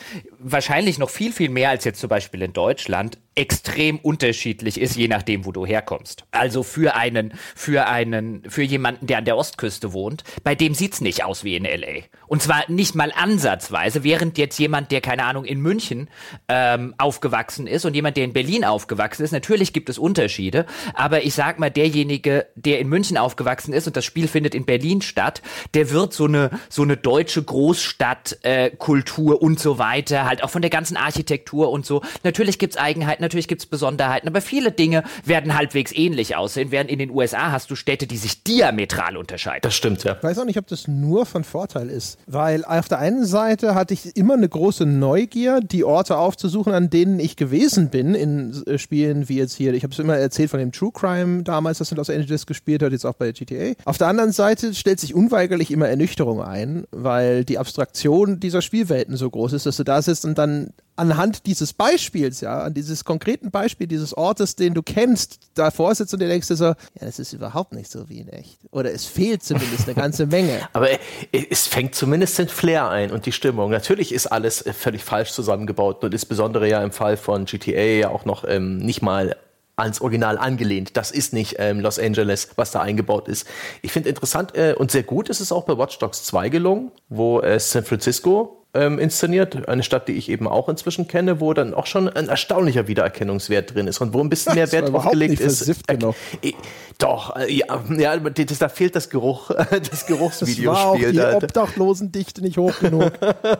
[0.52, 5.08] wahrscheinlich noch viel, viel mehr als jetzt zum Beispiel in Deutschland extrem unterschiedlich ist, je
[5.08, 6.24] nachdem, wo du herkommst.
[6.30, 11.02] Also für einen, für einen, für jemanden, der an der Ostküste wohnt, bei dem sieht's
[11.02, 12.04] nicht aus wie in LA.
[12.28, 16.08] Und zwar nicht mal ansatzweise, während jetzt jemand, der keine Ahnung in München
[16.48, 20.64] ähm, aufgewachsen ist und jemand, der in Berlin aufgewachsen ist, natürlich gibt es Unterschiede,
[20.94, 24.64] aber ich sag mal, derjenige, der in München aufgewachsen ist und das Spiel findet in
[24.64, 25.42] Berlin statt,
[25.74, 30.50] der wird so eine so eine deutsche Großstadt äh, Kultur und so weiter, halt auch
[30.50, 32.02] von der ganzen Architektur und so.
[32.24, 36.90] Natürlich gibt's Eigenheiten natürlich gibt es Besonderheiten, aber viele Dinge werden halbwegs ähnlich aussehen, während
[36.90, 39.60] in den USA hast du Städte, die sich diametral unterscheiden.
[39.62, 40.16] Das stimmt, ja.
[40.16, 43.74] Ich weiß auch nicht, ob das nur von Vorteil ist, weil auf der einen Seite
[43.74, 48.62] hatte ich immer eine große Neugier, die Orte aufzusuchen, an denen ich gewesen bin, in
[48.66, 51.78] äh, Spielen wie jetzt hier, ich habe es immer erzählt von dem True Crime damals,
[51.78, 53.74] das in Los Angeles gespielt hat, jetzt auch bei GTA.
[53.84, 59.16] Auf der anderen Seite stellt sich unweigerlich immer Ernüchterung ein, weil die Abstraktion dieser Spielwelten
[59.16, 63.04] so groß ist, dass du da sitzt und dann anhand dieses Beispiels, ja, an dieses
[63.04, 66.74] konkreten Beispiel dieses Ortes, den du kennst, davor sitzt und dir denkst du so, ja,
[67.00, 68.58] das ist überhaupt nicht so wie in echt.
[68.70, 70.68] Oder es fehlt zumindest eine ganze Menge.
[70.72, 70.88] Aber
[71.32, 73.70] es fängt zumindest den Flair ein und die Stimmung.
[73.70, 78.24] Natürlich ist alles völlig falsch zusammengebaut und insbesondere ja im Fall von GTA ja auch
[78.24, 79.36] noch ähm, nicht mal
[79.76, 80.96] ans Original angelehnt.
[80.96, 83.46] Das ist nicht ähm, Los Angeles, was da eingebaut ist.
[83.82, 86.92] Ich finde interessant äh, und sehr gut ist es auch bei Watch Dogs 2 gelungen,
[87.10, 89.68] wo äh, San Francisco ähm, inszeniert.
[89.68, 93.74] Eine Stadt, die ich eben auch inzwischen kenne, wo dann auch schon ein erstaunlicher Wiedererkennungswert
[93.74, 95.68] drin ist und wo ein bisschen mehr Wert drauf gelegt ist.
[95.88, 95.98] Äh,
[96.42, 96.52] äh,
[96.98, 99.50] doch, äh, ja, ja das, da fehlt das Geruch,
[99.90, 100.64] das Geruchsvideospiel.
[100.64, 103.12] Das war auch die Obdachlosendichte nicht hoch genug.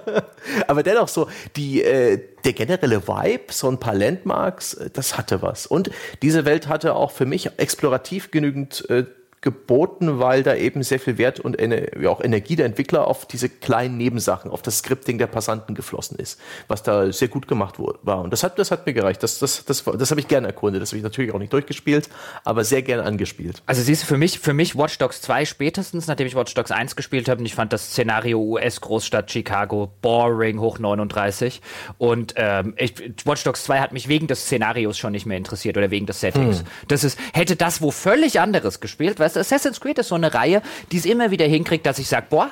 [0.66, 5.42] Aber dennoch so, die, äh, der generelle Vibe, so ein paar Landmarks, äh, das hatte
[5.42, 5.66] was.
[5.66, 5.90] Und
[6.22, 9.04] diese Welt hatte auch für mich explorativ genügend äh,
[9.40, 13.48] geboten, weil da eben sehr viel Wert und ja, auch Energie der Entwickler auf diese
[13.48, 17.98] kleinen Nebensachen, auf das Scripting der Passanten geflossen ist, was da sehr gut gemacht wurde,
[18.02, 18.22] war.
[18.22, 19.22] Und das hat, das hat mir gereicht.
[19.22, 20.82] Das, das, das, das habe ich gerne erkundet.
[20.82, 22.08] Das habe ich natürlich auch nicht durchgespielt,
[22.44, 23.62] aber sehr gerne angespielt.
[23.66, 26.70] Also siehst du, für mich, für mich Watch Dogs 2 spätestens, nachdem ich Watch Dogs
[26.70, 31.60] 1 gespielt habe und ich fand das Szenario US-Großstadt Chicago boring hoch 39
[31.98, 32.94] und ähm, ich,
[33.24, 36.20] Watch Dogs 2 hat mich wegen des Szenarios schon nicht mehr interessiert oder wegen des
[36.20, 36.60] Settings.
[36.60, 36.66] Hm.
[36.88, 40.62] Das ist, hätte das wo völlig anderes gespielt, weißt Assassin's Creed ist so eine Reihe,
[40.92, 42.50] die es immer wieder hinkriegt, dass ich sage, boah,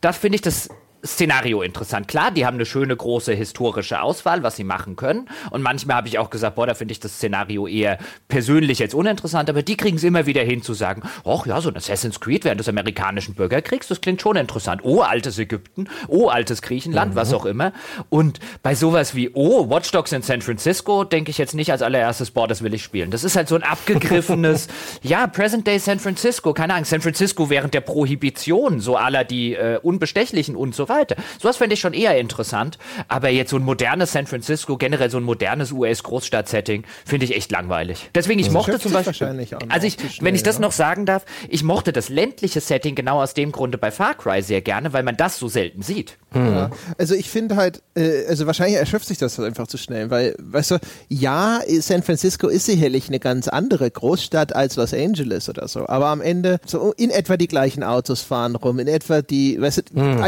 [0.00, 0.68] da finde ich das
[1.04, 2.06] Szenario interessant.
[2.06, 5.28] Klar, die haben eine schöne große historische Auswahl, was sie machen können.
[5.50, 7.98] Und manchmal habe ich auch gesagt, boah, da finde ich das Szenario eher
[8.28, 11.70] persönlich jetzt uninteressant, aber die kriegen es immer wieder hin zu sagen, ach ja, so
[11.70, 14.82] ein Assassin's Creed während des amerikanischen Bürgerkriegs, das klingt schon interessant.
[14.84, 17.16] Oh, altes Ägypten, oh, altes Griechenland, mhm.
[17.16, 17.72] was auch immer.
[18.08, 21.82] Und bei sowas wie, oh, Watch Dogs in San Francisco, denke ich jetzt nicht als
[21.82, 23.10] allererstes, boah, das will ich spielen.
[23.10, 24.68] Das ist halt so ein abgegriffenes,
[25.02, 29.54] ja, Present Day San Francisco, keine Ahnung, San Francisco während der Prohibition, so aller die
[29.54, 31.16] äh, Unbestechlichen und so weiter.
[31.40, 32.78] Sowas fände ich schon eher interessant,
[33.08, 37.50] aber jetzt so ein modernes San Francisco, generell so ein modernes US-Großstadt-Setting, finde ich echt
[37.50, 38.10] langweilig.
[38.14, 40.62] Deswegen, ich das mochte zum Beispiel, also ich, schnell, wenn ich das ja.
[40.62, 44.42] noch sagen darf, ich mochte das ländliche Setting genau aus dem Grunde bei Far Cry
[44.42, 46.18] sehr gerne, weil man das so selten sieht.
[46.34, 46.70] Ja.
[46.98, 50.72] Also ich finde halt, äh, also wahrscheinlich erschöpft sich das einfach zu schnell, weil, weißt
[50.72, 50.78] du,
[51.08, 56.06] ja, San Francisco ist sicherlich eine ganz andere Großstadt als Los Angeles oder so, aber
[56.06, 60.00] am Ende so in etwa die gleichen Autos fahren rum, in etwa die, weißt du,
[60.00, 60.22] hm.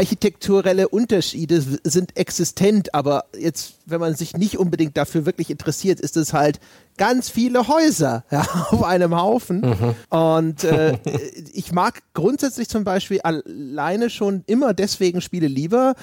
[0.55, 6.17] Architekturelle Unterschiede sind existent, aber jetzt, wenn man sich nicht unbedingt dafür wirklich interessiert, ist
[6.17, 6.59] es halt
[6.97, 9.61] ganz viele Häuser ja, auf einem Haufen.
[9.61, 10.17] Mhm.
[10.17, 10.97] Und äh,
[11.53, 15.95] ich mag grundsätzlich zum Beispiel alleine schon immer deswegen Spiele lieber,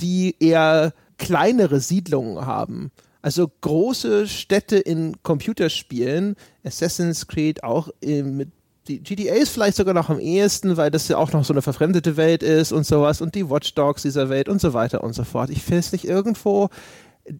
[0.00, 2.90] die eher kleinere Siedlungen haben.
[3.22, 8.50] Also große Städte in Computerspielen, Assassin's Creed auch mit
[8.86, 11.62] die GTA ist vielleicht sogar noch am ehesten, weil das ja auch noch so eine
[11.62, 15.24] verfremdete Welt ist und sowas und die Watchdogs dieser Welt und so weiter und so
[15.24, 15.50] fort.
[15.50, 16.68] Ich finde es nicht irgendwo,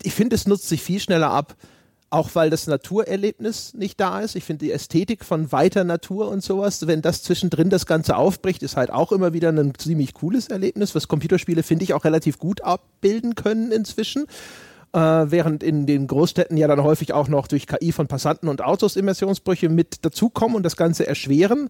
[0.02, 1.56] ich finde, es nutzt sich viel schneller ab,
[2.10, 4.36] auch weil das Naturerlebnis nicht da ist.
[4.36, 8.62] Ich finde die Ästhetik von weiter Natur und sowas, wenn das zwischendrin das Ganze aufbricht,
[8.62, 12.38] ist halt auch immer wieder ein ziemlich cooles Erlebnis, was Computerspiele, finde ich, auch relativ
[12.38, 14.26] gut abbilden können inzwischen
[14.96, 18.62] äh, während in den Großstädten ja dann häufig auch noch durch KI von Passanten und
[18.62, 21.68] Autos Immersionsbrüche mit dazukommen und das Ganze erschweren.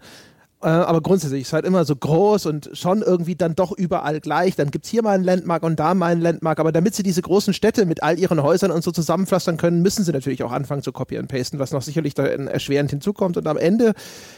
[0.63, 4.21] Äh, aber grundsätzlich ist es halt immer so groß und schon irgendwie dann doch überall
[4.21, 4.55] gleich.
[4.55, 6.61] Dann gibt es hier mal einen Landmark und da mal einen Landmark.
[6.61, 10.05] Aber damit sie diese großen Städte mit all ihren Häusern und so zusammenpflastern können, müssen
[10.05, 13.37] sie natürlich auch anfangen zu copy und pasten, was noch sicherlich da erschwerend hinzukommt.
[13.37, 13.95] Und am Ende,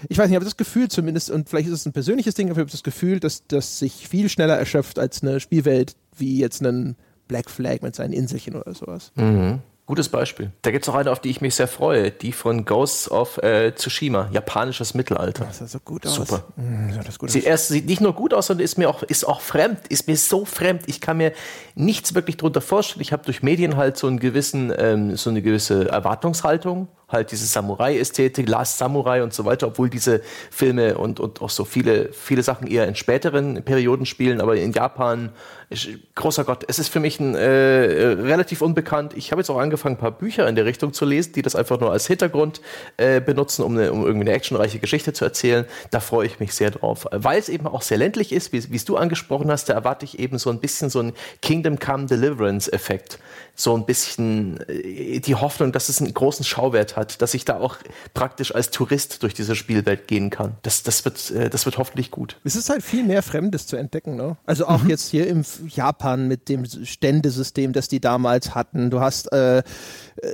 [0.08, 2.46] ich weiß nicht, ich habe das Gefühl zumindest, und vielleicht ist es ein persönliches Ding,
[2.46, 6.38] aber ich habe das Gefühl, dass das sich viel schneller erschöpft als eine Spielwelt wie
[6.38, 6.96] jetzt einen
[7.28, 9.12] Black Flag mit seinen Inselchen oder sowas.
[9.14, 9.60] Mhm.
[9.88, 10.52] Gutes Beispiel.
[10.60, 12.10] Da gibt es auch eine, auf die ich mich sehr freue.
[12.10, 15.46] Die von Ghosts of äh, Tsushima, japanisches Mittelalter.
[15.46, 16.14] Das sah so gut aus.
[16.14, 16.44] Super.
[16.56, 16.92] Mhm,
[17.26, 19.78] sieht, erst, sieht nicht nur gut aus, sondern ist mir auch, ist auch fremd.
[19.88, 20.82] Ist mir so fremd.
[20.88, 21.32] Ich kann mir
[21.74, 23.00] nichts wirklich darunter vorstellen.
[23.00, 27.46] Ich habe durch Medien halt so, einen gewissen, ähm, so eine gewisse Erwartungshaltung halt diese
[27.46, 30.20] Samurai-Ästhetik, Last Samurai und so weiter, obwohl diese
[30.50, 34.72] Filme und, und auch so viele, viele Sachen eher in späteren Perioden spielen, aber in
[34.72, 35.30] Japan,
[35.70, 39.14] ich, großer Gott, es ist für mich ein, äh, relativ unbekannt.
[39.16, 41.56] Ich habe jetzt auch angefangen, ein paar Bücher in der Richtung zu lesen, die das
[41.56, 42.60] einfach nur als Hintergrund
[42.96, 45.64] äh, benutzen, um, eine, um irgendwie eine actionreiche Geschichte zu erzählen.
[45.90, 47.06] Da freue ich mich sehr drauf.
[47.10, 50.18] Weil es eben auch sehr ländlich ist, wie es du angesprochen hast, da erwarte ich
[50.18, 51.12] eben so ein bisschen so einen
[51.42, 53.18] Kingdom Come Deliverance-Effekt
[53.60, 57.58] so ein bisschen äh, die Hoffnung, dass es einen großen Schauwert hat, dass ich da
[57.58, 57.76] auch
[58.14, 60.54] praktisch als Tourist durch diese Spielwelt gehen kann.
[60.62, 62.36] Das, das, wird, äh, das wird hoffentlich gut.
[62.44, 64.14] Es ist halt viel mehr Fremdes zu entdecken.
[64.14, 64.36] Ne?
[64.46, 64.90] Also auch mhm.
[64.90, 68.90] jetzt hier im Japan mit dem Ständesystem, das die damals hatten.
[68.90, 69.64] Du hast äh,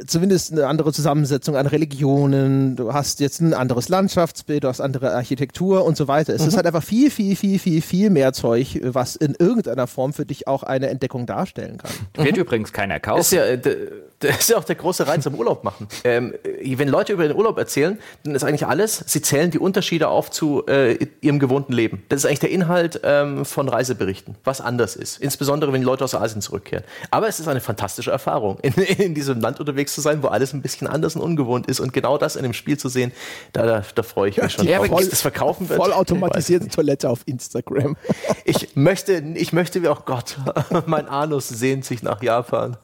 [0.06, 5.14] zumindest eine andere Zusammensetzung an Religionen, du hast jetzt ein anderes Landschaftsbild, du hast andere
[5.14, 6.32] Architektur und so weiter.
[6.34, 6.48] Es mhm.
[6.48, 10.26] ist halt einfach viel, viel, viel, viel, viel mehr Zeug, was in irgendeiner Form für
[10.26, 11.92] dich auch eine Entdeckung darstellen kann.
[12.14, 12.42] Wird mhm.
[12.42, 13.20] übrigens keiner kaufen.
[13.20, 13.74] Ist ja, das
[14.40, 15.88] ist ja auch der große Reiz am Urlaub machen.
[16.04, 16.34] Ähm,
[16.78, 20.30] wenn Leute über den Urlaub erzählen, dann ist eigentlich alles, sie zählen die Unterschiede auf
[20.30, 22.02] zu äh, ihrem gewohnten Leben.
[22.08, 25.18] Das ist eigentlich der Inhalt ähm, von Reiseberichten, was anders ist.
[25.20, 26.84] Insbesondere, wenn die Leute aus Asien zurückkehren.
[27.10, 30.52] Aber es ist eine fantastische Erfahrung, in, in diesem Land unterwegs zu sein, wo alles
[30.52, 31.80] ein bisschen anders und ungewohnt ist.
[31.80, 33.12] Und genau das in dem Spiel zu sehen,
[33.52, 34.88] da, da, da freue ich mich schon ja, drauf.
[34.88, 35.78] Voll, das verkaufen wird.
[35.78, 37.96] Vollautomatisierte Toilette auf Instagram.
[38.44, 40.36] ich möchte, ich möchte, wie auch oh Gott,
[40.86, 42.76] mein Anus sehnt sich nach Japan.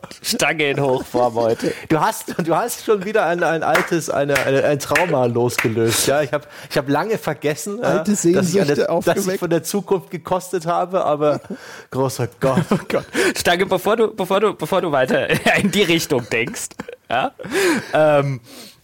[0.00, 1.72] Gott, Stange in Hochform heute.
[1.88, 6.06] Du hast, du hast schon wieder ein, ein altes, eine, eine, ein Trauma losgelöst.
[6.06, 9.50] Ja, ich habe ich hab lange vergessen, Alte ja, dass, ich der, dass ich von
[9.50, 11.40] der Zukunft gekostet habe, aber
[11.90, 12.62] großer Gott.
[12.70, 13.04] Oh Gott.
[13.36, 15.28] Stange, bevor du, bevor du, bevor du weiter
[15.58, 16.68] in die Richtung denkst,
[17.10, 17.32] ja,
[17.92, 18.40] ähm,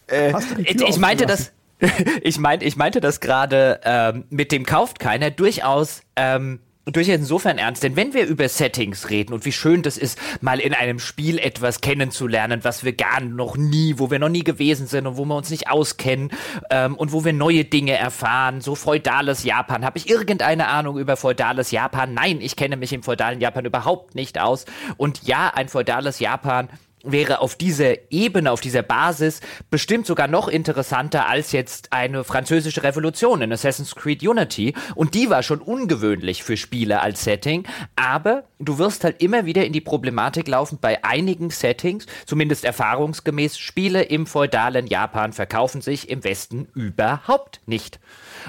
[0.06, 0.32] äh,
[0.64, 1.52] ich meinte das,
[2.22, 6.60] ich meinte, ich meinte das gerade ähm, mit dem kauft keiner durchaus ähm,
[6.96, 10.60] durchaus insofern ernst, denn wenn wir über Settings reden und wie schön das ist, mal
[10.60, 14.86] in einem Spiel etwas kennenzulernen, was wir gar noch nie, wo wir noch nie gewesen
[14.86, 16.30] sind und wo wir uns nicht auskennen
[16.70, 19.84] ähm, und wo wir neue Dinge erfahren, so feudales Japan.
[19.84, 22.14] Habe ich irgendeine Ahnung über feudales Japan?
[22.14, 24.64] Nein, ich kenne mich im feudalen Japan überhaupt nicht aus.
[24.96, 26.68] Und ja, ein feudales Japan
[27.04, 32.82] wäre auf dieser Ebene, auf dieser Basis bestimmt sogar noch interessanter als jetzt eine französische
[32.82, 34.74] Revolution in Assassin's Creed Unity.
[34.94, 37.66] Und die war schon ungewöhnlich für Spiele als Setting.
[37.96, 43.58] Aber du wirst halt immer wieder in die Problematik laufen bei einigen Settings, zumindest erfahrungsgemäß,
[43.58, 48.00] Spiele im feudalen Japan verkaufen sich im Westen überhaupt nicht.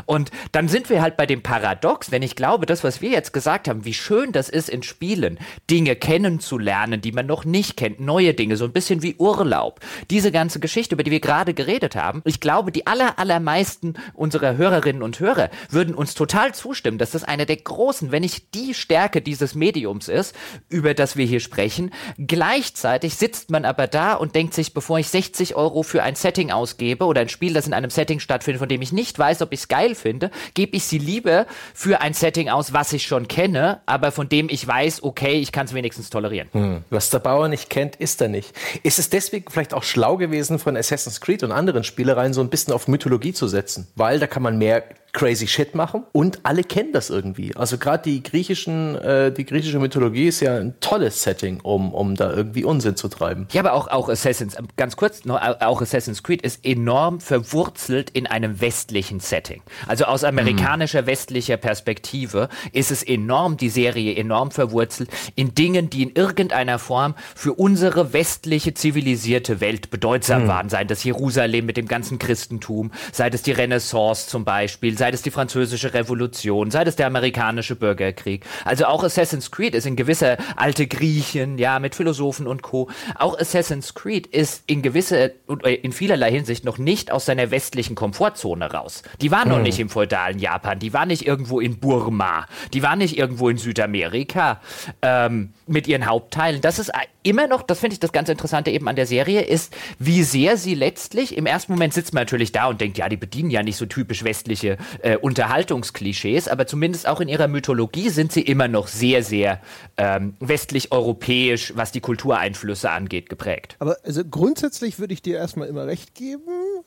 [0.05, 3.33] Und dann sind wir halt bei dem Paradox, wenn ich glaube, das, was wir jetzt
[3.33, 5.39] gesagt haben, wie schön das ist in Spielen,
[5.69, 9.79] Dinge kennenzulernen, die man noch nicht kennt, neue Dinge, so ein bisschen wie Urlaub.
[10.09, 14.57] Diese ganze Geschichte, über die wir gerade geredet haben, ich glaube, die aller, allermeisten unserer
[14.57, 18.73] Hörerinnen und Hörer würden uns total zustimmen, dass das eine der großen, wenn nicht die
[18.73, 20.35] Stärke dieses Mediums ist,
[20.69, 21.91] über das wir hier sprechen.
[22.17, 26.51] Gleichzeitig sitzt man aber da und denkt sich, bevor ich 60 Euro für ein Setting
[26.51, 29.53] ausgebe oder ein Spiel, das in einem Setting stattfindet, von dem ich nicht weiß, ob
[29.53, 33.27] ich es geil finde, gebe ich sie lieber für ein Setting aus, was ich schon
[33.27, 36.49] kenne, aber von dem ich weiß, okay, ich kann es wenigstens tolerieren.
[36.51, 36.83] Hm.
[36.89, 38.53] Was der Bauer nicht kennt, ist er nicht.
[38.83, 42.49] Ist es deswegen vielleicht auch schlau gewesen, von Assassin's Creed und anderen Spielereien so ein
[42.49, 43.87] bisschen auf Mythologie zu setzen?
[43.95, 44.83] Weil da kann man mehr
[45.13, 47.55] crazy Shit machen und alle kennen das irgendwie.
[47.55, 52.15] Also gerade die griechischen, äh, die griechische Mythologie ist ja ein tolles Setting, um, um
[52.15, 53.47] da irgendwie Unsinn zu treiben.
[53.51, 58.61] Ja, aber auch, auch Assassin's, ganz kurz, auch Assassin's Creed ist enorm verwurzelt in einem
[58.61, 59.61] westlichen Setting.
[59.87, 66.03] Also aus amerikanischer, westlicher Perspektive ist es enorm, die Serie enorm verwurzelt in Dingen, die
[66.03, 70.47] in irgendeiner Form für unsere westliche zivilisierte Welt bedeutsam mhm.
[70.47, 70.69] waren.
[70.69, 75.23] Sei das Jerusalem mit dem ganzen Christentum, sei das die Renaissance zum Beispiel, sei es
[75.23, 78.45] die französische Revolution, sei es der amerikanische Bürgerkrieg.
[78.65, 82.89] Also auch Assassin's Creed ist in gewisser alte Griechen, ja, mit Philosophen und Co.
[83.15, 87.49] Auch Assassin's Creed ist in gewisser und äh, in vielerlei Hinsicht noch nicht aus seiner
[87.49, 89.01] westlichen Komfortzone raus.
[89.21, 89.55] Die waren mhm.
[89.55, 93.49] noch nicht im feudalen Japan, die waren nicht irgendwo in Burma, die waren nicht irgendwo
[93.49, 94.61] in Südamerika
[95.01, 96.61] ähm, mit ihren Hauptteilen.
[96.61, 96.91] Das ist
[97.23, 100.57] immer noch, das finde ich das ganz Interessante eben an der Serie, ist, wie sehr
[100.57, 103.63] sie letztlich, im ersten Moment sitzt man natürlich da und denkt, ja, die bedienen ja
[103.63, 108.67] nicht so typisch westliche äh, Unterhaltungsklischees, aber zumindest auch in ihrer Mythologie sind sie immer
[108.67, 109.61] noch sehr, sehr
[109.97, 113.75] ähm, westlich-europäisch, was die Kultureinflüsse angeht, geprägt.
[113.79, 116.41] Aber also grundsätzlich würde ich dir erstmal immer recht geben.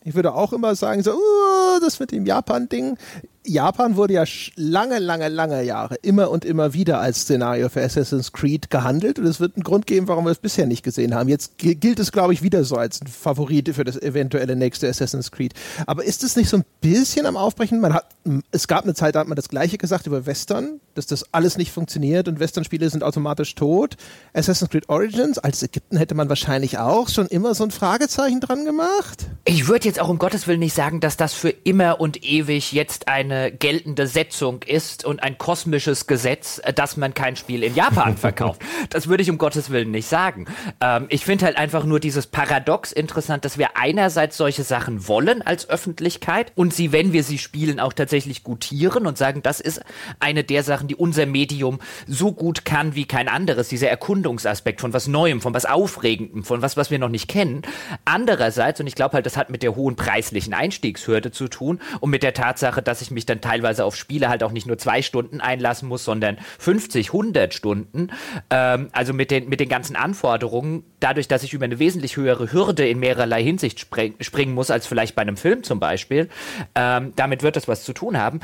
[0.05, 2.97] Ich würde auch immer sagen, so, uh, das mit dem Japan-Ding.
[3.45, 4.25] Japan wurde ja
[4.55, 9.27] lange, lange, lange Jahre immer und immer wieder als Szenario für Assassin's Creed gehandelt und
[9.27, 11.29] es wird einen Grund geben, warum wir es bisher nicht gesehen haben.
[11.29, 15.33] Jetzt gilt es, glaube ich, wieder so als ein Favorit für das eventuelle nächste Assassin's
[15.33, 15.55] Creed.
[15.87, 17.81] Aber ist es nicht so ein bisschen am Aufbrechen?
[17.81, 18.07] Man hat,
[18.53, 21.57] es gab eine Zeit, da hat man das Gleiche gesagt über Western, dass das alles
[21.57, 23.97] nicht funktioniert und Western-Spiele sind automatisch tot.
[24.35, 28.65] Assassin's Creed Origins als Ägypten hätte man wahrscheinlich auch schon immer so ein Fragezeichen dran
[28.65, 29.27] gemacht.
[29.45, 32.73] Ich würde jetzt auch um Gottes Willen nicht sagen, dass das für immer und ewig
[32.73, 37.63] jetzt eine eine geltende Setzung ist und ein kosmisches Gesetz, äh, dass man kein Spiel
[37.63, 38.61] in Japan verkauft.
[38.91, 40.47] das würde ich um Gottes Willen nicht sagen.
[40.81, 45.43] Ähm, ich finde halt einfach nur dieses Paradox interessant, dass wir einerseits solche Sachen wollen
[45.43, 49.81] als Öffentlichkeit und sie, wenn wir sie spielen, auch tatsächlich gutieren und sagen, das ist
[50.21, 53.69] eine der Sachen, die unser Medium so gut kann wie kein anderes.
[53.69, 57.63] Dieser Erkundungsaspekt von was Neuem, von was Aufregendem, von was, was wir noch nicht kennen.
[58.05, 62.11] Andererseits, und ich glaube halt, das hat mit der hohen preislichen Einstiegshürde zu tun und
[62.11, 64.79] mit der Tatsache, dass ich mich mich dann teilweise auf Spiele halt auch nicht nur
[64.79, 68.09] zwei Stunden einlassen muss, sondern 50, 100 Stunden.
[68.51, 72.53] Ähm, also mit den, mit den ganzen Anforderungen, dadurch, dass ich über eine wesentlich höhere
[72.53, 76.29] Hürde in mehrerlei Hinsicht spring, springen muss, als vielleicht bei einem Film zum Beispiel,
[76.75, 78.41] ähm, damit wird das was zu tun haben.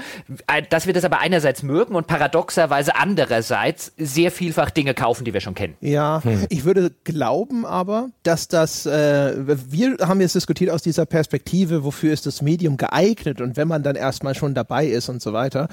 [0.71, 5.41] Dass wir das aber einerseits mögen und paradoxerweise andererseits sehr vielfach Dinge kaufen, die wir
[5.41, 5.75] schon kennen.
[5.81, 6.47] Ja, hm.
[6.49, 12.13] ich würde glauben aber, dass das, äh, wir haben jetzt diskutiert aus dieser Perspektive, wofür
[12.13, 15.33] ist das Medium geeignet und wenn man dann erstmal schon dabei dabei ist und so
[15.33, 15.69] weiter.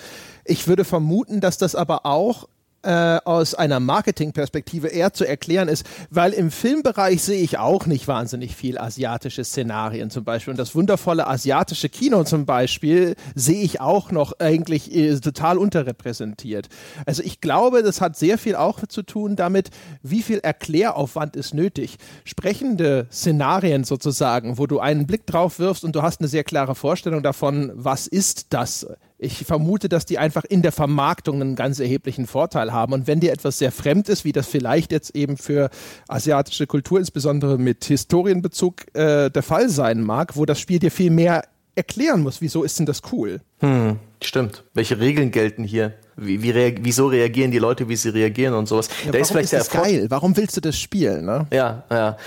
[0.45, 2.47] Ich würde vermuten, dass das aber auch
[2.85, 8.07] äh, aus einer Marketingperspektive eher zu erklären ist, weil im Filmbereich sehe ich auch nicht
[8.07, 10.51] wahnsinnig viel asiatische Szenarien zum Beispiel.
[10.51, 16.69] Und das wundervolle asiatische Kino zum Beispiel sehe ich auch noch eigentlich äh, total unterrepräsentiert.
[17.05, 19.71] Also ich glaube, das hat sehr viel auch zu tun damit,
[20.03, 21.97] wie viel Erkläraufwand ist nötig.
[22.23, 26.75] Sprechende Szenarien sozusagen, wo du einen Blick drauf wirfst und du hast eine sehr klare
[26.75, 28.85] Vorstellung davon, was ist das
[29.17, 32.93] ich vermute, dass die einfach in der Vermarktung einen ganz erheblichen Vorteil haben.
[32.93, 35.69] Und wenn dir etwas sehr fremd ist, wie das vielleicht jetzt eben für
[36.07, 41.11] asiatische Kultur, insbesondere mit Historienbezug, äh, der Fall sein mag, wo das Spiel dir viel
[41.11, 41.43] mehr
[41.75, 43.41] erklären muss, wieso ist denn das cool?
[43.59, 44.63] Hm, stimmt.
[44.73, 45.93] Welche Regeln gelten hier?
[46.17, 48.87] Wie, wie rea wieso reagieren die Leute, wie sie reagieren und sowas?
[49.05, 50.05] Ja, da ist vielleicht ist das der geil?
[50.09, 51.25] Warum willst du das spielen?
[51.25, 51.45] Ne?
[51.51, 52.17] Ja, ja.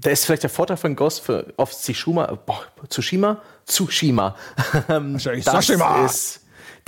[0.00, 4.34] Da ist vielleicht der Vorteil von Ghost of Tsushima, boah, Tsushima, Tsushima.
[4.88, 6.04] Wahrscheinlich Tsushima.
[6.06, 6.40] Ist,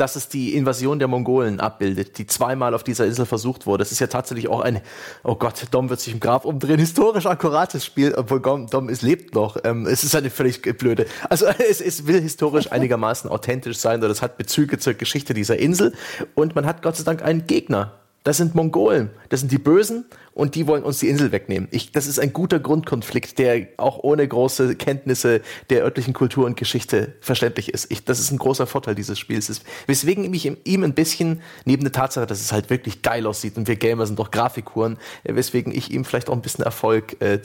[0.03, 3.83] dass es die Invasion der Mongolen abbildet, die zweimal auf dieser Insel versucht wurde.
[3.83, 4.81] Das ist ja tatsächlich auch ein,
[5.23, 9.37] oh Gott, Dom wird sich im Grab umdrehen, historisch akkurates Spiel, obwohl Dom es lebt
[9.37, 9.59] noch.
[9.63, 11.07] Ähm, es ist eine völlig blöde.
[11.31, 15.57] Also es, es will historisch einigermaßen authentisch sein oder es hat Bezüge zur Geschichte dieser
[15.57, 15.95] Insel
[16.35, 17.93] und man hat Gott sei Dank einen Gegner.
[18.25, 19.11] Das sind Mongolen.
[19.29, 21.69] Das sind die Bösen und die wollen uns die Insel wegnehmen.
[21.71, 26.57] Ich, das ist ein guter Grundkonflikt, der auch ohne große Kenntnisse der örtlichen Kultur und
[26.57, 27.91] Geschichte verständlich ist.
[27.91, 29.51] Ich, das ist ein großer Vorteil dieses Spiels.
[29.51, 33.57] Ist, weswegen mich ihm ein bisschen, neben der Tatsache, dass es halt wirklich geil aussieht
[33.57, 37.21] und wir Gamer sind doch Grafikuren, äh, weswegen ich ihm vielleicht auch ein bisschen Erfolg
[37.21, 37.39] äh, äh,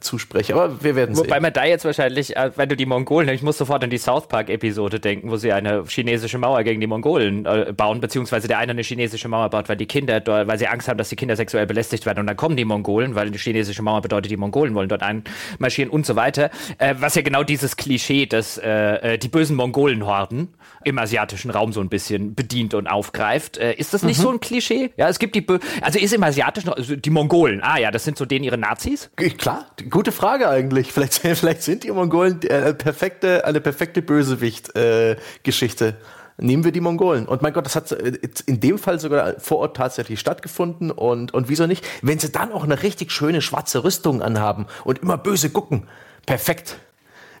[0.00, 0.54] zuspreche.
[0.54, 1.26] Aber wir werden sehen.
[1.26, 3.98] Wobei man da jetzt wahrscheinlich, äh, wenn du die Mongolen, ich muss sofort an die
[3.98, 8.72] South Park-Episode denken, wo sie eine chinesische Mauer gegen die Mongolen bauen, beziehungsweise der eine
[8.72, 11.66] eine chinesische Mauer baut, weil die Kinder, weil sie Angst haben, dass die Kinder sexuell
[11.66, 14.74] belästigt werden werden und dann kommen die Mongolen, weil die chinesische Mauer bedeutet, die Mongolen
[14.74, 16.50] wollen dort einmarschieren und so weiter.
[16.78, 20.48] Äh, was ja genau dieses Klischee, dass äh, äh die bösen Mongolenhorden
[20.84, 23.58] im asiatischen Raum so ein bisschen bedient und aufgreift.
[23.58, 24.22] Äh, ist das nicht mhm.
[24.22, 24.90] so ein Klischee?
[24.96, 28.04] Ja, es gibt die, Bö also ist im asiatischen, also die Mongolen, ah ja, das
[28.04, 29.10] sind so denen ihre Nazis?
[29.38, 30.92] Klar, gute Frage eigentlich.
[31.00, 35.96] Vielleicht, vielleicht sind die Mongolen äh, perfekte, eine perfekte Bösewicht-Geschichte.
[36.40, 37.26] Nehmen wir die Mongolen.
[37.26, 40.90] Und mein Gott, das hat äh, in dem Fall sogar vor Ort tatsächlich stattgefunden.
[40.90, 41.84] Und, und wieso nicht?
[42.02, 45.84] Wenn sie dann auch eine richtig schöne schwarze Rüstung anhaben und immer böse gucken,
[46.26, 46.78] perfekt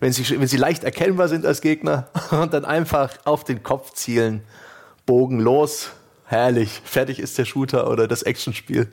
[0.00, 3.92] wenn sie, wenn sie leicht erkennbar sind als Gegner und dann einfach auf den Kopf
[3.92, 4.42] zielen,
[5.06, 5.90] Bogen los,
[6.24, 8.90] herrlich, fertig ist der Shooter oder das Actionspiel.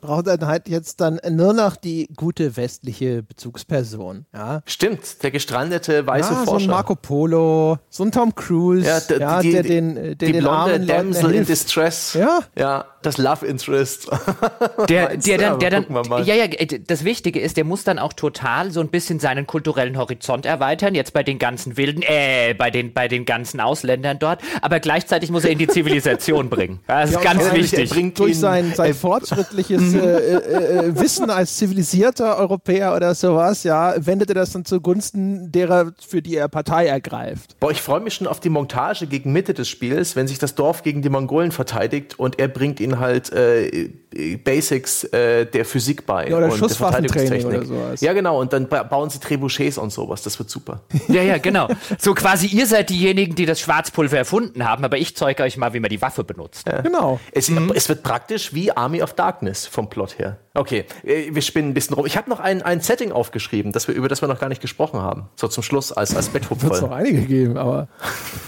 [0.00, 4.26] Braucht dann halt jetzt dann nur noch die gute westliche Bezugsperson.
[4.34, 4.62] Ja?
[4.64, 6.60] Stimmt, der gestrandete weiße ja, Forscher.
[6.60, 10.18] So ein Marco Polo, so ein Tom Cruise, ja, der, ja, die, der den, den,
[10.18, 12.14] die den blonde Damsel in Distress.
[12.14, 12.40] Ja.
[12.56, 14.10] ja, das Love Interest.
[14.88, 15.86] Der, der dann, der dann,
[16.24, 19.96] ja, ja, das Wichtige ist, der muss dann auch total so ein bisschen seinen kulturellen
[19.96, 24.40] Horizont erweitern, jetzt bei den ganzen Wilden, äh, bei den, bei den ganzen Ausländern dort,
[24.62, 26.80] aber gleichzeitig muss er in die Zivilisation bringen.
[26.86, 27.90] Das ist ja, ganz wichtig.
[27.90, 30.00] Er bringt durch sein, sein fortschrittliches mhm.
[30.00, 35.50] äh, äh, äh, Wissen als zivilisierter Europäer oder sowas, ja, wendet er das dann zugunsten
[35.50, 37.56] derer, für die er Partei ergreift.
[37.58, 40.54] Boah, ich freue mich schon auf die Montage gegen Mitte des Spiels, wenn sich das
[40.54, 43.90] Dorf gegen die Mongolen verteidigt und er bringt ihnen halt äh,
[44.42, 48.00] Basics äh, der Physik bei ja, oder und Schusswaffentraining oder sowas.
[48.00, 48.40] Ja, genau.
[48.40, 50.22] Und dann bauen sie Trebuchets und sowas.
[50.22, 50.82] Das wird super.
[51.08, 51.68] Ja, ja, genau.
[51.98, 55.72] So quasi ihr seid diejenigen, die das Schwarzpulver erfunden haben, aber ich zeige euch mal,
[55.72, 56.68] wie man die Waffe benutzt.
[56.68, 56.82] Ja.
[56.82, 57.18] Genau.
[57.32, 57.72] Es, mhm.
[57.74, 60.38] es, wird praktisch wie Army of Darkness vom Plot her.
[60.52, 62.06] Okay, äh, wir spinnen ein bisschen rum.
[62.06, 64.60] Ich habe noch ein, ein Setting aufgeschrieben, das wir, über das wir noch gar nicht
[64.60, 65.28] gesprochen haben.
[65.36, 66.72] So zum Schluss als, als Betthupferl.
[66.72, 67.86] Es noch einige geben, aber.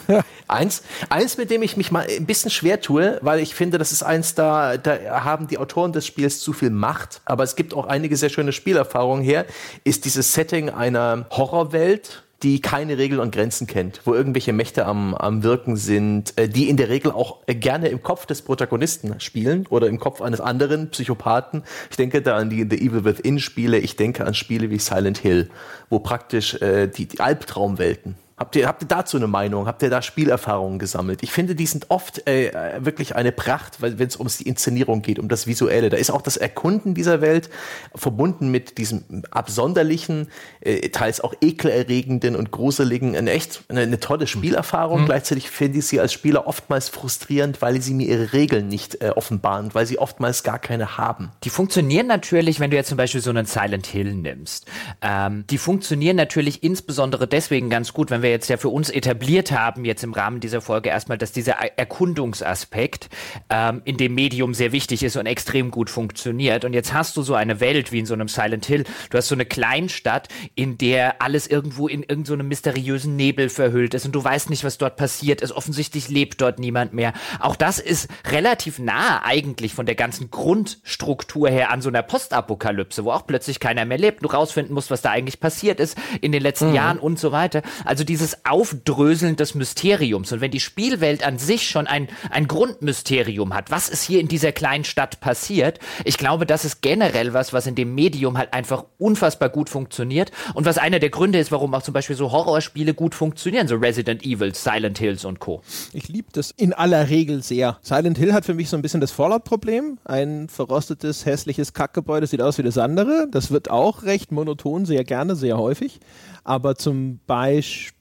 [0.48, 3.92] eins, eins, mit dem ich mich mal ein bisschen schwer tue, weil ich finde, das
[3.92, 7.72] ist eins, da, da haben die Autoren des Spiels zu viel Macht, aber es gibt
[7.72, 9.46] auch einige sehr schöne Spielerfahrungen her,
[9.84, 15.14] ist dieses Setting einer Horrorwelt, die keine Regeln und Grenzen kennt, wo irgendwelche Mächte am,
[15.14, 19.20] am Wirken sind, äh, die in der Regel auch äh, gerne im Kopf des Protagonisten
[19.20, 21.62] spielen oder im Kopf eines anderen Psychopathen.
[21.90, 25.18] Ich denke da an die The Evil Within Spiele, ich denke an Spiele wie Silent
[25.18, 25.50] Hill,
[25.88, 29.68] wo praktisch äh, die, die Albtraumwelten Habt ihr, habt ihr dazu eine Meinung?
[29.68, 31.22] Habt ihr da Spielerfahrungen gesammelt?
[31.22, 32.50] Ich finde, die sind oft äh,
[32.80, 35.90] wirklich eine Pracht, wenn es um die Inszenierung geht, um das Visuelle.
[35.90, 37.50] Da ist auch das Erkunden dieser Welt
[37.94, 40.26] verbunden mit diesem absonderlichen,
[40.60, 45.02] äh, teils auch ekelerregenden und gruseligen, eine echt eine, eine tolle Spielerfahrung.
[45.02, 45.06] Mhm.
[45.06, 49.10] Gleichzeitig finde ich sie als Spieler oftmals frustrierend, weil sie mir ihre Regeln nicht äh,
[49.10, 51.30] offenbaren, weil sie oftmals gar keine haben.
[51.44, 54.66] Die funktionieren natürlich, wenn du jetzt zum Beispiel so einen Silent Hill nimmst.
[55.00, 59.52] Ähm, die funktionieren natürlich insbesondere deswegen ganz gut, wenn wir jetzt ja für uns etabliert
[59.52, 63.08] haben, jetzt im Rahmen dieser Folge erstmal, dass dieser Erkundungsaspekt
[63.48, 66.64] ähm, in dem Medium sehr wichtig ist und extrem gut funktioniert.
[66.64, 68.84] Und jetzt hast du so eine Welt wie in so einem Silent Hill.
[69.10, 73.94] Du hast so eine Kleinstadt, in der alles irgendwo in irgendeinem so mysteriösen Nebel verhüllt
[73.94, 75.52] ist und du weißt nicht, was dort passiert ist.
[75.52, 77.12] Offensichtlich lebt dort niemand mehr.
[77.38, 83.04] Auch das ist relativ nah eigentlich von der ganzen Grundstruktur her an so einer Postapokalypse,
[83.04, 84.24] wo auch plötzlich keiner mehr lebt.
[84.24, 86.74] Du rausfinden musst, was da eigentlich passiert ist in den letzten mhm.
[86.74, 87.62] Jahren und so weiter.
[87.84, 90.30] Also diese dieses Aufdröseln des Mysteriums.
[90.32, 94.28] Und wenn die Spielwelt an sich schon ein, ein Grundmysterium hat, was ist hier in
[94.28, 98.52] dieser kleinen Stadt passiert, ich glaube, das ist generell was, was in dem Medium halt
[98.52, 102.30] einfach unfassbar gut funktioniert und was einer der Gründe ist, warum auch zum Beispiel so
[102.30, 105.62] Horrorspiele gut funktionieren, so Resident Evil, Silent Hills und Co.
[105.92, 107.78] Ich liebe das in aller Regel sehr.
[107.82, 109.98] Silent Hill hat für mich so ein bisschen das Fallout-Problem.
[110.04, 113.26] Ein verrostetes, hässliches Kackgebäude sieht aus wie das andere.
[113.32, 115.98] Das wird auch recht monoton, sehr gerne, sehr häufig
[116.44, 117.92] aber zum Beispiel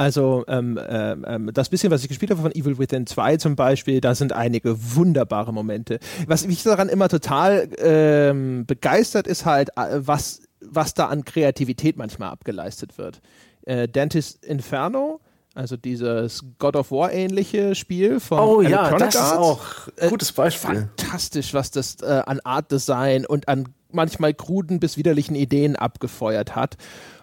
[0.00, 4.00] also ähm, ähm, das bisschen, was ich gespielt habe von Evil Within 2 zum Beispiel,
[4.00, 5.98] da sind einige wunderbare Momente.
[6.26, 11.98] Was mich daran immer total ähm, begeistert, ist halt, äh, was, was da an Kreativität
[11.98, 13.20] manchmal abgeleistet wird.
[13.66, 15.20] Äh, Dentist Inferno,
[15.54, 19.32] also dieses God of War ähnliche Spiel von oh, Electronic ja, das Arts.
[19.32, 20.70] ist auch ein gutes Beispiel.
[20.70, 25.76] Äh, fantastisch, was das äh, an Art Design und an manchmal kruden bis widerlichen Ideen
[25.76, 26.76] abgefeuert hat.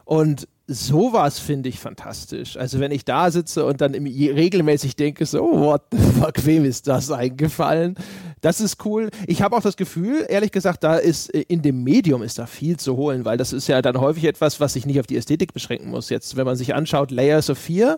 [0.06, 2.58] Und sowas finde ich fantastisch.
[2.58, 6.88] Also wenn ich da sitze und dann regelmäßig denke, so, what the fuck, wem ist
[6.88, 7.96] das eingefallen?
[8.42, 9.10] Das ist cool.
[9.28, 12.46] Ich habe auch das Gefühl, ehrlich gesagt, da ist äh, in dem Medium ist da
[12.46, 15.16] viel zu holen, weil das ist ja dann häufig etwas, was sich nicht auf die
[15.16, 16.10] Ästhetik beschränken muss.
[16.10, 17.98] Jetzt, wenn man sich anschaut, Layers of Fear,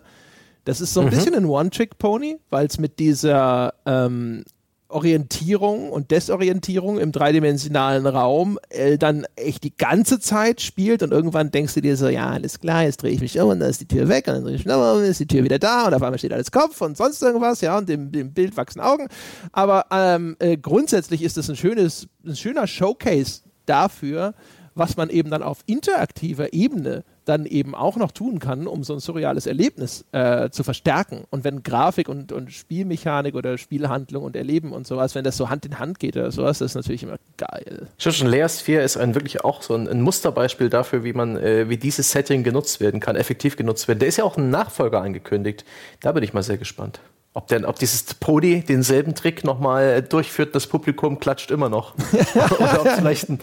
[0.64, 1.10] das ist so ein mhm.
[1.10, 4.44] bisschen ein One-Trick-Pony, weil es mit dieser ähm,
[4.90, 11.50] Orientierung und Desorientierung im dreidimensionalen Raum äh, dann echt die ganze Zeit spielt und irgendwann
[11.50, 13.80] denkst du dir so, ja, alles klar, jetzt drehe ich mich um und dann ist
[13.80, 15.58] die Tür weg und dann drehe ich mich um und dann ist die Tür wieder
[15.58, 18.56] da und auf einmal steht alles Kopf und sonst irgendwas, ja, und dem, dem Bild
[18.56, 19.08] wachsen Augen.
[19.52, 24.34] Aber ähm, äh, grundsätzlich ist es ein schönes, ein schöner Showcase dafür,
[24.74, 28.94] was man eben dann auf interaktiver Ebene dann eben auch noch tun kann, um so
[28.94, 31.24] ein surreales Erlebnis äh, zu verstärken.
[31.30, 35.50] Und wenn Grafik und, und Spielmechanik oder Spielhandlung und Erleben und sowas, wenn das so
[35.50, 37.88] Hand in Hand geht oder sowas, das ist natürlich immer geil.
[37.98, 41.68] Schon Layer Sphere ist ein wirklich auch so ein, ein Musterbeispiel dafür, wie man, äh,
[41.68, 43.98] wie dieses Setting genutzt werden kann, effektiv genutzt werden.
[43.98, 45.64] Der ist ja auch ein Nachfolger angekündigt.
[46.00, 47.00] Da bin ich mal sehr gespannt.
[47.32, 51.94] Ob, denn, ob dieses Podi denselben Trick nochmal durchführt, das Publikum klatscht immer noch.
[52.34, 53.38] Oder ob es vielleicht, ein,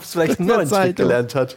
[0.00, 1.56] vielleicht einen neuen Trick gelernt hat.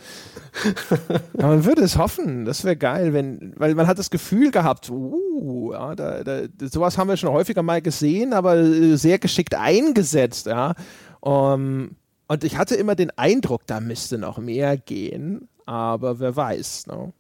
[1.38, 4.90] ja, man würde es hoffen, das wäre geil, wenn, weil man hat das Gefühl gehabt,
[4.90, 9.54] uh, ja, da, da, sowas haben wir schon häufiger mal gesehen, aber äh, sehr geschickt
[9.54, 10.74] eingesetzt, ja.
[11.20, 11.96] Um,
[12.28, 17.14] und ich hatte immer den Eindruck, da müsste noch mehr gehen, aber wer weiß, ne?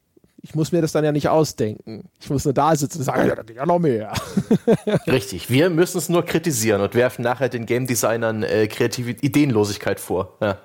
[0.47, 2.07] Ich muss mir das dann ja nicht ausdenken.
[2.21, 4.13] Ich muss nur da sitzen und sagen, ja, da geht ja noch mehr.
[5.07, 9.99] Richtig, wir müssen es nur kritisieren und werfen nachher den Game Designern äh, kreative Ideenlosigkeit
[9.99, 10.37] vor.
[10.39, 10.57] Ja,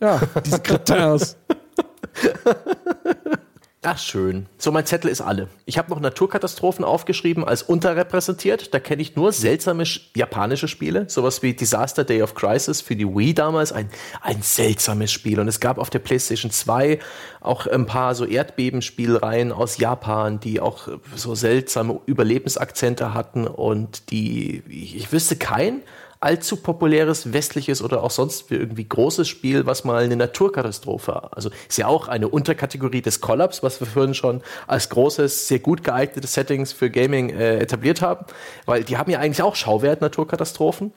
[0.00, 1.36] ja diese Kriters.
[3.82, 4.44] Ach schön.
[4.58, 5.48] So, mein Zettel ist alle.
[5.64, 8.74] Ich habe noch Naturkatastrophen aufgeschrieben als unterrepräsentiert.
[8.74, 9.84] Da kenne ich nur seltsame
[10.14, 11.08] japanische Spiele.
[11.08, 13.72] Sowas wie Disaster Day of Crisis für die Wii damals.
[13.72, 13.88] Ein,
[14.20, 15.40] ein seltsames Spiel.
[15.40, 16.98] Und es gab auf der PlayStation 2
[17.40, 24.62] auch ein paar so Erdbebenspielreihen aus Japan, die auch so seltsame Überlebensakzente hatten und die,
[24.68, 25.80] ich, wüsste kein
[26.20, 31.78] allzu populäres westliches oder auch sonst irgendwie großes Spiel, was mal eine Naturkatastrophe, also ist
[31.78, 36.34] ja auch eine Unterkategorie des Kollaps, was wir vorhin schon als großes, sehr gut geeignetes
[36.34, 38.26] Settings für Gaming äh, etabliert haben,
[38.66, 40.92] weil die haben ja eigentlich auch Schauwert Naturkatastrophen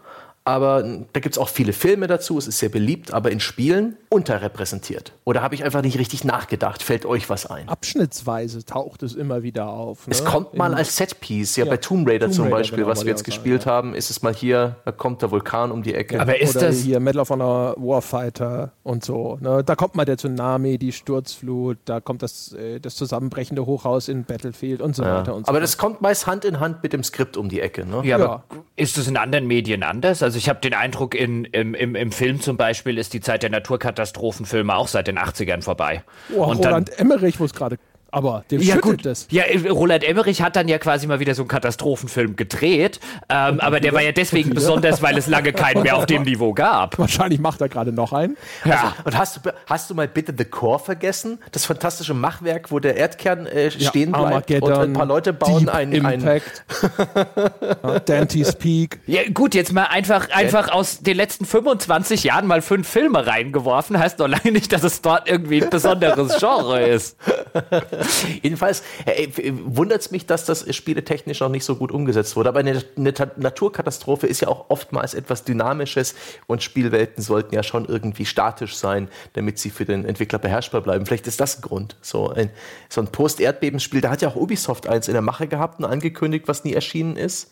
[0.45, 0.83] aber
[1.13, 5.13] da gibt es auch viele Filme dazu, es ist sehr beliebt, aber in Spielen unterrepräsentiert.
[5.23, 6.83] Oder habe ich einfach nicht richtig nachgedacht?
[6.83, 7.69] Fällt euch was ein?
[7.69, 10.05] Abschnittsweise taucht es immer wieder auf.
[10.05, 10.11] Ne?
[10.11, 12.89] Es kommt mal in, als Setpiece, ja, ja, bei Tomb Raider Tomb zum Beispiel, genau,
[12.89, 13.71] was wir jetzt gespielt ja.
[13.71, 16.19] haben, ist es mal hier, da kommt der Vulkan um die Ecke.
[16.19, 19.37] Aber ist Oder das hier Medal of Honor Warfighter und so.
[19.39, 19.63] Ne?
[19.63, 24.25] Da kommt mal der Tsunami, die Sturzflut, da kommt das, äh, das zusammenbrechende Hochhaus in
[24.25, 27.03] Battlefield und so weiter und so Aber das kommt meist Hand in Hand mit dem
[27.03, 27.85] Skript um die Ecke.
[27.85, 28.01] Ne?
[28.03, 28.43] Ja, aber
[28.75, 30.21] ist das in anderen Medien anders?
[30.21, 33.21] Also also ich habe den Eindruck, in, im, im, im Film zum Beispiel ist die
[33.21, 36.03] Zeit der Naturkatastrophenfilme auch seit den 80ern vorbei.
[36.35, 37.77] Oh, Und Roland dann, Emmerich, wo es gerade
[38.13, 39.05] aber dem ja, gut.
[39.05, 39.27] das.
[39.31, 43.79] Ja, Roland Emmerich hat dann ja quasi mal wieder so einen Katastrophenfilm gedreht, ähm, aber
[43.79, 46.97] der war ja deswegen besonders, weil es lange keinen mehr auf dem Niveau gab.
[47.03, 48.37] Wahrscheinlich macht er gerade noch einen.
[48.65, 48.71] Ja.
[48.73, 51.39] Also, und hast du, hast du mal bitte The Core vergessen?
[51.51, 55.67] Das fantastische Machwerk, wo der Erdkern äh, stehen ja, bleibt und ein paar Leute bauen
[55.69, 56.63] einen Impact.
[57.83, 58.99] Ein Dante's Peak.
[59.07, 63.97] Ja, gut, jetzt mal einfach, einfach aus den letzten 25 Jahren mal fünf Filme reingeworfen,
[63.97, 67.17] heißt doch lange nicht, dass es dort irgendwie ein besonderes Genre ist.
[68.41, 69.27] Jedenfalls äh,
[69.65, 72.49] wundert es mich, dass das spieletechnisch noch nicht so gut umgesetzt wurde.
[72.49, 76.15] Aber eine, eine Naturkatastrophe ist ja auch oftmals etwas Dynamisches
[76.47, 81.05] und Spielwelten sollten ja schon irgendwie statisch sein, damit sie für den Entwickler beherrschbar bleiben.
[81.05, 81.95] Vielleicht ist das ein Grund.
[82.01, 82.49] So ein,
[82.89, 86.47] so ein Post-Erdbebenspiel, da hat ja auch Ubisoft eins in der Mache gehabt und angekündigt,
[86.47, 87.51] was nie erschienen ist.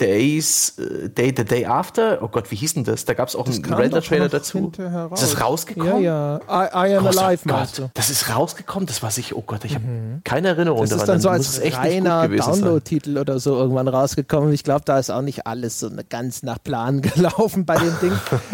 [0.00, 3.04] Days, uh, Day, The Day After, oh Gott, wie hieß denn das?
[3.04, 4.72] Da gab es auch das einen Render-Trailer dazu.
[5.12, 6.02] Ist das rausgekommen?
[6.02, 6.86] Ja, ja.
[6.86, 7.90] I, I Am Großer Alive, meinst du?
[7.94, 10.22] Das ist rausgekommen, das war sich, oh Gott, ich habe mhm.
[10.24, 11.06] keine Erinnerung das daran.
[11.06, 14.52] Das ist dann so als reiner Download-Titel oder so irgendwann rausgekommen.
[14.52, 18.12] Ich glaube, da ist auch nicht alles so ganz nach Plan gelaufen bei dem Ding.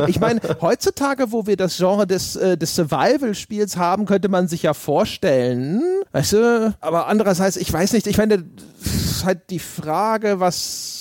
[0.09, 4.62] ich meine, heutzutage, wo wir das Genre des, äh, des Survival-Spiels haben, könnte man sich
[4.62, 8.45] ja vorstellen, weißt du, aber andererseits, ich weiß nicht, ich meine,
[8.83, 10.99] das ist halt die Frage, was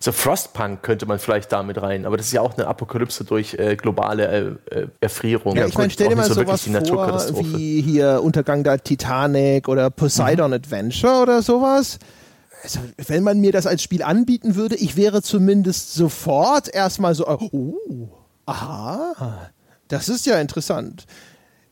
[0.00, 3.54] so Frostpunk könnte man vielleicht damit rein, aber das ist ja auch eine Apokalypse durch
[3.54, 5.56] äh, globale äh, äh Erfrierung.
[5.56, 9.90] Ja, ich meine, stell dir mal so sowas vor, wie hier Untergang der Titanic oder
[9.90, 10.54] Poseidon mhm.
[10.54, 11.98] Adventure oder sowas.
[12.62, 17.26] Also, wenn man mir das als Spiel anbieten würde, ich wäre zumindest sofort erstmal so,
[17.26, 18.08] oh,
[18.46, 19.50] aha,
[19.88, 21.06] das ist ja interessant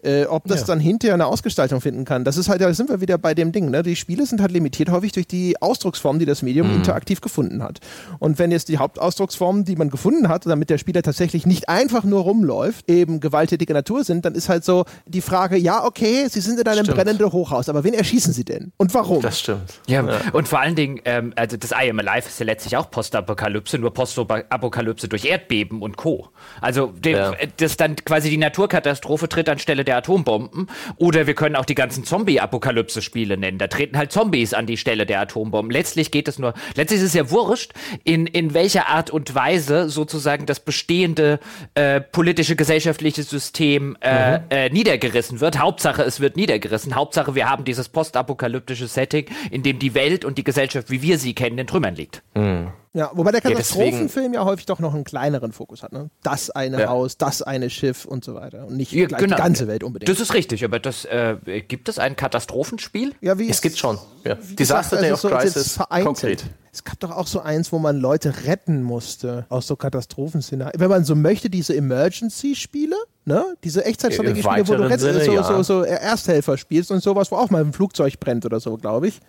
[0.02, 0.66] äh, ob das ja.
[0.66, 2.24] dann hinterher eine Ausgestaltung finden kann.
[2.24, 3.70] Das ist halt, da sind wir wieder bei dem Ding.
[3.70, 3.82] Ne?
[3.82, 6.76] Die Spiele sind halt limitiert häufig durch die Ausdrucksform, die das Medium mhm.
[6.76, 7.80] interaktiv gefunden hat.
[8.18, 12.04] Und wenn jetzt die Hauptausdrucksformen, die man gefunden hat, damit der Spieler tatsächlich nicht einfach
[12.04, 16.40] nur rumläuft, eben gewalttätige Natur sind, dann ist halt so die Frage, ja, okay, sie
[16.40, 16.98] sind in einem stimmt.
[16.98, 18.72] brennenden Hochhaus, aber wen erschießen sie denn?
[18.76, 19.22] Und warum?
[19.22, 19.80] Das stimmt.
[19.86, 20.18] Ja, ja.
[20.32, 23.78] und vor allen Dingen, ähm, also das I Am Alive ist ja letztlich auch Postapokalypse,
[23.78, 26.28] nur Postapokalypse durch Erdbeben und Co.
[26.60, 27.32] Also, dem, ja.
[27.56, 30.68] das dann quasi die Naturkatastrophe tritt anstelle der Atombomben.
[30.96, 33.58] Oder wir können auch die ganzen Zombie-Apokalypse-Spiele nennen.
[33.58, 35.70] Da treten halt Zombies an die Stelle der Atombomben.
[35.70, 37.72] Letztlich geht es nur, letztlich ist es ja wurscht,
[38.04, 41.40] in, in welcher Art und Weise sozusagen das bestehende
[41.74, 44.44] äh, politische, gesellschaftliche System äh, mhm.
[44.50, 45.58] äh, niedergerissen wird.
[45.58, 46.94] Hauptsache, es wird niedergerissen.
[46.94, 51.18] Hauptsache, wir haben dieses postapokalyptische Setting, in dem die Welt und die Gesellschaft, wie wir
[51.18, 52.22] sie kennen, in Trümmern liegt.
[52.34, 52.72] Mhm.
[52.96, 55.92] Ja, wobei der Katastrophenfilm ja, ja, häufig doch noch einen kleineren Fokus hat.
[55.92, 56.08] Ne?
[56.22, 56.88] Das eine ja.
[56.88, 58.66] Haus, das eine Schiff und so weiter.
[58.66, 59.36] Und nicht ja, genau.
[59.36, 60.08] die ganze Welt unbedingt.
[60.08, 61.36] Das ist richtig, aber das, äh,
[61.68, 63.12] gibt es ein Katastrophenspiel?
[63.20, 63.98] Ja, wie es gibt schon.
[64.24, 64.36] Ja.
[64.36, 66.44] Disaster Day also of so Crisis, konkret.
[66.72, 70.80] Es gab doch auch so eins, wo man Leute retten musste aus so Katastrophenszenarien.
[70.80, 72.96] Wenn man so möchte, diese Emergency-Spiele,
[73.26, 73.44] ne?
[73.62, 77.50] diese Echtzeitstrategie-Spiele, wo du Retz, Sinne, so, so, so Ersthelfer spielst und sowas, wo auch
[77.50, 79.20] mal ein Flugzeug brennt oder so, glaube ich.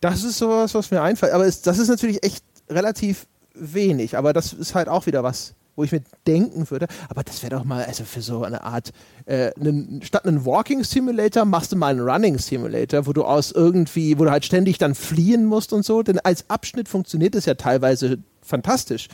[0.00, 1.32] Das ist sowas, was mir einfällt.
[1.32, 5.54] Aber es, das ist natürlich echt relativ wenig, aber das ist halt auch wieder was,
[5.76, 8.92] wo ich mir denken würde, aber das wäre doch mal, also für so eine Art,
[9.26, 13.52] äh, einen, statt einen Walking Simulator machst du mal einen Running Simulator, wo du aus
[13.52, 17.46] irgendwie, wo du halt ständig dann fliehen musst und so, denn als Abschnitt funktioniert es
[17.46, 19.08] ja teilweise fantastisch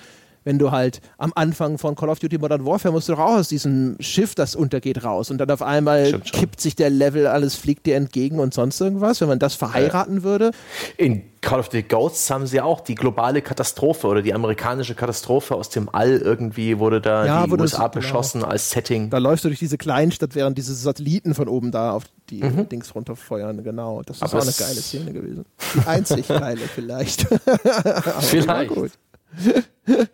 [0.45, 3.37] wenn du halt am Anfang von Call of Duty Modern Warfare musst du doch auch
[3.37, 7.55] aus diesem Schiff, das untergeht, raus und dann auf einmal kippt sich der Level, alles
[7.55, 10.23] fliegt dir entgegen und sonst irgendwas, wenn man das verheiraten ja.
[10.23, 10.51] würde.
[10.97, 15.55] In Call of Duty Ghosts haben sie auch die globale Katastrophe oder die amerikanische Katastrophe
[15.55, 17.89] aus dem All irgendwie wurde da ja, die USA das, genau.
[17.89, 18.53] beschossen genau.
[18.53, 19.11] als Setting.
[19.11, 22.69] Da läufst du durch diese Kleinstadt, während diese Satelliten von oben da auf die mhm.
[22.69, 24.03] Dings runterfeuern, genau.
[24.03, 25.45] Das ist Aber auch eine geile Szene gewesen.
[25.75, 27.27] Die einzig geile vielleicht.
[28.21, 28.75] vielleicht.
[28.75, 28.93] gut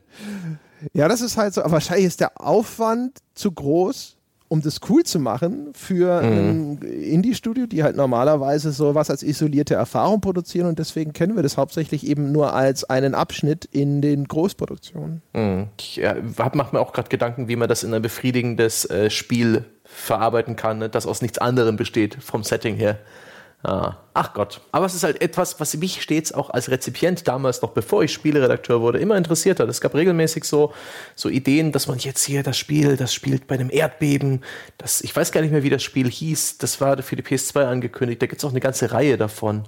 [0.92, 4.16] ja, das ist halt so, aber wahrscheinlich ist der Aufwand zu groß,
[4.48, 6.32] um das cool zu machen für mhm.
[6.32, 11.56] ein Indie-Studio, die halt normalerweise sowas als isolierte Erfahrung produzieren und deswegen kennen wir das
[11.56, 15.22] hauptsächlich eben nur als einen Abschnitt in den Großproduktionen.
[15.32, 15.68] Mhm.
[15.78, 16.14] Ich ja,
[16.54, 20.78] mache mir auch gerade Gedanken, wie man das in ein befriedigendes äh, Spiel verarbeiten kann,
[20.78, 22.98] ne, das aus nichts anderem besteht vom Setting her.
[23.68, 24.60] Ah, ach Gott.
[24.70, 28.12] Aber es ist halt etwas, was mich stets auch als Rezipient damals, noch bevor ich
[28.12, 29.68] Spieleredakteur wurde, immer interessiert hat.
[29.68, 30.72] Es gab regelmäßig so,
[31.16, 34.44] so Ideen, dass man jetzt hier das Spiel, das spielt bei einem Erdbeben.
[34.78, 36.58] Das, ich weiß gar nicht mehr, wie das Spiel hieß.
[36.58, 38.22] Das war für die PS2 angekündigt.
[38.22, 39.64] Da gibt es auch eine ganze Reihe davon.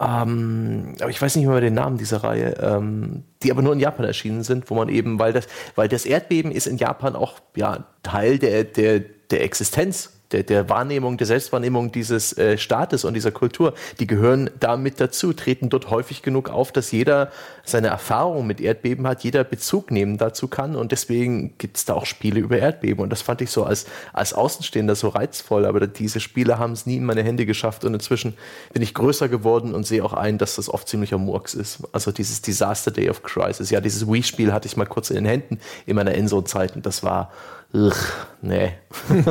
[0.00, 3.80] Ähm, aber ich weiß nicht mehr den Namen dieser Reihe, ähm, die aber nur in
[3.80, 7.34] Japan erschienen sind, wo man eben, weil das, weil das Erdbeben ist in Japan auch
[7.54, 13.14] ja, Teil der, der, der Existenz der, der Wahrnehmung, der Selbstwahrnehmung dieses äh, Staates und
[13.14, 17.30] dieser Kultur, die gehören da mit dazu, treten dort häufig genug auf, dass jeder
[17.64, 21.94] seine Erfahrung mit Erdbeben hat, jeder Bezug nehmen dazu kann und deswegen gibt es da
[21.94, 25.86] auch Spiele über Erdbeben und das fand ich so als, als Außenstehender so reizvoll, aber
[25.86, 28.34] diese Spiele haben es nie in meine Hände geschafft und inzwischen
[28.72, 31.82] bin ich größer geworden und sehe auch ein, dass das oft ziemlicher Murks ist.
[31.92, 35.26] Also dieses Disaster Day of Crisis, ja, dieses Wii-Spiel hatte ich mal kurz in den
[35.26, 37.32] Händen in meiner Enso-Zeit und das war
[37.76, 37.94] Ugh,
[38.40, 38.72] nee.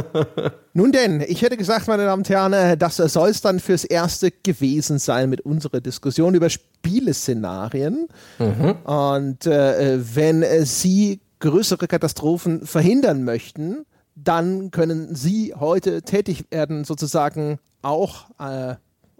[0.74, 3.86] Nun denn, ich hätte gesagt, meine Damen und Herren, äh, das soll es dann fürs
[3.86, 8.08] Erste gewesen sein mit unserer Diskussion über Spieleszenarien.
[8.38, 8.76] Mhm.
[8.84, 16.84] Und äh, wenn äh, Sie größere Katastrophen verhindern möchten, dann können Sie heute tätig werden,
[16.84, 18.76] sozusagen auch äh,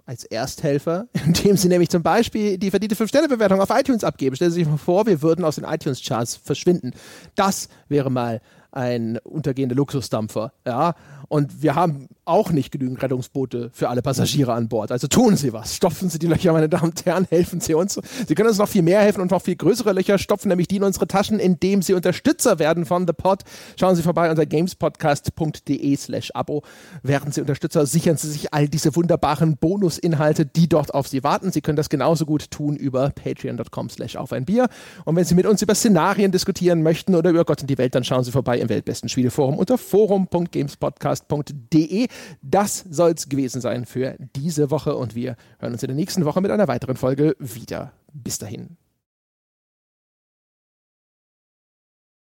[0.06, 4.36] als Ersthelfer, indem Sie nämlich zum Beispiel die verdiente 5-Sterne-Bewertung auf iTunes abgeben.
[4.36, 6.92] Stellen Sie sich mal vor, wir würden aus den iTunes-Charts verschwinden.
[7.34, 8.40] Das wäre mal
[8.76, 10.52] ein untergehender Luxusdampfer.
[10.66, 10.94] Ja?
[11.28, 14.92] Und wir haben auch nicht genügend Rettungsboote für alle Passagiere an Bord.
[14.92, 15.74] Also tun Sie was.
[15.74, 17.26] Stopfen Sie die Löcher, meine Damen und Herren.
[17.28, 17.98] Helfen Sie uns.
[18.26, 20.76] Sie können uns noch viel mehr helfen und noch viel größere Löcher stopfen, nämlich die
[20.76, 23.42] in unsere Taschen, indem Sie Unterstützer werden von The Pod.
[23.78, 26.62] Schauen Sie vorbei unter gamespodcast.de slash Abo.
[27.02, 31.52] Werden Sie Unterstützer, sichern Sie sich all diese wunderbaren Bonusinhalte, die dort auf Sie warten.
[31.52, 34.68] Sie können das genauso gut tun über patreon.com slash auf ein Bier.
[35.04, 37.94] Und wenn Sie mit uns über Szenarien diskutieren möchten oder über Gott und die Welt,
[37.94, 42.08] dann schauen Sie vorbei im weltbesten Spieleforum unter forum.gamespodcast podcast.de.
[42.42, 46.24] Das soll es gewesen sein für diese Woche und wir hören uns in der nächsten
[46.24, 47.92] Woche mit einer weiteren Folge wieder.
[48.12, 48.76] Bis dahin.